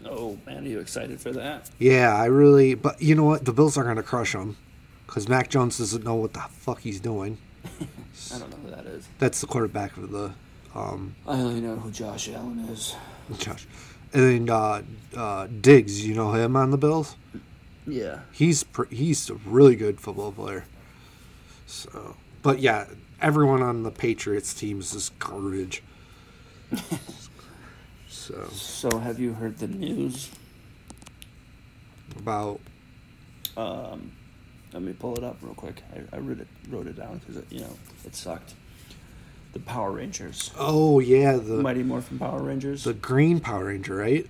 Oh 0.08 0.38
man, 0.46 0.66
are 0.66 0.68
you 0.68 0.80
excited 0.80 1.20
for 1.20 1.32
that? 1.32 1.70
Yeah, 1.80 2.16
I 2.16 2.26
really. 2.26 2.76
But 2.76 3.02
you 3.02 3.16
know 3.16 3.24
what? 3.24 3.46
The 3.46 3.54
Bills 3.54 3.78
are 3.78 3.84
gonna 3.84 4.04
crush 4.04 4.34
them 4.34 4.58
because 5.06 5.28
Mac 5.28 5.50
Jones 5.50 5.78
doesn't 5.78 6.04
know 6.04 6.16
what 6.16 6.34
the 6.34 6.40
fuck 6.50 6.82
he's 6.82 7.00
doing. 7.00 7.38
I 8.34 8.40
don't 8.40 8.50
know 8.52 8.58
who 8.58 8.70
that 8.76 8.86
is. 8.86 9.08
That's 9.20 9.42
the 9.42 9.48
quarterback 9.48 9.98
of 9.98 10.12
the 10.12 10.34
um, 10.76 11.16
I 11.26 11.34
only 11.40 11.62
know 11.62 11.78
who 11.78 11.90
Josh 11.92 12.30
Allen 12.30 12.60
is. 12.70 12.96
Josh. 13.38 13.66
And 14.14 14.48
then 14.48 14.50
uh, 14.50 14.82
uh, 15.16 15.48
Diggs, 15.62 16.06
you 16.06 16.14
know 16.14 16.32
him 16.34 16.56
on 16.56 16.72
the 16.72 16.78
Bills. 16.78 17.16
Yeah. 17.88 18.20
He's 18.32 18.64
pr- 18.64 18.86
he's 18.90 19.30
a 19.30 19.36
really 19.46 19.76
good 19.76 20.00
football 20.00 20.32
player. 20.32 20.66
So, 21.66 22.16
but 22.42 22.60
yeah, 22.60 22.86
everyone 23.22 23.62
on 23.62 23.84
the 23.84 23.92
Patriots 23.92 24.54
teams 24.54 24.94
is 24.94 25.10
garbage. 25.20 25.82
so 28.10 28.48
So 28.52 29.00
have 29.00 29.20
you 29.20 29.34
heard 29.34 29.58
the 29.60 29.68
news? 29.68 30.30
about 32.18 32.60
Um, 33.58 34.12
let 34.76 34.84
me 34.84 34.92
pull 34.92 35.16
it 35.16 35.24
up 35.24 35.38
real 35.42 35.54
quick. 35.54 35.82
I, 35.96 36.18
I 36.18 36.20
wrote 36.20 36.42
it 36.42 36.48
wrote 36.70 36.86
it 36.86 36.98
down 36.98 37.22
because 37.26 37.42
you 37.50 37.62
know 37.62 37.78
it 38.04 38.14
sucked. 38.14 38.54
The 39.54 39.60
Power 39.60 39.92
Rangers, 39.92 40.52
oh 40.60 41.00
yeah 41.00 41.38
the 41.38 41.62
Mighty 41.62 41.82
Morphin 41.82 42.20
Power 42.20 42.42
Rangers. 42.42 42.84
the 42.84 42.94
Green 42.94 43.40
Power 43.40 43.66
Ranger 43.68 43.96
right? 43.96 44.28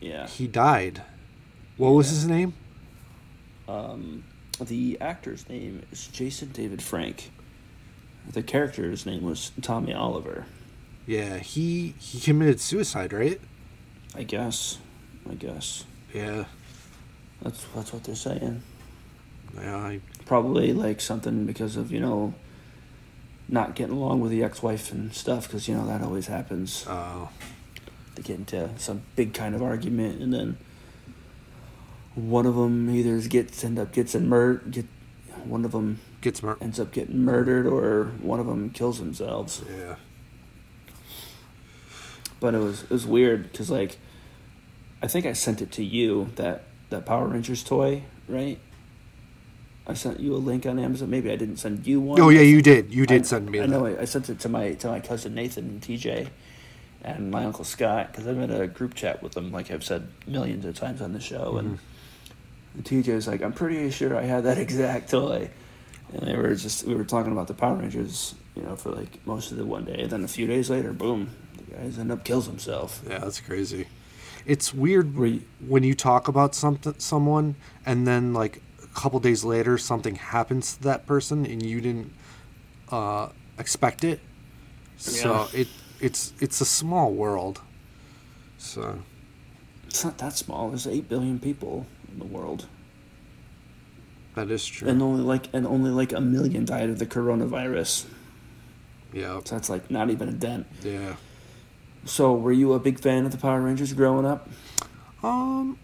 yeah. 0.00 0.28
He 0.28 0.46
died. 0.46 1.02
What 1.76 1.90
was 1.90 2.08
his 2.08 2.24
name? 2.24 2.54
Um, 3.68 4.22
the 4.60 4.96
actor's 5.00 5.48
name 5.48 5.82
is 5.90 6.06
Jason 6.06 6.50
David 6.52 6.82
Frank. 6.82 7.32
The 8.32 8.44
character's 8.44 9.04
name 9.06 9.24
was 9.24 9.50
Tommy 9.60 9.92
Oliver. 9.92 10.46
Yeah, 11.04 11.38
he 11.38 11.94
he 11.98 12.20
committed 12.20 12.60
suicide, 12.60 13.12
right? 13.12 13.40
I 14.14 14.22
guess. 14.22 14.78
I 15.28 15.34
guess 15.34 15.84
Yeah, 16.14 16.44
that's 17.42 17.64
that's 17.74 17.92
what 17.92 18.04
they're 18.04 18.14
saying. 18.14 18.62
Yeah. 19.56 19.76
I, 19.76 20.00
Probably 20.26 20.72
like 20.72 21.00
something 21.00 21.44
because 21.46 21.76
of 21.76 21.90
you 21.90 22.00
know 22.00 22.34
not 23.48 23.74
getting 23.74 23.96
along 23.96 24.20
with 24.20 24.30
the 24.30 24.44
ex-wife 24.44 24.92
and 24.92 25.12
stuff 25.12 25.48
because 25.48 25.66
you 25.68 25.74
know 25.74 25.86
that 25.86 26.02
always 26.02 26.28
happens. 26.28 26.86
uh, 26.86 27.26
they 28.14 28.22
get 28.22 28.36
into 28.38 28.70
some 28.78 29.02
big 29.16 29.34
kind 29.34 29.54
of 29.54 29.62
argument, 29.62 30.20
and 30.22 30.32
then 30.32 30.56
one 32.14 32.46
of 32.46 32.54
them 32.54 32.88
either 32.90 33.18
gets 33.22 33.64
end 33.64 33.78
up 33.78 33.92
gets 33.92 34.14
mur- 34.14 34.62
get 34.70 34.86
one 35.44 35.64
of 35.64 35.72
them 35.72 35.98
gets 36.20 36.42
mur- 36.42 36.58
ends 36.60 36.78
up 36.78 36.92
getting 36.92 37.24
murdered, 37.24 37.66
or 37.66 38.06
one 38.22 38.38
of 38.38 38.46
them 38.46 38.70
kills 38.70 38.98
themselves. 38.98 39.62
Yeah, 39.68 39.96
But 42.38 42.54
it 42.54 42.58
was 42.58 42.82
it 42.84 42.90
was 42.90 43.06
weird 43.06 43.50
because 43.50 43.70
like 43.70 43.98
I 45.02 45.06
think 45.08 45.26
I 45.26 45.32
sent 45.32 45.60
it 45.62 45.72
to 45.72 45.84
you 45.84 46.30
that 46.36 46.64
that 46.90 47.06
Power 47.06 47.26
Rangers 47.26 47.62
toy, 47.64 48.02
right? 48.28 48.58
I 49.86 49.94
sent 49.94 50.20
you 50.20 50.34
a 50.34 50.38
link 50.38 50.66
on 50.66 50.78
Amazon. 50.78 51.10
Maybe 51.10 51.30
I 51.30 51.36
didn't 51.36 51.56
send 51.56 51.86
you 51.86 52.00
one. 52.00 52.20
Oh 52.20 52.28
yeah, 52.28 52.42
you 52.42 52.62
did. 52.62 52.92
You 52.92 53.06
did 53.06 53.22
I, 53.22 53.24
send 53.24 53.50
me 53.50 53.60
I 53.60 53.66
know. 53.66 53.86
I, 53.86 54.02
I 54.02 54.04
sent 54.04 54.28
it 54.28 54.38
to 54.40 54.48
my 54.48 54.74
to 54.74 54.88
my 54.88 55.00
cousin 55.00 55.34
Nathan 55.34 55.64
and 55.64 55.80
TJ, 55.80 56.28
and 57.02 57.30
my 57.30 57.44
uncle 57.44 57.64
Scott 57.64 58.12
because 58.12 58.26
I'm 58.26 58.40
in 58.40 58.50
a 58.50 58.66
group 58.66 58.94
chat 58.94 59.22
with 59.22 59.32
them, 59.32 59.50
like 59.50 59.70
I've 59.70 59.84
said 59.84 60.08
millions 60.26 60.64
of 60.64 60.74
times 60.74 61.00
on 61.00 61.12
the 61.12 61.20
show. 61.20 61.56
And, 61.56 61.78
mm-hmm. 61.78 62.76
and 62.76 62.84
TJ 62.84 63.14
was 63.14 63.26
like, 63.26 63.42
"I'm 63.42 63.52
pretty 63.52 63.90
sure 63.90 64.16
I 64.16 64.22
had 64.22 64.44
that 64.44 64.58
exact 64.66 65.10
toy." 65.10 65.50
And 66.12 66.22
they 66.22 66.36
were 66.36 66.54
just 66.54 66.84
we 66.86 66.94
were 66.94 67.04
talking 67.04 67.32
about 67.32 67.48
the 67.48 67.54
Power 67.54 67.76
Rangers, 67.76 68.34
you 68.54 68.62
know, 68.62 68.76
for 68.76 68.90
like 68.90 69.24
most 69.26 69.50
of 69.50 69.56
the 69.56 69.64
one 69.64 69.84
day. 69.84 70.02
And 70.02 70.10
then 70.10 70.24
a 70.24 70.28
few 70.28 70.46
days 70.46 70.68
later, 70.68 70.92
boom, 70.92 71.30
the 71.56 71.74
guys 71.74 71.98
end 71.98 72.12
up 72.12 72.24
kills 72.24 72.46
himself. 72.46 73.02
Yeah, 73.08 73.18
that's 73.18 73.40
crazy. 73.40 73.86
It's 74.46 74.72
weird 74.74 75.14
you- 75.16 75.42
when 75.66 75.82
you 75.82 75.94
talk 75.94 76.28
about 76.28 76.54
something 76.54 76.94
someone 76.98 77.56
and 77.86 78.06
then 78.06 78.32
like 78.32 78.62
couple 78.94 79.20
days 79.20 79.44
later 79.44 79.78
something 79.78 80.16
happens 80.16 80.76
to 80.76 80.82
that 80.82 81.06
person 81.06 81.46
and 81.46 81.62
you 81.64 81.80
didn't 81.80 82.12
uh, 82.90 83.28
expect 83.58 84.04
it. 84.04 84.20
So 84.96 85.48
Yeah. 85.52 85.60
it 85.60 85.68
it's 86.00 86.32
it's 86.40 86.60
a 86.60 86.64
small 86.64 87.12
world. 87.12 87.60
So 88.58 88.98
It's 89.86 90.04
not 90.04 90.18
that 90.18 90.36
small. 90.36 90.68
There's 90.70 90.86
eight 90.86 91.08
billion 91.08 91.38
people 91.38 91.86
in 92.12 92.18
the 92.18 92.24
world, 92.26 92.66
that 94.34 94.50
is 94.50 94.66
true. 94.66 94.88
and 94.88 95.02
only 95.02 95.22
like 95.22 95.48
and 95.52 95.66
only 95.66 95.90
like 95.90 96.12
a 96.12 96.20
million 96.20 96.64
died 96.64 96.88
of 96.90 96.98
the 96.98 97.06
coronavirus. 97.06 98.06
yeah. 99.12 99.40
So 99.44 99.54
that's 99.56 99.68
like 99.70 99.90
not 99.90 100.10
even 100.10 100.28
a 100.28 100.32
dent. 100.32 100.66
Yeah. 100.82 101.14
So, 102.06 102.32
were 102.32 102.52
you 102.52 102.72
a 102.72 102.78
big 102.78 102.98
fan 102.98 103.26
of 103.26 103.30
the 103.32 103.36
Power 103.36 103.60
Rangers 103.60 103.92
growing 103.92 104.24
up? 104.24 104.48
Um 105.22 105.78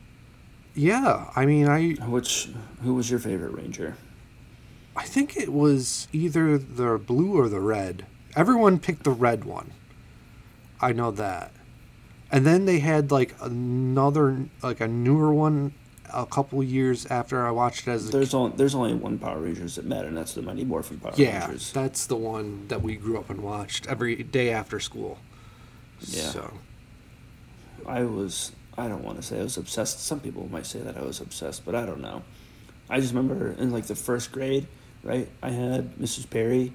yeah, 0.76 1.30
I 1.34 1.46
mean 1.46 1.66
I 1.68 1.92
Which, 2.06 2.48
who 2.82 2.94
was 2.94 3.10
your 3.10 3.18
favorite 3.18 3.52
Ranger? 3.52 3.96
I 4.94 5.02
think 5.04 5.36
it 5.36 5.52
was 5.52 6.08
either 6.12 6.56
the 6.56 6.98
blue 6.98 7.38
or 7.38 7.48
the 7.48 7.60
red. 7.60 8.06
Everyone 8.34 8.78
picked 8.78 9.04
the 9.04 9.10
red 9.10 9.44
one. 9.44 9.72
I 10.80 10.92
know 10.92 11.10
that. 11.10 11.52
And 12.30 12.46
then 12.46 12.64
they 12.64 12.78
had 12.80 13.10
like 13.10 13.34
another, 13.40 14.46
like 14.62 14.80
a 14.80 14.88
newer 14.88 15.32
one 15.32 15.72
a 16.12 16.24
couple 16.26 16.62
years 16.62 17.04
after 17.06 17.46
I 17.46 17.50
watched 17.50 17.86
it 17.88 17.90
as 17.90 18.08
a 18.08 18.12
There's 18.12 18.32
only 18.34 18.56
there's 18.56 18.74
only 18.74 18.94
one 18.94 19.18
Power 19.18 19.38
Rangers 19.40 19.74
that 19.76 19.84
matter, 19.84 20.08
and 20.08 20.16
that's 20.16 20.34
the 20.34 20.42
Mighty 20.42 20.64
Morphin 20.64 20.98
Power 20.98 21.12
Yeah, 21.16 21.46
Rangers. 21.46 21.72
that's 21.72 22.06
the 22.06 22.16
one 22.16 22.68
that 22.68 22.82
we 22.82 22.96
grew 22.96 23.18
up 23.18 23.28
and 23.30 23.40
watched 23.42 23.86
every 23.86 24.16
day 24.22 24.50
after 24.50 24.80
school. 24.80 25.18
Yeah. 26.00 26.22
So, 26.30 26.52
I 27.86 28.02
was 28.04 28.52
I 28.78 28.88
don't 28.88 29.02
want 29.04 29.16
to 29.16 29.22
say 29.22 29.40
I 29.40 29.42
was 29.42 29.56
obsessed. 29.56 30.04
Some 30.04 30.20
people 30.20 30.48
might 30.50 30.66
say 30.66 30.80
that 30.80 30.96
I 30.96 31.02
was 31.02 31.20
obsessed, 31.20 31.64
but 31.64 31.74
I 31.74 31.86
don't 31.86 32.00
know. 32.00 32.22
I 32.90 33.00
just 33.00 33.14
remember 33.14 33.52
in 33.58 33.70
like 33.72 33.86
the 33.86 33.96
first 33.96 34.32
grade, 34.32 34.66
right? 35.02 35.28
I 35.42 35.50
had 35.50 35.96
Mrs. 35.96 36.28
Perry, 36.28 36.72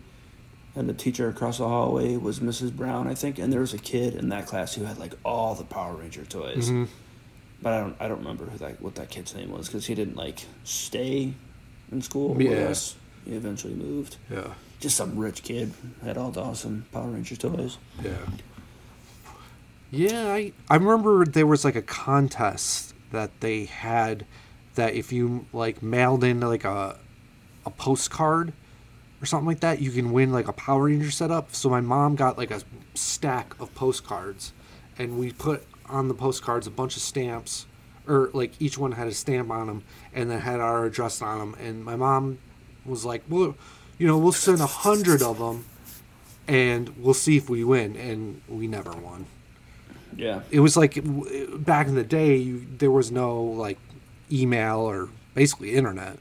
and 0.76 0.90
the 0.90 0.94
teacher 0.94 1.30
across 1.30 1.60
the 1.60 1.68
hallway 1.68 2.18
was 2.18 2.40
Mrs. 2.40 2.76
Brown, 2.76 3.08
I 3.08 3.14
think, 3.14 3.38
and 3.40 3.52
there 3.54 3.60
was 3.62 3.74
a 3.74 3.78
kid 3.78 4.16
in 4.16 4.30
that 4.30 4.48
class 4.48 4.74
who 4.74 4.84
had 4.86 4.98
like 4.98 5.14
all 5.24 5.54
the 5.56 5.64
Power 5.64 5.96
Ranger 5.96 6.26
toys. 6.26 6.70
mhm. 6.70 6.88
But 7.62 7.74
I 7.74 7.80
don't 7.82 7.96
I 8.00 8.08
don't 8.08 8.18
remember 8.20 8.46
who 8.46 8.58
that 8.58 8.82
what 8.82 8.96
that 8.96 9.10
kid's 9.12 9.36
name 9.36 9.52
was 9.52 9.68
because 9.68 9.86
he 9.86 9.94
didn't 9.94 10.16
like 10.16 10.40
stay 10.64 11.34
in 11.92 12.02
school 12.02 12.34
with 12.34 12.48
us. 12.70 12.96
He 13.26 13.36
eventually 13.36 13.76
moved. 13.76 14.18
yeah, 14.32 14.48
Just 14.80 14.98
some 14.98 15.16
rich 15.16 15.44
kid 15.44 15.72
had 16.04 16.18
all 16.18 16.32
the 16.32 16.42
awesome 16.42 16.86
Power 16.92 17.10
Ranger 17.10 17.36
toys. 17.36 17.78
yeah. 18.04 18.14
Yeah, 19.92 20.32
I, 20.32 20.54
I 20.70 20.76
remember 20.76 21.26
there 21.26 21.46
was 21.46 21.66
like 21.66 21.76
a 21.76 21.82
contest 21.82 22.96
that 23.12 23.42
they 23.42 23.66
had 23.66 24.26
that 24.76 24.94
if 24.94 25.12
you 25.12 25.46
like 25.52 25.84
mailed 25.84 26.24
in 26.24 26.40
like 26.40 26.64
a 26.64 26.98
a 27.66 27.70
postcard 27.70 28.54
or 29.22 29.26
something 29.26 29.46
like 29.46 29.60
that, 29.60 29.82
you 29.82 29.92
can 29.92 30.14
win 30.14 30.32
like 30.32 30.48
a 30.48 30.54
Power 30.54 30.86
Ranger 30.86 31.12
setup. 31.12 31.54
So 31.54 31.70
my 31.70 31.82
mom 31.82 32.16
got 32.16 32.38
like 32.38 32.52
a 32.52 32.62
stack 32.96 33.54
of 33.60 33.76
postcards, 33.76 34.54
and 34.98 35.20
we 35.20 35.34
put 35.34 35.68
on 35.88 36.08
the 36.08 36.14
postcards 36.14 36.68
a 36.68 36.72
bunch 36.72 36.96
of 36.96 37.02
stamps, 37.02 37.66
or 38.08 38.30
like 38.34 38.54
each 38.62 38.78
one 38.78 38.94
had 38.94 39.10
a 39.10 39.14
stamp 39.14 39.52
on 39.52 39.68
them, 39.68 39.84
and 40.14 40.32
then 40.32 40.40
had 40.40 40.62
our 40.62 40.86
address 40.86 41.22
on 41.22 41.38
them. 41.40 41.56
And 41.60 41.84
my 41.84 41.98
mom 41.98 42.40
was 42.86 43.04
like, 43.04 43.24
"Well, 43.28 43.56
you 43.98 44.08
know, 44.08 44.18
we'll 44.18 44.32
send 44.32 44.62
a 44.62 44.68
hundred 44.68 45.22
of 45.22 45.38
them, 45.38 45.66
and 46.48 46.96
we'll 46.98 47.14
see 47.14 47.36
if 47.36 47.50
we 47.50 47.66
win." 47.66 47.98
And 47.98 48.42
we 48.48 48.68
never 48.68 48.92
won. 48.92 49.26
Yeah. 50.16 50.42
It 50.52 50.60
was 50.60 50.76
like 50.78 51.00
back 51.66 51.88
in 51.88 51.96
the 51.96 52.04
day, 52.04 52.36
you, 52.38 52.66
there 52.78 52.92
was 52.92 53.12
no 53.12 53.42
like 53.44 53.78
email 54.32 54.80
or 54.80 55.10
basically 55.34 55.74
internet, 55.76 56.18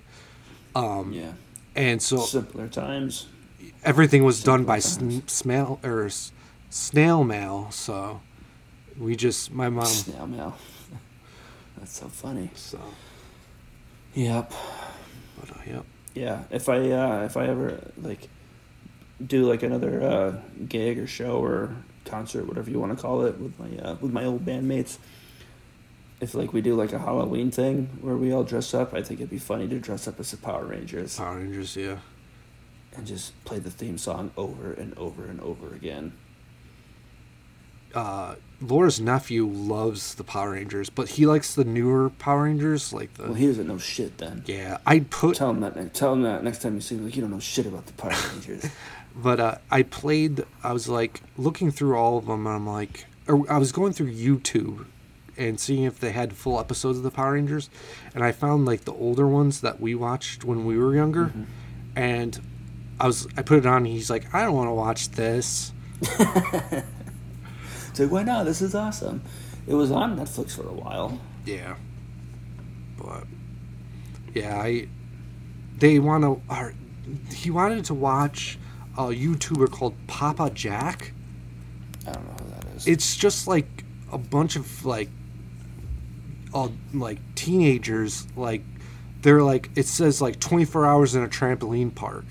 Um, 0.75 1.13
Yeah. 1.13 1.33
and 1.75 2.01
so 2.03 2.19
Simpler 2.19 2.69
times. 2.69 3.27
everything 3.85 4.25
was 4.25 4.43
done 4.43 4.65
by 4.65 4.79
sn- 4.79 5.27
smell 5.27 5.79
or 5.83 6.07
s- 6.07 6.33
snail 6.71 7.25
mail. 7.25 7.69
So 7.71 8.21
we 8.99 9.17
just 9.17 9.53
my 9.53 9.69
mom. 9.69 9.87
Snail 9.87 10.27
mail. 10.27 10.57
That's 11.79 11.99
so 11.99 12.07
funny. 12.09 12.51
So, 12.55 12.79
Yep. 14.15 14.53
but 15.41 15.51
uh, 15.51 15.61
yep. 15.67 15.85
Yeah. 16.15 16.43
If 16.51 16.69
I 16.69 16.91
uh, 16.91 17.25
if 17.25 17.37
I 17.37 17.47
ever 17.47 17.81
like 18.03 18.29
do 19.25 19.47
like 19.49 19.63
another 19.63 20.03
uh, 20.03 20.41
gig 20.69 20.99
or 20.99 21.07
show 21.07 21.39
or 21.43 21.75
concert, 22.11 22.47
whatever 22.47 22.71
you 22.71 22.81
want 22.81 22.97
to 22.97 23.01
call 23.01 23.25
it, 23.25 23.39
with 23.39 23.59
my 23.59 23.79
uh, 23.79 23.95
with 24.01 24.13
my 24.13 24.25
old 24.25 24.45
bandmates. 24.45 24.99
If 26.21 26.35
like 26.35 26.53
we 26.53 26.61
do 26.61 26.75
like 26.75 26.93
a 26.93 26.99
Halloween 26.99 27.51
thing 27.51 27.89
where 28.03 28.17
we 28.17 28.31
all 28.33 28.45
dress 28.45 28.75
up, 28.75 28.93
I 28.93 29.03
think 29.03 29.21
it'd 29.21 29.31
be 29.31 29.39
funny 29.39 29.67
to 29.69 29.79
dress 29.79 30.07
up 30.07 30.21
as 30.21 30.31
the 30.33 30.37
Power 30.37 30.65
Rangers 30.65 31.17
Power 31.17 31.39
Rangers, 31.39 31.77
yeah. 31.77 31.97
and 32.95 33.07
just 33.07 33.43
play 33.45 33.59
the 33.59 33.71
theme 33.71 33.97
song 33.97 34.31
over 34.37 34.73
and 34.73 34.97
over 34.99 35.25
and 35.25 35.41
over 35.41 35.75
again. 35.75 36.13
Uh, 37.95 38.37
Laura's 38.61 39.01
nephew 39.01 39.47
loves 39.47 40.15
the 40.15 40.23
Power 40.23 40.53
Rangers, 40.53 40.91
but 40.91 41.09
he 41.09 41.27
likes 41.27 41.55
the 41.55 41.65
newer 41.65 42.11
Power 42.11 42.45
Rangers, 42.45 42.93
like 42.93 43.15
the 43.15 43.25
Well, 43.25 43.35
he 43.35 43.47
doesn't 43.47 43.67
know 43.67 43.79
shit 43.79 44.19
then. 44.19 44.45
yeah. 44.47 44.79
I'd 44.87 45.11
put 45.11 45.37
Tell 45.37 45.51
him 45.51 45.61
that. 45.61 45.95
Tell 45.95 46.13
him 46.13 46.23
that 46.23 46.45
next 46.45 46.63
time 46.63 46.75
you 46.75 46.81
see 46.81 46.95
him. 46.97 47.05
Like 47.05 47.17
you 47.17 47.23
don't 47.23 47.31
know 47.31 47.41
shit 47.41 47.67
about 47.67 47.87
the 47.87 47.93
Power 47.95 48.13
Rangers. 48.33 48.67
But 49.23 49.41
uh, 49.41 49.55
I 49.71 49.83
played. 49.83 50.45
I 50.63 50.73
was 50.73 50.89
like 50.89 51.23
looking 51.37 51.71
through 51.71 51.97
all 51.97 52.19
of 52.19 52.27
them, 52.27 52.47
and 52.47 52.57
I'm 52.57 52.67
like, 52.67 53.07
or 53.27 53.51
I 53.51 53.59
was 53.59 53.73
going 53.73 53.93
through 53.93 54.13
YouTube 54.13 54.87
and 55.37 55.59
seeing 55.59 55.85
if 55.85 55.99
they 56.01 56.13
had 56.13 56.35
full 56.35 56.61
episodes 56.61 56.99
of 56.99 57.05
the 57.05 57.11
Power 57.11 57.33
Rangers, 57.33 57.71
and 58.15 58.23
I 58.23 58.33
found 58.33 58.67
like 58.67 58.85
the 58.85 58.93
older 58.93 59.27
ones 59.27 59.61
that 59.61 59.81
we 59.81 59.95
watched 59.95 60.45
when 60.45 60.65
we 60.65 60.79
were 60.79 60.95
younger, 60.95 61.33
and 61.97 62.41
I 62.99 63.07
was 63.07 63.27
I 63.37 63.43
put 63.43 63.59
it 63.59 63.67
on. 63.67 63.79
And 63.79 63.87
he's 63.89 64.11
like, 64.11 64.35
I 64.35 64.43
don't 64.43 64.55
want 64.55 64.69
to 64.69 64.75
watch 64.75 65.11
this. 65.11 65.73
It's 67.91 67.99
like, 67.99 68.11
why 68.11 68.23
not? 68.23 68.45
This 68.45 68.63
is 68.63 68.75
awesome. 68.75 69.23
It 69.67 69.75
was 69.75 69.91
on 69.91 70.17
Netflix 70.17 70.53
for 70.55 70.67
a 70.67 70.73
while. 70.73 71.21
Yeah, 71.45 71.75
but 72.97 73.25
yeah, 74.33 74.61
I 74.61 74.89
they 75.79 75.99
want 75.99 76.23
to. 76.23 76.75
He 77.35 77.51
wanted 77.51 77.85
to 77.87 77.95
watch 77.95 78.59
a 78.97 79.03
YouTuber 79.09 79.71
called 79.71 79.95
Papa 80.07 80.51
Jake. 80.51 81.13
I 82.07 82.13
don't 82.13 82.25
know 82.27 82.45
who 82.45 82.51
that 82.51 82.65
is. 82.77 82.87
it's 82.87 83.17
just 83.17 83.47
like 83.47 83.85
a 84.13 84.19
bunch 84.19 84.57
of 84.57 84.85
like 84.85 85.09
all 86.53 86.73
like 86.93 87.19
teenagers 87.35 88.27
like 88.37 88.63
they're 89.23 89.43
like 89.43 89.71
it 89.77 89.87
says 89.87 90.21
like 90.21 90.41
24 90.41 90.85
hours 90.87 91.15
in 91.15 91.23
a 91.23 91.29
trampoline 91.29 91.95
park 91.95 92.25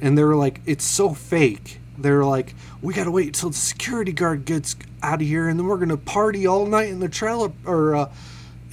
and 0.00 0.18
they're 0.18 0.34
like 0.34 0.60
it's 0.66 0.84
so 0.84 1.14
fake 1.14 1.78
they're 1.98 2.24
like 2.24 2.54
we 2.80 2.92
gotta 2.92 3.10
wait 3.10 3.28
until 3.28 3.50
the 3.50 3.56
security 3.56 4.12
guard 4.12 4.44
gets 4.44 4.74
out 5.02 5.20
of 5.20 5.26
here 5.28 5.48
and 5.48 5.60
then 5.60 5.66
we're 5.66 5.76
gonna 5.76 5.96
party 5.96 6.46
all 6.46 6.66
night 6.66 6.88
in 6.88 6.98
the 6.98 7.08
trailer 7.08 7.52
or 7.64 7.94
uh, 7.94 8.10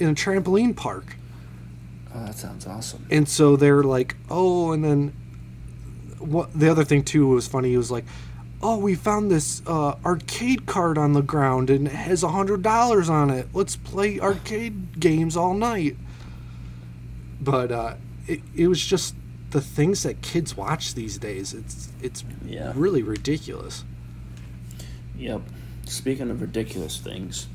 in 0.00 0.08
a 0.08 0.14
trampoline 0.14 0.74
park 0.74 1.14
oh, 2.14 2.24
that 2.24 2.34
sounds 2.36 2.66
awesome. 2.66 3.06
and 3.10 3.28
so 3.28 3.54
they're 3.56 3.82
like, 3.84 4.16
oh, 4.28 4.72
and 4.72 4.82
then 4.82 5.12
what? 6.20 6.52
The 6.58 6.70
other 6.70 6.84
thing 6.84 7.02
too 7.02 7.26
was 7.28 7.46
funny. 7.48 7.70
He 7.70 7.76
was 7.76 7.90
like, 7.90 8.04
oh, 8.62 8.78
we 8.78 8.94
found 8.94 9.30
this 9.30 9.62
uh, 9.66 9.96
arcade 10.04 10.66
card 10.66 10.98
on 10.98 11.12
the 11.14 11.22
ground 11.22 11.70
and 11.70 11.86
it 11.86 11.92
has 11.92 12.22
a 12.22 12.28
hundred 12.28 12.62
dollars 12.62 13.08
on 13.08 13.30
it. 13.30 13.48
Let's 13.54 13.76
play 13.76 14.20
arcade 14.20 15.00
games 15.00 15.36
all 15.36 15.54
night. 15.54 15.96
But 17.40 17.72
uh, 17.72 17.94
it 18.26 18.40
it 18.54 18.68
was 18.68 18.84
just 18.84 19.14
the 19.50 19.60
things 19.60 20.02
that 20.04 20.22
kids 20.22 20.56
watch 20.56 20.94
these 20.94 21.18
days. 21.18 21.54
It's 21.54 21.88
it's 22.02 22.24
Yeah. 22.46 22.72
really 22.76 23.02
ridiculous. 23.02 23.84
Yep. 25.16 25.42
Speaking 25.86 26.30
of 26.30 26.40
ridiculous 26.40 26.98
things, 26.98 27.48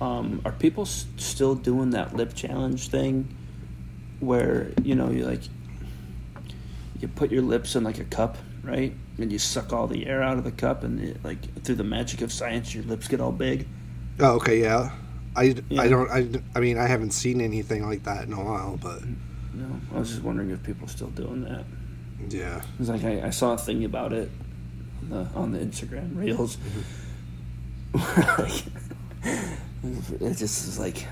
um, 0.00 0.40
are 0.44 0.52
people 0.52 0.82
s- 0.84 1.06
still 1.16 1.54
doing 1.54 1.90
that 1.90 2.14
lip 2.14 2.34
challenge 2.34 2.88
thing, 2.88 3.34
where 4.20 4.70
you 4.82 4.94
know 4.94 5.10
you 5.10 5.24
like 5.26 5.42
you 7.02 7.08
put 7.08 7.30
your 7.30 7.42
lips 7.42 7.74
in 7.76 7.84
like 7.84 7.98
a 7.98 8.04
cup, 8.04 8.38
right, 8.62 8.94
and 9.18 9.32
you 9.32 9.38
suck 9.38 9.72
all 9.72 9.86
the 9.86 10.06
air 10.06 10.22
out 10.22 10.38
of 10.38 10.44
the 10.44 10.52
cup, 10.52 10.84
and 10.84 11.00
it, 11.00 11.24
like 11.24 11.62
through 11.64 11.74
the 11.74 11.84
magic 11.84 12.20
of 12.22 12.32
science, 12.32 12.74
your 12.74 12.84
lips 12.84 13.08
get 13.08 13.20
all 13.20 13.32
big. 13.32 13.66
Oh, 14.20 14.36
okay, 14.36 14.60
yeah. 14.60 14.90
I, 15.34 15.54
Yeah. 15.68 15.82
I 15.82 15.88
don't 15.88 16.10
I, 16.10 16.28
I 16.54 16.60
mean 16.60 16.76
I 16.78 16.86
haven't 16.86 17.12
seen 17.12 17.40
anything 17.40 17.86
like 17.86 18.04
that 18.04 18.24
in 18.24 18.32
a 18.34 18.44
while, 18.44 18.78
but 18.80 19.02
No, 19.54 19.80
I 19.94 19.98
was 19.98 20.10
just 20.10 20.22
wondering 20.22 20.50
if 20.50 20.62
people 20.62 20.84
are 20.86 20.90
still 20.90 21.08
doing 21.08 21.42
that. 21.44 21.64
yeah. 22.28 22.60
It's 22.78 22.88
like 22.88 23.04
I, 23.04 23.26
I 23.26 23.30
saw 23.30 23.54
a 23.54 23.58
thing 23.58 23.84
about 23.84 24.12
it 24.12 24.30
on 25.00 25.10
the, 25.10 25.28
on 25.34 25.52
the 25.52 25.58
Instagram 25.58 26.16
reels. 26.16 26.58
Mm-hmm. 27.94 28.42
like, 28.42 30.22
it 30.22 30.36
just 30.36 30.68
is 30.68 30.78
like 30.78 31.06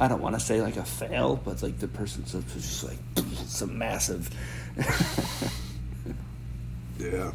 I 0.00 0.06
don't 0.06 0.22
want 0.22 0.34
to 0.34 0.40
say 0.40 0.62
like 0.62 0.76
a 0.76 0.84
fail, 0.84 1.36
but 1.36 1.62
like 1.62 1.78
the 1.78 1.88
person's 1.88 2.32
was 2.34 2.44
just 2.54 2.84
like 2.84 2.98
some 3.46 3.76
massive. 3.78 4.30
Yeah. 6.98 7.30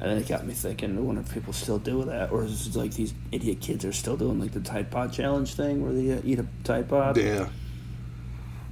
And 0.00 0.10
then 0.10 0.16
it 0.16 0.28
got 0.28 0.46
me 0.46 0.54
thinking, 0.54 0.96
I 0.96 1.00
wonder 1.00 1.20
if 1.20 1.32
people 1.32 1.52
still 1.52 1.78
do 1.78 2.04
that, 2.04 2.32
or 2.32 2.44
is 2.44 2.66
it 2.66 2.74
like 2.74 2.94
these 2.94 3.12
idiot 3.32 3.60
kids 3.60 3.84
are 3.84 3.92
still 3.92 4.16
doing 4.16 4.40
like 4.40 4.52
the 4.52 4.60
Tide 4.60 4.90
Pod 4.90 5.12
challenge 5.12 5.54
thing, 5.54 5.82
where 5.82 5.92
they 5.92 6.12
uh, 6.12 6.20
eat 6.24 6.38
a 6.38 6.46
Tide 6.64 6.88
Pod. 6.88 7.16
Yeah. 7.18 7.48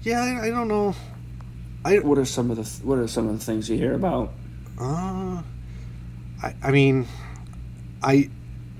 Yeah, 0.02 0.20
I, 0.22 0.46
I 0.46 0.50
don't 0.50 0.68
know. 0.68 0.94
I 1.84 1.98
What 1.98 2.18
are 2.18 2.24
some 2.24 2.50
of 2.50 2.56
the 2.56 2.64
th- 2.64 2.82
What 2.82 2.98
are 2.98 3.06
some 3.06 3.28
of 3.28 3.38
the 3.38 3.44
things 3.44 3.68
you 3.68 3.76
hear 3.76 3.94
about? 3.94 4.32
uh 4.80 5.42
I 6.42 6.54
I 6.62 6.70
mean 6.70 7.06
I 8.02 8.30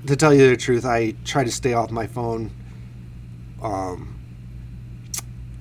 to 0.07 0.17
tell 0.17 0.33
you 0.33 0.49
the 0.51 0.57
truth, 0.57 0.85
I 0.85 1.15
try 1.25 1.45
to 1.45 1.51
stay 1.51 1.75
off 1.75 1.91
my 1.91 2.07
phone. 2.07 2.51
Um 3.63 4.19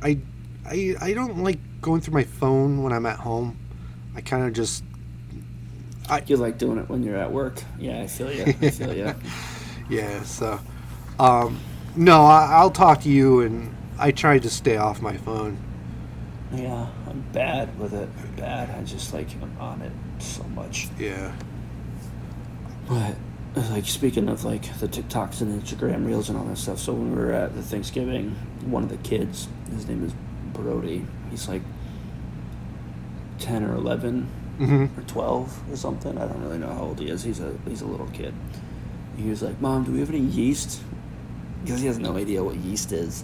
I 0.02 0.20
I 0.66 0.96
I 1.02 1.14
don't 1.14 1.44
like 1.44 1.60
going 1.88 2.02
through 2.02 2.16
my 2.16 2.24
phone 2.26 2.84
when 2.84 2.92
I'm 2.92 3.06
at 3.06 3.18
home. 3.18 3.58
I 4.14 4.20
kind 4.20 4.46
of 4.46 4.52
just 4.52 4.84
I, 6.10 6.22
You 6.28 6.36
like 6.36 6.58
doing 6.58 6.78
it 6.80 6.90
when 6.90 7.02
you're 7.02 7.18
at 7.18 7.32
work? 7.32 7.64
Yeah, 7.80 8.02
I 8.02 8.08
feel 8.08 8.32
you. 8.32 8.44
I 8.44 8.70
feel 8.70 8.94
you. 8.94 9.16
yeah, 9.90 10.22
so 10.24 10.60
um 11.18 11.60
no, 11.96 12.26
I, 12.26 12.48
I'll 12.52 12.72
talk 12.72 13.02
to 13.02 13.10
you 13.10 13.40
and 13.42 13.74
I 13.98 14.12
try 14.12 14.38
to 14.38 14.50
stay 14.50 14.76
off 14.76 15.02
my 15.02 15.16
phone. 15.18 15.58
Yeah, 16.54 16.88
I'm 17.08 17.22
bad 17.32 17.80
with 17.80 17.94
it. 17.94 18.10
I'm 18.22 18.36
bad. 18.36 18.70
I 18.70 18.84
just 18.84 19.14
like 19.14 19.30
I'm 19.42 19.58
on 19.60 19.82
it 19.82 19.94
so 20.20 20.44
much. 20.44 20.90
Yeah. 21.00 21.34
But 22.90 23.16
like 23.72 23.86
speaking 23.86 24.28
of 24.28 24.44
like 24.44 24.64
the 24.80 24.90
TikToks 24.90 25.40
and 25.40 25.62
Instagram 25.62 26.06
reels 26.06 26.28
and 26.28 26.38
all 26.38 26.44
that 26.46 26.58
stuff. 26.58 26.80
So 26.80 26.92
when 26.92 27.12
we 27.12 27.18
were 27.18 27.32
at 27.32 27.56
the 27.56 27.64
Thanksgiving, 27.64 28.32
one 28.66 28.84
of 28.84 28.90
the 28.90 28.98
kids, 28.98 29.48
his 29.72 29.88
name 29.88 30.04
is 30.06 30.14
Brody. 30.54 31.06
He's 31.30 31.48
like 31.48 31.62
ten 33.40 33.64
or 33.64 33.76
11 33.76 34.28
Mhm. 34.60 34.98
or 34.98 35.02
twelve 35.04 35.60
or 35.72 35.76
something. 35.76 36.18
I 36.18 36.26
don't 36.28 36.42
really 36.42 36.58
know 36.58 36.74
how 36.74 36.84
old 36.84 37.00
he 37.00 37.10
is. 37.10 37.24
He's 37.24 37.40
a 37.40 37.54
he's 37.68 37.82
a 37.82 37.86
little 37.88 38.08
kid. 38.08 38.34
He 39.18 39.30
was 39.30 39.42
like, 39.42 39.60
"Mom, 39.62 39.84
do 39.84 39.92
we 39.92 40.00
have 40.00 40.10
any 40.10 40.20
yeast?" 40.20 40.82
Because 41.64 41.82
he 41.82 41.88
has 41.88 42.00
no 42.00 42.16
idea 42.18 42.44
what 42.44 42.56
yeast 42.56 42.92
is. 42.92 43.24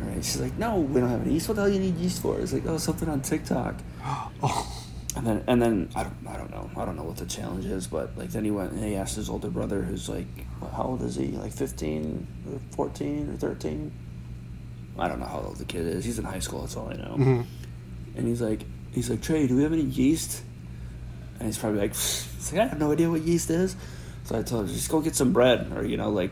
All 0.00 0.08
right. 0.08 0.24
She's 0.24 0.40
like, 0.40 0.56
"No, 0.58 0.80
we 0.80 1.00
don't 1.00 1.10
have 1.10 1.22
any 1.22 1.32
yeast. 1.34 1.48
What 1.48 1.54
the 1.56 1.62
hell 1.62 1.70
you 1.72 1.80
need 1.80 1.96
yeast 1.96 2.20
for?" 2.22 2.38
It's 2.40 2.52
like, 2.52 2.66
"Oh, 2.66 2.78
something 2.78 3.08
on 3.08 3.20
TikTok." 3.20 3.74
Oh. 4.42 4.70
And 5.16 5.24
then 5.24 5.44
and 5.46 5.62
then 5.62 5.88
I 5.94 6.02
don't 6.02 6.16
I 6.26 6.36
don't 6.36 6.50
know 6.50 6.68
I 6.76 6.84
don't 6.84 6.96
know 6.96 7.04
what 7.04 7.16
the 7.18 7.24
challenge 7.26 7.66
is, 7.66 7.86
but 7.86 8.18
like 8.18 8.30
then 8.32 8.44
he 8.44 8.50
went 8.50 8.72
and 8.72 8.82
he 8.82 8.96
asked 8.96 9.14
his 9.14 9.28
older 9.30 9.48
brother, 9.48 9.82
who's 9.82 10.08
like, 10.08 10.26
what, 10.58 10.72
how 10.72 10.82
old 10.84 11.02
is 11.02 11.14
he? 11.14 11.28
Like 11.28 11.52
fifteen, 11.52 12.26
or 12.50 12.58
fourteen, 12.74 13.30
or 13.30 13.36
thirteen? 13.36 13.92
I 14.98 15.06
don't 15.08 15.20
know 15.20 15.26
how 15.26 15.38
old 15.46 15.58
the 15.58 15.64
kid 15.66 15.86
is. 15.86 16.04
He's 16.04 16.18
in 16.18 16.24
high 16.24 16.40
school. 16.40 16.62
That's 16.62 16.76
all 16.76 16.88
I 16.90 16.94
know. 16.96 17.14
Mhm. 17.16 17.44
And 18.16 18.26
he's 18.26 18.42
like, 18.42 18.64
he's 18.94 19.10
like, 19.10 19.22
Trey, 19.22 19.46
do 19.46 19.56
we 19.56 19.62
have 19.62 19.72
any 19.72 19.82
yeast? 19.82 20.42
And 21.38 21.46
he's 21.46 21.58
probably 21.58 21.80
like, 21.80 21.94
he's 21.94 22.52
like, 22.52 22.62
I 22.62 22.66
have 22.68 22.78
no 22.78 22.92
idea 22.92 23.10
what 23.10 23.22
yeast 23.22 23.50
is. 23.50 23.76
So 24.24 24.38
I 24.38 24.42
told 24.42 24.68
him, 24.68 24.74
just 24.74 24.90
go 24.90 25.00
get 25.00 25.14
some 25.14 25.32
bread, 25.32 25.70
or 25.76 25.84
you 25.84 25.96
know, 25.96 26.10
like, 26.10 26.30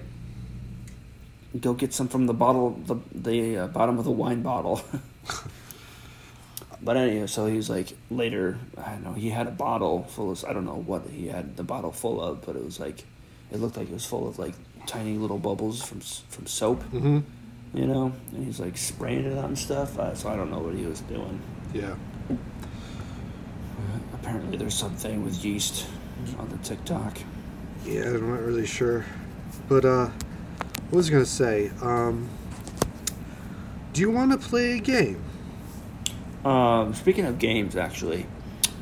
go 1.61 1.75
get 1.75 1.93
some 1.93 2.09
from 2.09 2.27
the 2.27 2.35
bottle, 2.35 2.71
the 2.87 2.97
the 3.15 3.59
uh, 3.59 3.67
bottom 3.67 3.99
of 3.99 4.05
the 4.05 4.11
wine 4.11 4.43
bottle. 4.43 4.81
but 6.83 6.97
anyway, 6.97 7.27
so 7.27 7.47
he 7.47 7.57
was 7.57 7.69
like 7.69 7.95
later. 8.11 8.59
I 8.79 8.93
don't 8.93 9.05
know. 9.05 9.13
He 9.13 9.29
had 9.29 9.47
a 9.47 9.51
bottle 9.51 10.05
full 10.05 10.31
of. 10.31 10.45
I 10.47 10.55
don't 10.55 10.65
know 10.65 10.83
what 10.87 11.07
he 11.09 11.29
had 11.29 11.57
the 11.57 11.65
bottle 11.65 11.93
full 11.93 12.21
of, 12.23 12.47
but 12.47 12.57
it 12.57 12.65
was 12.65 12.81
like, 12.81 13.05
it 13.51 13.61
looked 13.61 13.77
like 13.77 13.89
it 13.89 13.95
was 13.95 14.07
full 14.07 14.27
of 14.27 14.39
like 14.39 14.55
tiny 14.87 15.19
little 15.19 15.39
bubbles 15.39 15.83
from 15.83 16.01
from 16.01 16.47
soap. 16.47 16.83
Mm-hmm. 16.85 17.19
You 17.75 17.87
know, 17.87 18.13
and 18.33 18.47
he's 18.47 18.61
like 18.61 18.79
spraying 18.79 19.25
it 19.25 19.37
on 19.37 19.55
stuff. 19.57 19.99
Uh, 19.99 20.15
so 20.15 20.31
I 20.31 20.37
don't 20.37 20.51
know 20.51 20.61
what 20.61 20.75
he 20.75 20.87
was 20.87 21.01
doing. 21.03 21.41
Yeah. 21.75 21.95
Apparently, 24.23 24.57
there's 24.57 24.75
something 24.75 25.25
with 25.25 25.45
yeast 25.45 25.87
on 26.39 26.49
the 26.49 26.59
TikTok. 26.59 27.19
Yeah, 27.85 28.05
I'm 28.05 28.31
not 28.31 28.41
really 28.41 28.67
sure. 28.67 29.05
But 29.69 29.85
uh 29.85 30.07
what 30.91 30.99
was 30.99 31.09
I 31.09 31.13
gonna 31.13 31.27
say? 31.27 31.71
Um 31.83 32.29
do 33.93 34.01
you 34.01 34.11
wanna 34.11 34.39
play 34.39 34.77
a 34.77 34.79
game? 34.79 35.23
Um, 36.45 36.95
speaking 36.95 37.25
of 37.27 37.39
games, 37.39 37.77
actually, 37.77 38.27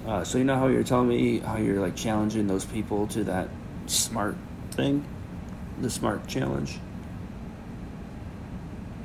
uh, 0.07 0.25
so 0.25 0.39
you 0.39 0.45
know 0.45 0.57
how 0.57 0.69
you're 0.69 0.83
telling 0.83 1.09
me 1.09 1.41
how 1.41 1.57
you're 1.59 1.81
like 1.81 1.95
challenging 1.95 2.47
those 2.47 2.65
people 2.65 3.07
to 3.09 3.25
that 3.25 3.49
smart 3.87 4.37
thing, 4.71 5.05
the 5.81 5.91
smart 5.91 6.27
challenge. 6.27 6.79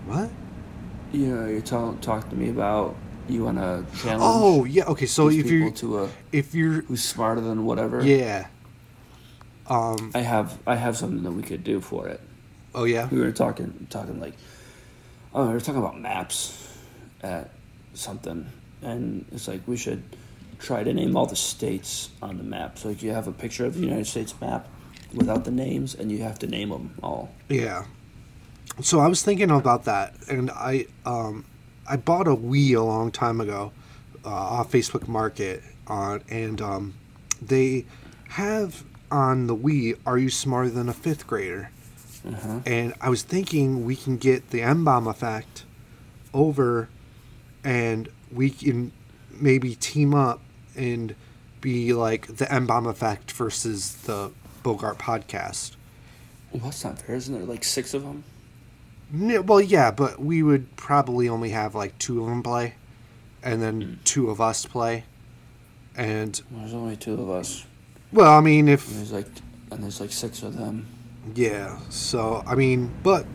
What? 0.05 0.29
You 1.11 1.27
know, 1.27 1.47
you're 1.47 1.61
telling 1.61 1.97
talking 1.99 2.29
to 2.29 2.35
me 2.35 2.49
about 2.49 2.95
you 3.29 3.43
want 3.43 3.57
to 3.57 3.85
challenge. 4.01 4.21
Oh 4.23 4.65
yeah, 4.65 4.85
okay, 4.85 5.05
so 5.05 5.29
if 5.29 5.45
you're 5.49 5.71
to 5.71 6.03
a 6.03 6.09
if 6.31 6.53
you're 6.53 6.81
who's 6.81 7.03
smarter 7.03 7.41
than 7.41 7.65
whatever. 7.65 8.03
Yeah. 8.03 8.47
Um 9.67 10.11
I 10.13 10.19
have 10.19 10.57
I 10.67 10.75
have 10.75 10.97
something 10.97 11.23
that 11.23 11.31
we 11.31 11.43
could 11.43 11.63
do 11.63 11.81
for 11.81 12.07
it. 12.07 12.21
oh 12.73 12.83
yeah? 12.83 13.07
We 13.09 13.19
were 13.19 13.31
talking 13.31 13.87
talking 13.89 14.19
like, 14.19 14.33
oh, 15.33 15.47
we 15.47 15.53
were 15.53 15.59
talking 15.59 15.81
about 15.81 15.99
maps 15.99 16.77
at 17.21 17.49
something, 17.93 18.47
and 18.81 19.25
it's 19.31 19.47
like 19.47 19.61
we 19.67 19.77
should 19.77 20.03
try 20.59 20.83
to 20.83 20.93
name 20.93 21.17
all 21.17 21.25
the 21.25 21.35
states 21.35 22.09
on 22.21 22.37
the 22.37 22.43
map. 22.43 22.77
So 22.77 22.89
like 22.89 23.01
you 23.01 23.11
have 23.11 23.27
a 23.27 23.31
picture 23.31 23.65
of 23.65 23.75
the 23.75 23.81
United 23.81 24.07
States 24.07 24.33
map 24.39 24.67
without 25.13 25.45
the 25.45 25.51
names, 25.51 25.95
and 25.95 26.11
you 26.11 26.19
have 26.23 26.39
to 26.39 26.47
name 26.47 26.69
them 26.69 26.95
all. 27.01 27.29
Yeah. 27.49 27.85
So 28.81 28.99
I 28.99 29.07
was 29.07 29.23
thinking 29.23 29.49
about 29.51 29.85
that, 29.85 30.13
and 30.29 30.51
I 30.51 30.87
um, 31.05 31.45
I 31.87 31.97
bought 31.97 32.27
a 32.27 32.35
Wii 32.35 32.75
a 32.75 32.81
long 32.81 33.11
time 33.11 33.39
ago 33.39 33.71
uh, 34.23 34.29
off 34.29 34.71
Facebook 34.71 35.07
Market, 35.07 35.63
on 35.87 36.23
and 36.29 36.61
um, 36.61 36.93
they 37.41 37.85
have 38.29 38.83
on 39.11 39.47
the 39.47 39.55
Wii 39.55 39.97
"Are 40.05 40.17
You 40.17 40.29
Smarter 40.29 40.69
Than 40.69 40.89
a 40.89 40.93
Fifth 40.93 41.27
Grader?" 41.27 41.69
Uh-huh. 42.27 42.59
And 42.65 42.93
I 42.99 43.09
was 43.09 43.21
thinking 43.21 43.85
we 43.85 43.95
can 43.95 44.17
get 44.17 44.49
the 44.49 44.61
M 44.61 44.83
bomb 44.83 45.07
effect 45.07 45.63
over, 46.33 46.89
and 47.63 48.09
we 48.31 48.49
can 48.49 48.91
maybe 49.31 49.75
team 49.75 50.13
up 50.13 50.41
and 50.75 51.15
be 51.61 51.93
like 51.93 52.37
the 52.37 52.51
M 52.51 52.65
bomb 52.65 52.87
effect 52.87 53.31
versus 53.31 53.93
the 54.03 54.31
Bogart 54.63 54.97
podcast. 54.97 55.75
Well, 56.51 56.63
that's 56.63 56.83
not 56.83 56.99
fair, 56.99 57.15
isn't 57.15 57.33
there? 57.33 57.43
Like 57.43 57.63
six 57.63 57.93
of 57.93 58.03
them. 58.03 58.23
Yeah, 59.13 59.39
well, 59.39 59.61
yeah, 59.61 59.91
but 59.91 60.19
we 60.19 60.43
would 60.43 60.75
probably 60.75 61.29
only 61.29 61.49
have 61.51 61.75
like 61.75 61.97
two 61.99 62.21
of 62.21 62.27
them 62.29 62.41
play, 62.43 62.75
and 63.43 63.61
then 63.61 63.99
two 64.03 64.29
of 64.29 64.41
us 64.41 64.65
play. 64.65 65.03
And 65.95 66.41
There's 66.51 66.73
only 66.73 66.97
two 66.97 67.13
of 67.13 67.29
us. 67.29 67.65
well, 68.11 68.33
I 68.33 68.41
mean, 68.41 68.67
And 68.67 68.69
if 68.69 68.87
there's 68.87 69.13
like 69.13 69.27
and 69.71 69.81
there's 69.83 69.99
like 70.01 70.11
six 70.11 70.43
of 70.43 70.57
them. 70.57 70.87
yeah, 71.35 71.79
so 71.89 72.43
I 72.45 72.55
mean, 72.55 72.93
but 73.03 73.25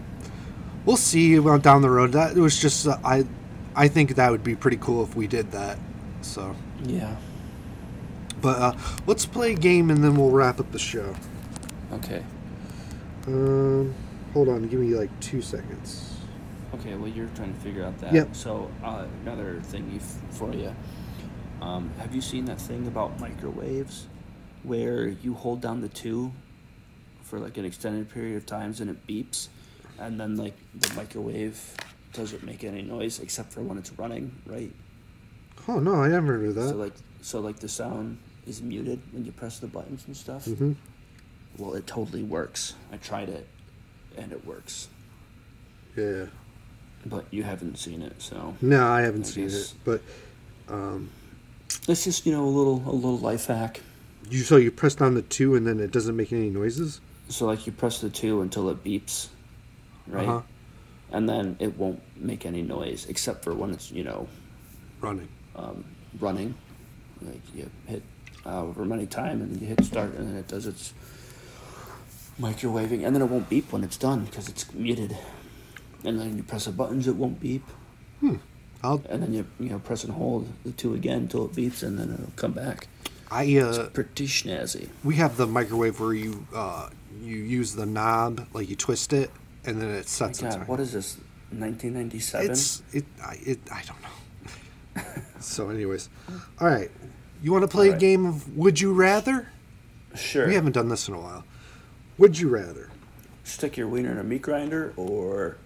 we'll 0.84 0.96
see 0.98 1.38
down 1.58 1.82
the 1.82 1.90
road. 1.90 2.12
That 2.12 2.36
it 2.36 2.40
was 2.40 2.60
just 2.60 2.86
uh, 2.86 2.98
I, 3.04 3.24
I 3.74 3.88
think 3.88 4.16
that 4.16 4.30
would 4.30 4.44
be 4.44 4.54
pretty 4.56 4.76
cool 4.78 5.02
if 5.04 5.14
we 5.16 5.26
did 5.26 5.52
that. 5.52 5.78
So, 6.22 6.54
Yeah. 6.84 7.16
but 8.42 8.60
uh, 8.60 8.72
let's 9.06 9.24
play 9.24 9.52
a 9.52 9.56
game 9.56 9.88
and 9.90 10.04
then 10.04 10.16
we'll 10.16 10.30
wrap 10.30 10.60
up 10.60 10.70
the 10.72 10.78
show. 10.78 11.14
Okay. 11.92 12.22
Um, 13.26 13.32
hold 14.32 14.48
on, 14.48 14.66
give 14.68 14.80
me 14.80 14.94
like 14.94 15.10
two 15.20 15.42
seconds. 15.42 16.16
Okay, 16.74 16.94
well, 16.94 17.08
you're 17.08 17.28
trying 17.34 17.52
to 17.52 17.60
figure 17.60 17.84
out 17.84 17.98
that. 17.98 18.12
Yep. 18.12 18.34
So, 18.36 18.70
uh, 18.84 19.06
another 19.22 19.60
thing 19.62 19.90
you 19.92 20.00
for 20.30 20.52
you. 20.54 20.74
Um, 21.60 21.90
have 21.98 22.14
you 22.14 22.20
seen 22.20 22.44
that 22.46 22.60
thing 22.60 22.86
about 22.86 23.18
microwaves, 23.20 24.06
where 24.62 25.08
you 25.08 25.34
hold 25.34 25.60
down 25.60 25.80
the 25.80 25.88
two 25.88 26.32
for 27.22 27.38
like 27.38 27.56
an 27.58 27.64
extended 27.64 28.08
period 28.08 28.36
of 28.36 28.46
times 28.46 28.80
and 28.80 28.88
it 28.90 29.06
beeps, 29.06 29.48
and 29.98 30.18
then 30.18 30.36
like 30.36 30.54
the 30.74 30.92
microwave 30.94 31.60
doesn't 32.12 32.42
make 32.44 32.64
any 32.64 32.82
noise 32.82 33.20
except 33.20 33.52
for 33.52 33.60
when 33.62 33.78
it's 33.78 33.92
running, 33.92 34.34
right? 34.46 34.72
Oh 35.68 35.78
no, 35.80 36.02
I 36.02 36.08
heard 36.08 36.44
of 36.46 36.54
that. 36.54 36.70
So 36.70 36.76
like, 36.76 36.94
so 37.20 37.40
like 37.40 37.58
the 37.60 37.68
sound 37.68 38.18
is 38.46 38.62
muted 38.62 39.00
when 39.12 39.24
you 39.24 39.32
press 39.32 39.58
the 39.58 39.66
buttons 39.66 40.04
and 40.06 40.16
stuff. 40.16 40.46
hmm 40.46 40.72
Well, 41.58 41.74
it 41.74 41.86
totally 41.86 42.22
works. 42.22 42.74
I 42.90 42.96
tried 42.96 43.28
it, 43.28 43.46
and 44.16 44.32
it 44.32 44.44
works. 44.46 44.88
Yeah. 45.96 46.26
But 47.06 47.24
you 47.30 47.42
haven't 47.42 47.78
seen 47.78 48.02
it, 48.02 48.20
so. 48.20 48.54
No, 48.60 48.86
I 48.86 49.00
haven't 49.02 49.26
I 49.26 49.28
seen 49.28 49.44
guess- 49.48 49.72
it, 49.72 49.76
but 49.84 50.02
um, 50.68 51.08
It's 51.88 52.04
just 52.04 52.26
you 52.26 52.32
know 52.32 52.44
a 52.44 52.46
little 52.46 52.82
a 52.86 52.92
little 52.92 53.18
life 53.18 53.46
hack. 53.46 53.80
you 54.28 54.40
so 54.40 54.56
you 54.56 54.70
press 54.70 54.94
down 54.94 55.14
the 55.14 55.22
two 55.22 55.54
and 55.56 55.66
then 55.66 55.80
it 55.80 55.90
doesn't 55.90 56.16
make 56.16 56.32
any 56.32 56.50
noises. 56.50 57.00
So 57.28 57.46
like 57.46 57.66
you 57.66 57.72
press 57.72 58.00
the 58.00 58.10
two 58.10 58.42
until 58.42 58.68
it 58.70 58.84
beeps, 58.84 59.28
right? 60.06 60.28
Uh-huh. 60.28 60.42
And 61.12 61.28
then 61.28 61.56
it 61.58 61.76
won't 61.76 62.00
make 62.16 62.44
any 62.46 62.62
noise 62.62 63.06
except 63.08 63.42
for 63.44 63.54
when 63.54 63.70
it's 63.70 63.90
you 63.90 64.04
know 64.04 64.28
Running. 65.00 65.28
um, 65.56 65.84
running. 66.20 66.54
Like 67.22 67.40
you 67.54 67.70
hit 67.86 68.02
however 68.44 68.84
many 68.84 69.06
time 69.06 69.40
and 69.42 69.60
you 69.60 69.66
hit 69.66 69.84
start 69.84 70.14
and 70.14 70.28
then 70.28 70.36
it 70.36 70.48
does 70.48 70.66
its 70.66 70.92
microwaving 72.40 73.04
and 73.04 73.14
then 73.14 73.22
it 73.22 73.26
won't 73.26 73.48
beep 73.48 73.72
when 73.72 73.84
it's 73.84 73.96
done 73.96 74.24
because 74.24 74.48
it's 74.48 74.72
muted. 74.72 75.16
And 76.04 76.18
then 76.18 76.36
you 76.38 76.42
press 76.42 76.64
the 76.64 76.72
buttons, 76.72 77.06
it 77.06 77.16
won't 77.16 77.40
beep. 77.40 77.64
I'll 78.82 79.02
And 79.08 79.22
then 79.22 79.32
you 79.34 79.46
you 79.58 79.70
know 79.70 79.78
press 79.78 80.04
and 80.04 80.14
hold 80.14 80.48
the 80.64 80.72
two 80.72 80.94
again 80.94 81.18
until 81.22 81.44
it 81.46 81.52
beeps 81.52 81.82
and 81.82 81.98
then 81.98 82.12
it'll 82.14 82.32
come 82.36 82.52
back. 82.52 82.88
I 83.30 83.44
It's 83.44 83.78
uh 83.78 83.90
pretty 83.92 84.26
snazzy. 84.26 84.88
we 85.04 85.16
have 85.16 85.36
the 85.36 85.46
microwave 85.46 86.00
where 86.00 86.14
you 86.14 86.46
uh 86.54 86.88
you 87.22 87.36
use 87.36 87.74
the 87.74 87.86
knob 87.86 88.46
like 88.54 88.68
you 88.70 88.76
twist 88.76 89.12
it 89.12 89.30
and 89.64 89.80
then 89.80 89.90
it 89.90 90.08
sets 90.08 90.40
the 90.40 90.48
God, 90.48 90.66
what 90.68 90.80
is 90.80 90.92
this? 90.92 91.16
1997. 91.50 92.50
It's 92.50 92.82
it 92.92 93.04
I 93.22 93.38
it 93.44 93.58
I 93.70 93.82
don't 93.82 94.02
know. 94.02 95.02
so 95.40 95.68
anyways, 95.68 96.08
all 96.60 96.68
right. 96.68 96.90
You 97.42 97.52
want 97.52 97.62
to 97.62 97.68
play 97.68 97.88
right. 97.88 97.96
a 97.96 98.00
game 98.00 98.26
of 98.26 98.56
Would 98.56 98.80
You 98.80 98.92
Rather? 98.92 99.48
sure. 100.14 100.46
We 100.46 100.54
haven't 100.54 100.72
done 100.72 100.88
this 100.88 101.08
in 101.08 101.14
a 101.14 101.20
while. 101.20 101.44
Would 102.20 102.38
you 102.38 102.48
rather? 102.50 102.90
stick 103.44 103.78
your 103.78 103.88
wiener 103.88 104.12
in 104.12 104.18
a 104.18 104.22
meat 104.22 104.42
grinder 104.42 104.92
or 104.94 105.56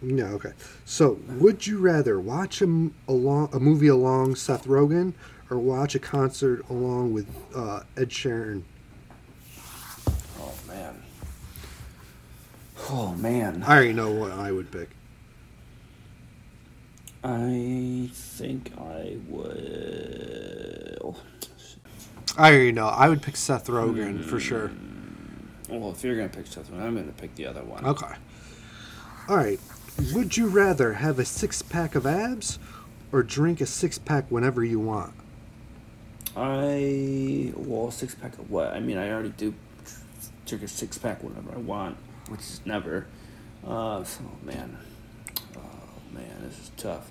No, 0.00 0.24
okay. 0.28 0.52
So, 0.86 1.20
would 1.28 1.66
you 1.66 1.78
rather 1.78 2.18
watch 2.18 2.62
a, 2.62 2.64
along, 3.06 3.50
a 3.52 3.60
movie 3.60 3.88
along 3.88 4.36
Seth 4.36 4.66
Rogen 4.66 5.12
or 5.50 5.58
watch 5.58 5.94
a 5.94 5.98
concert 5.98 6.64
along 6.70 7.12
with 7.12 7.28
uh, 7.54 7.82
Ed 7.98 8.08
Sheeran? 8.08 8.62
oh 10.40 10.54
man 10.66 11.02
oh 12.88 13.14
man 13.14 13.62
I 13.62 13.74
already 13.74 13.92
know 13.92 14.10
what 14.10 14.32
I 14.32 14.50
would 14.52 14.72
pick. 14.72 14.88
i 17.22 18.08
think 18.12 18.72
i 18.78 19.16
will 19.28 21.16
I 22.36 22.50
already 22.50 22.72
know. 22.72 22.86
I 22.88 23.08
would 23.08 23.22
pick 23.22 23.36
Seth 23.36 23.66
Rogen 23.68 24.22
for 24.24 24.38
sure. 24.40 24.70
well 25.68 25.90
if 25.90 26.04
you're 26.04 26.16
gonna 26.16 26.28
pick 26.28 26.46
something 26.46 26.80
i'm 26.80 26.94
gonna 26.94 27.12
pick 27.12 27.34
the 27.34 27.46
other 27.46 27.62
one 27.62 27.84
Okay. 27.84 28.14
All 29.28 29.36
right. 29.36 29.58
Would 30.14 30.36
you 30.36 30.46
rather 30.46 30.92
have 30.94 31.18
a 31.18 31.24
six 31.24 31.62
pack 31.62 31.94
of 31.94 32.06
abs 32.06 32.58
or 33.10 33.22
drink 33.22 33.60
a 33.60 33.66
six 33.66 33.98
pack 33.98 34.30
whenever 34.30 34.62
you 34.64 34.78
want? 34.78 35.12
i 36.36 37.50
well 37.56 37.90
six 37.90 38.14
pack 38.14 38.36
of 38.38 38.50
what 38.50 38.68
i 38.74 38.78
mean 38.80 38.98
i 38.98 39.10
already 39.10 39.30
do 39.30 39.54
drink 40.44 40.62
a 40.62 40.68
six 40.68 40.98
pack 40.98 41.22
whenever 41.22 41.50
i 41.54 41.56
want 41.56 41.96
which 42.28 42.40
is 42.40 42.60
never 42.66 43.06
uh 43.66 44.04
so, 44.04 44.20
oh 44.22 44.44
man 44.46 44.76
oh 45.56 45.60
man 46.12 46.30
this 46.42 46.58
is 46.58 46.70
tough 46.76 47.10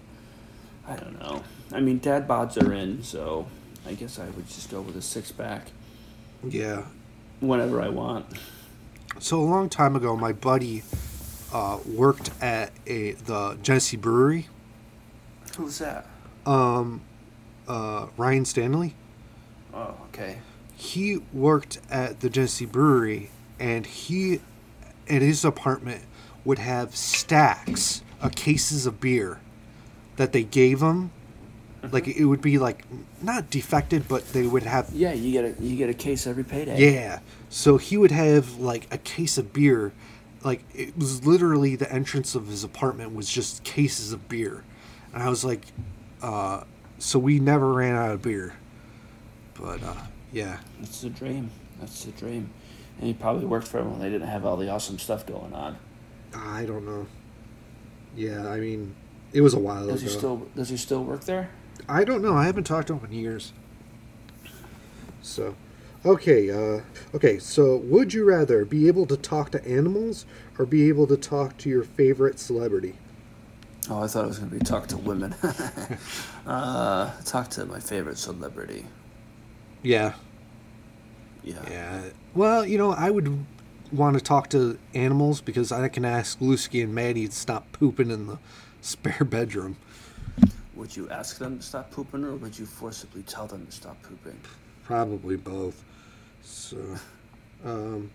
i 0.88 0.96
don't 0.96 1.20
know 1.20 1.42
i 1.74 1.80
mean 1.80 1.98
dad 1.98 2.28
bods 2.28 2.56
are 2.62 2.72
in 2.72 3.02
so 3.02 3.48
i 3.88 3.94
guess 3.94 4.20
i 4.20 4.26
would 4.32 4.48
just 4.48 4.70
go 4.72 4.82
with 4.82 4.96
a 4.96 5.02
six 5.02 5.32
pack 5.32 5.68
Yeah. 6.48 6.84
whenever 7.40 7.82
I 7.82 7.90
want. 7.90 8.26
So 9.20 9.40
a 9.40 9.44
long 9.44 9.70
time 9.70 9.96
ago, 9.96 10.16
my 10.18 10.34
buddy 10.34 10.84
uh, 11.54 11.80
worked 11.88 12.30
at 12.42 12.72
a 12.86 13.14
the 13.14 13.58
Genesee 13.64 13.98
Brewery. 13.98 14.48
Who's 15.58 15.78
that? 15.80 16.06
Um, 16.46 17.02
uh, 17.68 18.08
Ryan 18.18 18.44
Stanley. 18.46 18.94
Oh, 19.74 19.96
okay. 20.10 20.40
he 20.76 21.20
worked 21.34 21.80
at 21.90 22.20
the 22.20 22.30
Genesee 22.30 22.66
Brewery, 22.66 23.30
and 23.60 23.86
he 23.86 24.42
in 25.08 25.22
his 25.22 25.46
apartment 25.46 26.04
would 26.44 26.60
have 26.60 26.96
stacks 26.96 28.02
of 28.22 28.36
cases 28.36 28.86
of 28.86 29.00
beer 29.00 29.40
that 30.18 30.32
they 30.34 30.44
gave 30.44 30.82
him. 30.82 31.12
Like 31.92 32.08
it 32.08 32.26
would 32.26 32.42
be 32.42 32.58
like 32.58 32.86
not 33.22 33.50
defected, 33.50 34.08
but 34.08 34.28
they 34.34 34.46
would 34.48 34.64
have 34.64 34.90
Yeah, 34.94 35.14
you 35.14 35.32
get 35.32 35.46
a 35.46 35.64
you 35.64 35.76
get 35.76 35.90
a 35.90 35.94
case 35.94 36.28
every 36.28 36.44
payday. 36.44 36.94
yeah. 36.94 37.20
So 37.50 37.78
he 37.78 37.98
would 37.98 38.12
have 38.12 38.58
like 38.58 38.88
a 38.94 38.98
case 38.98 39.38
of 39.38 39.54
beer. 39.54 39.92
Like 40.44 40.64
it 40.74 40.98
was 40.98 41.26
literally 41.26 41.76
the 41.76 41.92
entrance 41.92 42.36
of 42.36 42.48
his 42.48 42.64
apartment 42.64 43.16
was 43.16 43.30
just 43.30 43.64
cases 43.64 44.12
of 44.14 44.28
beer. 44.30 44.64
And 45.14 45.24
I 45.24 45.30
was 45.30 45.44
like, 45.46 45.66
uh, 46.22 46.64
so 47.00 47.20
we 47.20 47.40
never 47.40 47.74
ran 47.74 47.96
out 47.96 48.12
of 48.12 48.22
beer. 48.22 48.54
But 49.60 49.82
uh, 49.84 49.94
yeah. 50.32 50.60
That's 50.80 51.02
the 51.02 51.10
dream. 51.10 51.50
That's 51.80 52.04
the 52.04 52.12
dream. 52.12 52.50
And 52.98 53.08
he 53.08 53.14
probably 53.14 53.46
worked 53.46 53.68
for 53.68 53.78
them 53.78 53.92
when 53.92 54.00
they 54.00 54.10
didn't 54.10 54.28
have 54.28 54.46
all 54.46 54.58
the 54.58 54.70
awesome 54.70 55.00
stuff 55.00 55.26
going 55.26 55.54
on. 55.54 55.78
I 56.34 56.66
don't 56.66 56.86
know. 56.86 57.08
Yeah, 58.16 58.48
I 58.50 58.60
mean, 58.60 58.96
it 59.34 59.42
was 59.42 59.54
a 59.54 59.60
while 59.60 59.88
Does 59.88 60.02
he 60.02 60.08
still 60.08 60.48
Does 60.56 60.70
he 60.70 60.78
still 60.78 61.04
work 61.04 61.26
there? 61.26 61.50
I 61.88 62.04
don't 62.04 62.22
know. 62.22 62.36
I 62.36 62.46
haven't 62.46 62.64
talked 62.66 62.88
to 62.88 62.96
him 62.98 63.06
in 63.06 63.12
years. 63.12 63.54
So, 65.22 65.56
okay, 66.06 66.50
uh, 66.50 66.82
okay. 67.16 67.40
So, 67.40 67.78
would 67.78 68.14
you 68.14 68.24
rather 68.24 68.66
be 68.66 68.88
able 68.88 69.06
to 69.08 69.18
talk 69.18 69.52
to 69.52 69.68
animals 69.68 70.26
or 70.58 70.66
be 70.66 70.88
able 70.88 71.08
to 71.08 71.18
talk 71.18 71.58
to 71.60 71.70
your 71.70 71.84
favorite 71.84 72.40
celebrity? 72.40 72.96
Oh, 73.90 74.02
I 74.04 74.08
thought 74.08 74.26
it 74.26 74.28
was 74.28 74.40
going 74.40 74.50
to 74.52 74.58
be 74.58 74.64
talk 74.66 74.88
to 74.88 74.98
women. 74.98 75.34
uh, 76.48 77.12
talk 77.24 77.50
to 77.52 77.66
my 77.66 77.80
favorite 77.80 78.18
celebrity. 78.18 78.86
Yeah, 79.84 80.14
Yeah. 81.44 81.62
yeah. 81.70 82.04
Well, 82.34 82.66
you 82.66 82.80
know, 82.80 82.92
I 82.92 83.12
would 83.12 83.46
want 83.92 84.18
to 84.18 84.24
talk 84.24 84.50
to 84.50 84.80
animals 84.96 85.42
because 85.42 85.72
I 85.72 85.88
can 85.90 86.04
ask 86.04 86.40
Lusky 86.40 86.84
and 86.84 86.96
Maddie 86.96 87.28
to 87.28 87.34
stop 87.36 87.72
pooping 87.72 88.10
in 88.10 88.26
the 88.26 88.40
spare 88.82 89.24
bedroom. 89.24 89.78
Would 90.76 90.96
you 90.96 91.10
ask 91.10 91.38
them 91.38 91.60
to 91.60 91.64
stop 91.64 91.92
pooping, 91.92 92.24
or 92.24 92.36
would 92.36 92.58
you 92.58 92.66
forcibly 92.66 93.24
tell 93.24 93.48
them 93.48 93.66
to 93.66 93.72
stop 93.72 94.02
pooping? 94.04 94.38
Probably 94.84 95.38
both. 95.38 95.84
So, 96.44 96.78
um, 97.64 98.12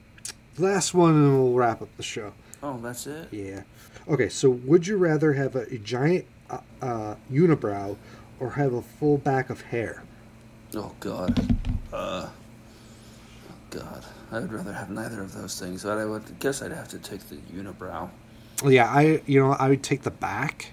last 0.58 0.94
one, 0.94 1.14
and 1.14 1.42
we'll 1.42 1.54
wrap 1.54 1.80
up 1.82 1.88
the 1.96 2.02
show. 2.02 2.32
Oh, 2.62 2.78
that's 2.78 3.06
it. 3.06 3.28
Yeah. 3.32 3.62
Okay, 4.06 4.28
so 4.28 4.50
would 4.50 4.86
you 4.86 4.96
rather 4.96 5.32
have 5.32 5.56
a, 5.56 5.62
a 5.62 5.78
giant 5.78 6.26
uh, 6.50 6.58
uh, 6.82 7.14
unibrow 7.32 7.96
or 8.38 8.50
have 8.50 8.74
a 8.74 8.82
full 8.82 9.16
back 9.18 9.50
of 9.50 9.62
hair? 9.62 10.02
Oh 10.74 10.94
God. 11.00 11.56
Uh. 11.92 12.28
God. 13.70 14.04
I 14.32 14.40
would 14.40 14.52
rather 14.52 14.72
have 14.72 14.90
neither 14.90 15.22
of 15.22 15.32
those 15.32 15.58
things, 15.58 15.84
but 15.84 15.98
I 15.98 16.04
would 16.04 16.38
guess 16.38 16.62
I'd 16.62 16.72
have 16.72 16.88
to 16.88 16.98
take 16.98 17.28
the 17.28 17.36
unibrow. 17.36 18.10
Yeah, 18.64 18.86
I 18.86 19.22
you 19.26 19.40
know 19.40 19.52
I 19.52 19.68
would 19.68 19.82
take 19.82 20.02
the 20.02 20.10
back 20.10 20.72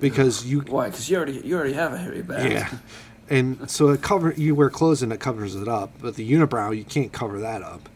because 0.00 0.44
you 0.46 0.60
Why? 0.60 0.86
Because 0.90 1.08
you 1.10 1.16
already 1.16 1.40
you 1.44 1.56
already 1.56 1.72
have 1.74 1.92
a 1.92 1.98
hairy 1.98 2.22
back. 2.22 2.50
yeah, 2.50 2.70
and 3.28 3.70
so 3.70 3.88
it 3.90 4.02
cover 4.02 4.32
you 4.36 4.54
wear 4.54 4.70
clothes 4.70 5.02
and 5.02 5.12
it 5.12 5.20
covers 5.20 5.54
it 5.54 5.68
up, 5.68 5.90
but 6.00 6.14
the 6.16 6.30
unibrow 6.30 6.76
you 6.76 6.84
can't 6.84 7.12
cover 7.12 7.40
that 7.40 7.62
up. 7.62 7.88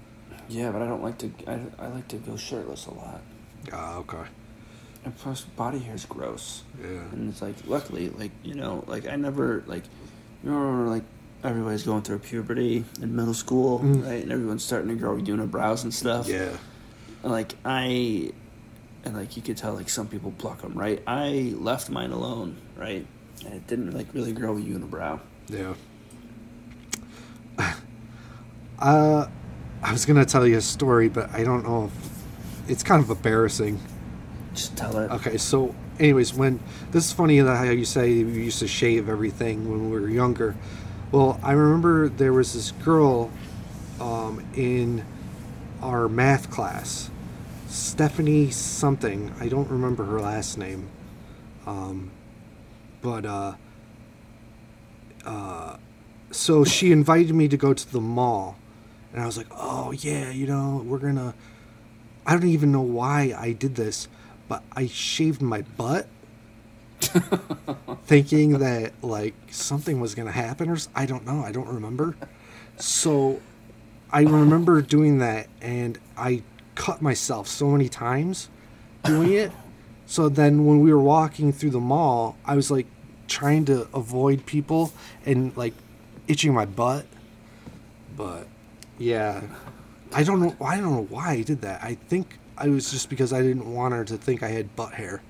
Yeah, 0.49 0.71
but 0.73 0.83
I 0.83 0.87
don't 0.87 1.03
like 1.03 1.19
to. 1.19 1.31
I, 1.47 1.61
I 1.79 1.89
like 1.89 2.09
to 2.09 2.17
go 2.17 2.37
shirtless 2.37 2.87
a 2.87 2.95
lot. 2.95 3.21
Ah, 3.73 3.97
okay. 3.99 4.25
And 5.05 5.17
plus, 5.17 5.41
body 5.43 5.79
hair 5.81 5.95
is 5.95 6.05
gross. 6.05 6.63
Yeah. 6.81 6.89
And 7.13 7.31
it's 7.31 7.43
like, 7.43 7.57
luckily, 7.67 8.11
like 8.11 8.31
you 8.43 8.55
know, 8.55 8.85
like 8.87 9.07
I 9.09 9.17
never 9.17 9.65
like, 9.67 9.83
you 10.45 10.51
remember 10.53 10.91
like 10.91 11.05
everybody's 11.43 11.83
going 11.83 12.03
through 12.03 12.19
puberty 12.21 12.85
in 13.01 13.17
middle 13.17 13.35
school, 13.35 13.81
Mm. 13.81 14.05
right? 14.07 14.23
And 14.23 14.31
everyone's 14.31 14.63
starting 14.65 14.91
to 14.91 14.95
grow 14.95 15.17
unibrows 15.17 15.83
and 15.83 15.93
stuff. 15.93 16.29
Yeah. 16.29 16.51
Like 17.25 17.55
I, 17.65 18.31
and 19.05 19.17
like 19.17 19.37
you 19.37 19.43
could 19.43 19.57
tell, 19.57 19.75
like 19.75 19.89
some 19.89 20.09
people 20.09 20.33
pluck 20.39 20.63
them, 20.63 20.75
right? 20.75 21.03
I 21.07 21.55
left 21.57 21.91
mine 21.91 22.13
alone, 22.13 22.57
right? 22.77 23.07
And 23.45 23.55
it 23.55 23.67
didn't 23.67 23.93
like 23.93 24.13
really 24.15 24.33
grow 24.33 24.57
a 24.57 24.61
unibrow. 24.61 25.21
Yeah. 25.49 25.75
Uh, 28.79 29.29
I 29.81 29.93
was 29.93 30.05
gonna 30.07 30.25
tell 30.25 30.45
you 30.45 30.57
a 30.57 30.61
story, 30.61 31.09
but 31.09 31.33
I 31.33 31.45
don't 31.45 31.63
know 31.63 31.85
if 31.85 32.71
it's 32.71 32.83
kind 32.83 33.01
of 33.01 33.09
embarrassing. 33.11 33.79
Just 34.55 34.77
tell 34.77 34.99
it. 34.99 35.09
Okay, 35.13 35.37
so 35.37 35.73
anyways, 36.01 36.35
when 36.35 36.59
this 36.91 37.07
is 37.07 37.13
funny 37.13 37.39
that 37.41 37.57
how 37.57 37.65
you 37.65 37.85
say 37.85 38.25
we 38.25 38.45
used 38.45 38.59
to 38.59 38.67
shave 38.67 39.09
everything 39.09 39.71
when 39.71 39.91
we 39.91 40.01
were 40.01 40.09
younger. 40.09 40.57
Well, 41.13 41.39
I 41.43 41.53
remember 41.53 42.09
there 42.09 42.33
was 42.33 42.55
this 42.55 42.73
girl 42.73 43.31
um, 44.01 44.43
in 44.55 45.05
our 45.83 46.09
math 46.09 46.51
class, 46.51 47.11
Stephanie 47.73 48.51
something. 48.51 49.33
I 49.41 49.49
don't 49.49 49.69
remember 49.71 50.05
her 50.05 50.21
last 50.21 50.59
name, 50.59 50.91
um, 51.67 52.11
but 53.01 53.25
uh, 53.25 53.55
uh, 55.25 55.79
so 56.31 56.65
she 56.65 56.93
invited 56.93 57.35
me 57.35 57.49
to 57.49 57.57
go 57.57 57.73
to 57.73 57.91
the 57.91 58.01
mall, 58.01 58.59
and 59.11 59.23
I 59.23 59.27
was 59.27 59.39
like, 59.39 59.47
"Oh 59.51 59.91
yeah, 59.93 60.31
you 60.31 60.47
know, 60.47 60.83
we're 60.85 60.99
gonna." 60.99 61.33
I 62.27 62.35
don't 62.35 62.45
even 62.49 62.73
know 62.73 62.83
why 62.83 63.35
I 63.37 63.53
did 63.53 63.75
this, 63.75 64.07
but 64.49 64.63
I 64.77 64.87
shaved 64.87 65.41
my 65.41 65.63
butt, 65.63 66.07
thinking 68.05 68.59
that 68.59 68.93
like 69.03 69.35
something 69.51 69.99
was 69.99 70.15
gonna 70.15 70.31
happen, 70.31 70.69
or 70.69 70.77
I 70.95 71.07
don't 71.07 71.25
know. 71.25 71.41
I 71.41 71.53
don't 71.53 71.69
remember. 71.69 72.17
So, 72.77 73.41
I 74.13 74.25
remember 74.25 74.83
doing 74.83 75.19
that, 75.19 75.47
and 75.63 75.99
I 76.19 76.43
cut 76.75 77.03
myself 77.03 77.49
so 77.49 77.69
many 77.71 77.89
times 77.89 78.49
doing 79.05 79.33
it. 79.33 79.53
So 80.07 80.29
then, 80.29 80.67
when 80.67 80.81
we 80.81 80.93
were 80.93 81.01
walking 81.01 81.53
through 81.53 81.71
the 81.71 81.81
mall, 81.81 82.37
I 82.45 82.55
was 82.57 82.71
like 82.71 82.87
trying 83.29 83.65
to 83.67 83.89
avoid 83.95 84.45
people 84.45 84.93
and 85.25 85.57
like 85.57 85.75
itching 86.29 86.53
my 86.53 86.67
butt. 86.67 87.07
But 88.17 88.47
yeah, 88.99 89.43
I 90.13 90.23
don't 90.23 90.41
know. 90.41 90.57
I 90.65 90.77
don't 90.77 90.93
know 90.93 91.07
why 91.09 91.31
I 91.31 91.43
did 91.43 91.63
that. 91.63 91.83
I 91.83 91.95
think 91.95 92.39
I 92.59 92.69
was 92.69 92.91
just 92.91 93.09
because 93.09 93.33
I 93.33 93.41
didn't 93.41 93.73
want 93.73 93.95
her 93.95 94.05
to 94.05 94.17
think 94.17 94.43
I 94.43 94.49
had 94.49 94.77
butt 94.77 94.93
hair. 94.95 95.23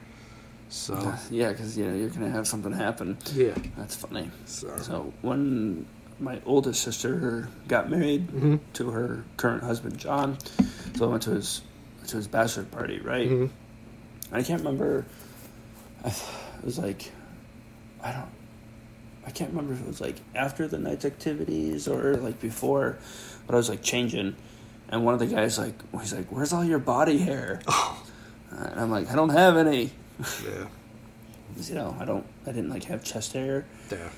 So 0.68 1.14
Yeah, 1.30 1.50
because 1.50 1.76
you 1.78 1.86
know 1.86 1.94
you're 1.94 2.08
gonna 2.08 2.30
have 2.30 2.48
something 2.48 2.72
happen. 2.72 3.18
yeah. 3.34 3.54
That's 3.76 3.94
funny. 3.94 4.30
So, 4.46 4.74
So 4.78 5.12
when 5.20 5.86
my 6.22 6.40
oldest 6.46 6.82
sister 6.82 7.48
got 7.68 7.90
married 7.90 8.28
Mhm. 8.28 8.60
to 8.74 8.90
her 8.90 9.24
current 9.36 9.62
husband 9.62 9.98
John, 9.98 10.38
so 10.96 11.06
I 11.06 11.08
went 11.08 11.22
to 11.24 11.30
his 11.30 11.62
to 12.08 12.16
his 12.16 12.26
bachelor 12.28 12.64
party, 12.64 12.98
right? 13.00 13.28
Mhm. 13.28 13.50
I 14.32 14.42
can't 14.42 14.60
remember. 14.60 15.04
I, 16.04 16.08
th- 16.10 16.22
it 16.58 16.64
was 16.64 16.78
like, 16.78 17.12
I 18.02 18.12
don't. 18.12 18.28
I 19.26 19.30
can't 19.30 19.50
remember 19.50 19.74
if 19.74 19.80
it 19.80 19.86
was 19.86 20.00
like 20.00 20.16
after 20.34 20.66
the 20.66 20.78
night's 20.78 21.04
activities 21.04 21.86
or 21.86 22.16
like 22.16 22.40
before, 22.40 22.96
but 23.46 23.54
I 23.54 23.56
was 23.56 23.68
like 23.68 23.82
changing, 23.82 24.34
and 24.88 25.04
one 25.04 25.14
of 25.14 25.20
the 25.20 25.26
guys 25.26 25.58
like 25.58 25.74
he's 26.00 26.12
like, 26.14 26.30
"Where's 26.32 26.52
all 26.52 26.64
your 26.64 26.78
body 26.80 27.18
hair?" 27.18 27.60
Oh. 27.66 28.02
And 28.54 28.78
I'm 28.78 28.90
like, 28.90 29.10
"I 29.10 29.14
don't 29.14 29.30
have 29.30 29.56
any." 29.56 29.92
yeah, 30.20 30.66
you 31.62 31.74
know, 31.74 31.96
I 31.98 32.04
don't. 32.04 32.26
I 32.46 32.52
didn't 32.52 32.68
like 32.68 32.84
have 32.84 33.02
chest 33.02 33.32
hair 33.32 33.64
yeah, 33.90 34.10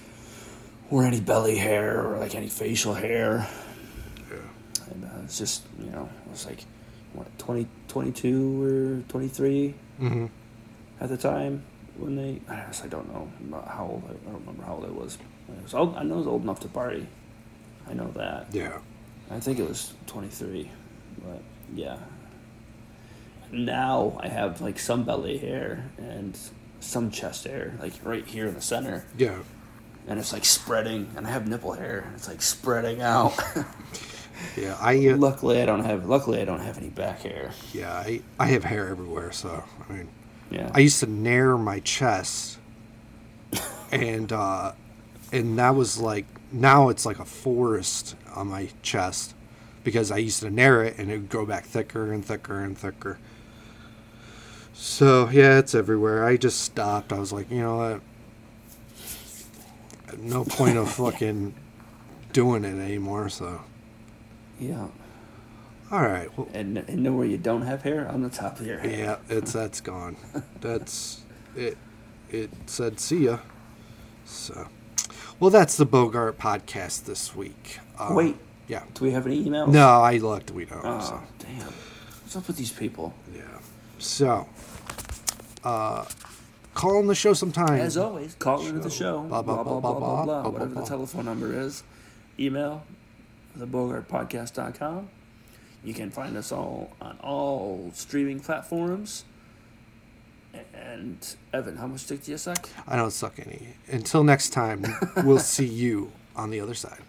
or 0.95 1.05
any 1.05 1.19
belly 1.19 1.57
hair 1.57 2.07
or 2.07 2.19
like 2.19 2.37
any 2.37 2.49
facial 2.49 2.95
hair. 2.95 3.49
yeah. 4.31 4.37
And 4.93 5.05
uh, 5.05 5.25
it's 5.25 5.37
just, 5.37 5.65
you 5.81 5.91
know, 5.91 6.09
I 6.09 6.31
was 6.31 6.47
like, 6.47 6.65
what, 7.15 7.37
20, 7.39 7.67
22 7.89 8.63
or 8.63 9.03
23 9.09 9.75
hmm 9.99 10.27
at 11.01 11.09
the 11.09 11.17
time 11.17 11.65
when 11.99 12.15
they, 12.15 12.41
I 12.49 12.55
guess 12.55 12.85
I 12.85 12.87
don't 12.87 13.13
know 13.13 13.29
how 13.67 13.87
old, 13.87 14.05
I, 14.07 14.13
I 14.13 14.31
don't 14.31 14.41
remember 14.47 14.63
how 14.63 14.75
old 14.75 14.85
I 14.85 14.91
was. 14.91 15.19
I, 15.49 15.63
was 15.65 15.75
old, 15.75 15.97
I 15.97 16.05
know 16.05 16.15
I 16.15 16.19
was 16.19 16.27
old 16.29 16.43
enough 16.43 16.61
to 16.61 16.69
party. 16.69 17.09
I 17.89 17.93
know 17.93 18.13
that. 18.13 18.47
Yeah. 18.53 18.79
I 19.33 19.41
think 19.41 19.59
it 19.59 19.69
was 19.69 19.95
23, 20.07 20.71
but 21.25 21.43
yeah. 21.75 21.99
Now 23.51 24.17
I 24.23 24.29
have 24.29 24.61
like 24.61 24.79
some 24.79 25.03
belly 25.03 25.39
hair 25.39 25.91
and 25.99 26.39
some 26.79 27.11
chest 27.11 27.45
hair, 27.45 27.75
like 27.81 27.95
right 28.05 28.25
here 28.25 28.47
in 28.47 28.55
the 28.55 28.63
center. 28.63 29.05
Yeah. 29.19 29.41
And 30.07 30.19
it's 30.19 30.33
like 30.33 30.45
spreading 30.45 31.11
and 31.17 31.27
i 31.27 31.31
have 31.31 31.47
nipple 31.49 31.73
hair 31.73 32.05
and 32.07 32.15
it's 32.15 32.29
like 32.29 32.43
spreading 32.43 33.01
out 33.03 33.35
Yeah. 34.57 34.77
I 34.81 35.09
uh, 35.09 35.17
luckily 35.17 35.63
i 35.63 35.65
don't 35.67 35.85
have 35.85 36.07
luckily 36.07 36.41
i 36.41 36.45
don't 36.45 36.61
have 36.61 36.77
any 36.77 36.91
back 36.91 37.21
hair 37.23 37.53
yeah. 37.73 37.93
I 37.93 38.21
I 38.39 38.47
have 38.49 38.65
hair 38.65 38.89
everywhere. 38.89 39.33
So 39.33 39.63
I 39.89 39.93
mean, 39.93 40.09
yeah 40.51 40.71
I 40.75 40.81
used 40.81 41.01
to 41.01 41.07
nair 41.07 41.57
my 41.57 41.81
chest, 41.81 42.59
and 43.91 44.33
uh, 44.33 44.73
and 45.33 45.59
that 45.59 45.75
was 45.75 45.99
like 45.99 46.27
now 46.53 46.89
it's 46.89 47.07
like 47.07 47.19
a 47.19 47.25
forest 47.25 48.17
on 48.35 48.49
my 48.49 48.69
chest 48.83 49.35
because 49.83 50.11
I 50.11 50.19
used 50.19 50.41
to 50.41 50.51
nair 50.51 50.83
it 50.83 50.99
and 50.99 51.11
it 51.11 51.19
would 51.19 51.31
go 51.31 51.47
back 51.47 51.65
thicker 51.65 52.13
and 52.13 52.25
thicker 52.25 52.61
and 52.61 52.77
thicker. 52.77 53.19
So 54.73 55.29
yeah, 55.31 55.59
it's 55.59 55.75
everywhere. 55.75 56.25
I 56.27 56.37
just 56.37 56.61
stopped. 56.61 57.13
I 57.13 57.19
was 57.19 57.33
like, 57.33 57.51
you 57.51 57.61
know 57.61 57.77
what? 57.77 58.01
No 60.21 60.45
point 60.45 60.77
of 60.77 60.91
fucking 60.93 61.55
doing 62.33 62.65
it 62.65 62.79
anymore. 62.79 63.29
So 63.29 63.61
yeah 64.61 64.87
All 65.91 66.03
right. 66.03 66.37
Well, 66.39 66.49
And, 66.55 66.79
and 66.79 67.03
know 67.03 67.13
where 67.13 67.27
you 67.27 67.39
don't 67.39 67.63
have 67.63 67.83
hair 67.83 68.09
on 68.09 68.23
the 68.23 68.29
top 68.31 68.61
of 68.61 68.67
your 68.67 68.79
head. 68.79 68.99
yeah, 68.99 69.17
it's 69.29 69.53
that's 69.53 69.81
gone. 69.81 70.17
That's 70.61 71.21
it. 71.57 71.77
It 72.31 72.51
said 72.67 72.99
see 73.01 73.25
ya. 73.27 73.39
So, 74.25 74.69
well, 75.39 75.51
that's 75.51 75.77
the 75.77 75.85
Bogart 75.85 76.39
podcast 76.39 77.05
this 77.05 77.37
week. 77.37 77.79
Um, 77.99 78.15
Wait, 78.15 78.37
Yeah. 78.69 78.83
do 78.95 79.05
we 79.05 79.11
have 79.13 79.27
any 79.27 79.45
emails? 79.45 79.69
No, 79.69 79.87
I 80.01 80.17
looked. 80.17 80.51
We 80.51 80.65
don't. 80.65 80.81
Oh, 80.85 81.01
So, 81.01 81.21
damn. 81.39 81.67
What's 82.23 82.35
up 82.35 82.47
with 82.49 82.57
these 82.57 82.73
people? 82.73 83.13
yeah. 83.35 83.43
So, 83.99 84.49
uh, 85.63 86.05
call 86.75 86.99
on 86.99 87.07
the 87.07 87.15
show 87.15 87.33
sometime. 87.33 87.81
As 87.81 87.97
always, 87.97 88.35
call 88.35 88.67
into 88.67 88.81
the 88.81 88.91
show. 88.91 89.21
Blah, 89.23 89.43
Blah, 89.43 89.63
blah, 89.63 89.81
blah, 89.81 89.81
blah, 89.81 89.93
blah, 89.93 90.01
blah, 90.01 90.25
blah, 90.25 90.43
blah. 90.43 90.51
Whatever 90.51 90.75
the 90.75 90.87
telephone 90.87 91.25
number 91.25 91.59
is. 91.59 91.83
Email, 92.39 92.83
thebogartpodcast.com. 93.59 95.09
You 95.85 95.95
can 95.95 96.11
find 96.11 96.37
us 96.37 96.51
all 96.51 96.91
on 97.01 97.19
all 97.23 97.91
streaming 97.95 98.41
platforms. 98.41 99.25
And, 100.73 101.19
Evan, 101.53 101.77
how 101.77 101.87
much 101.87 102.07
dick 102.07 102.23
do 102.25 102.31
you 102.31 102.39
suck? 102.39 102.69
I 102.87 102.97
don't 102.97 103.11
suck 103.11 103.39
any. 103.39 103.75
Until 103.91 104.23
next 104.25 104.51
time, 104.51 104.85
we'll 105.25 105.39
see 105.41 105.67
you 105.67 106.13
on 106.37 106.51
the 106.51 106.61
other 106.61 106.75
side. 106.75 107.01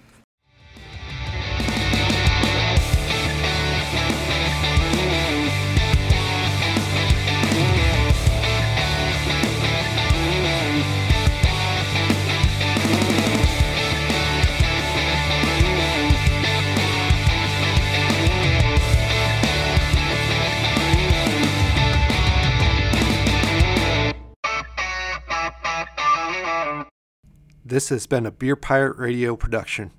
This 27.67 27.89
has 27.89 28.05
been 28.05 28.27
a 28.27 28.31
Beer 28.31 28.55
Pirate 28.55 28.95
Radio 28.99 29.35
production. 29.35 29.89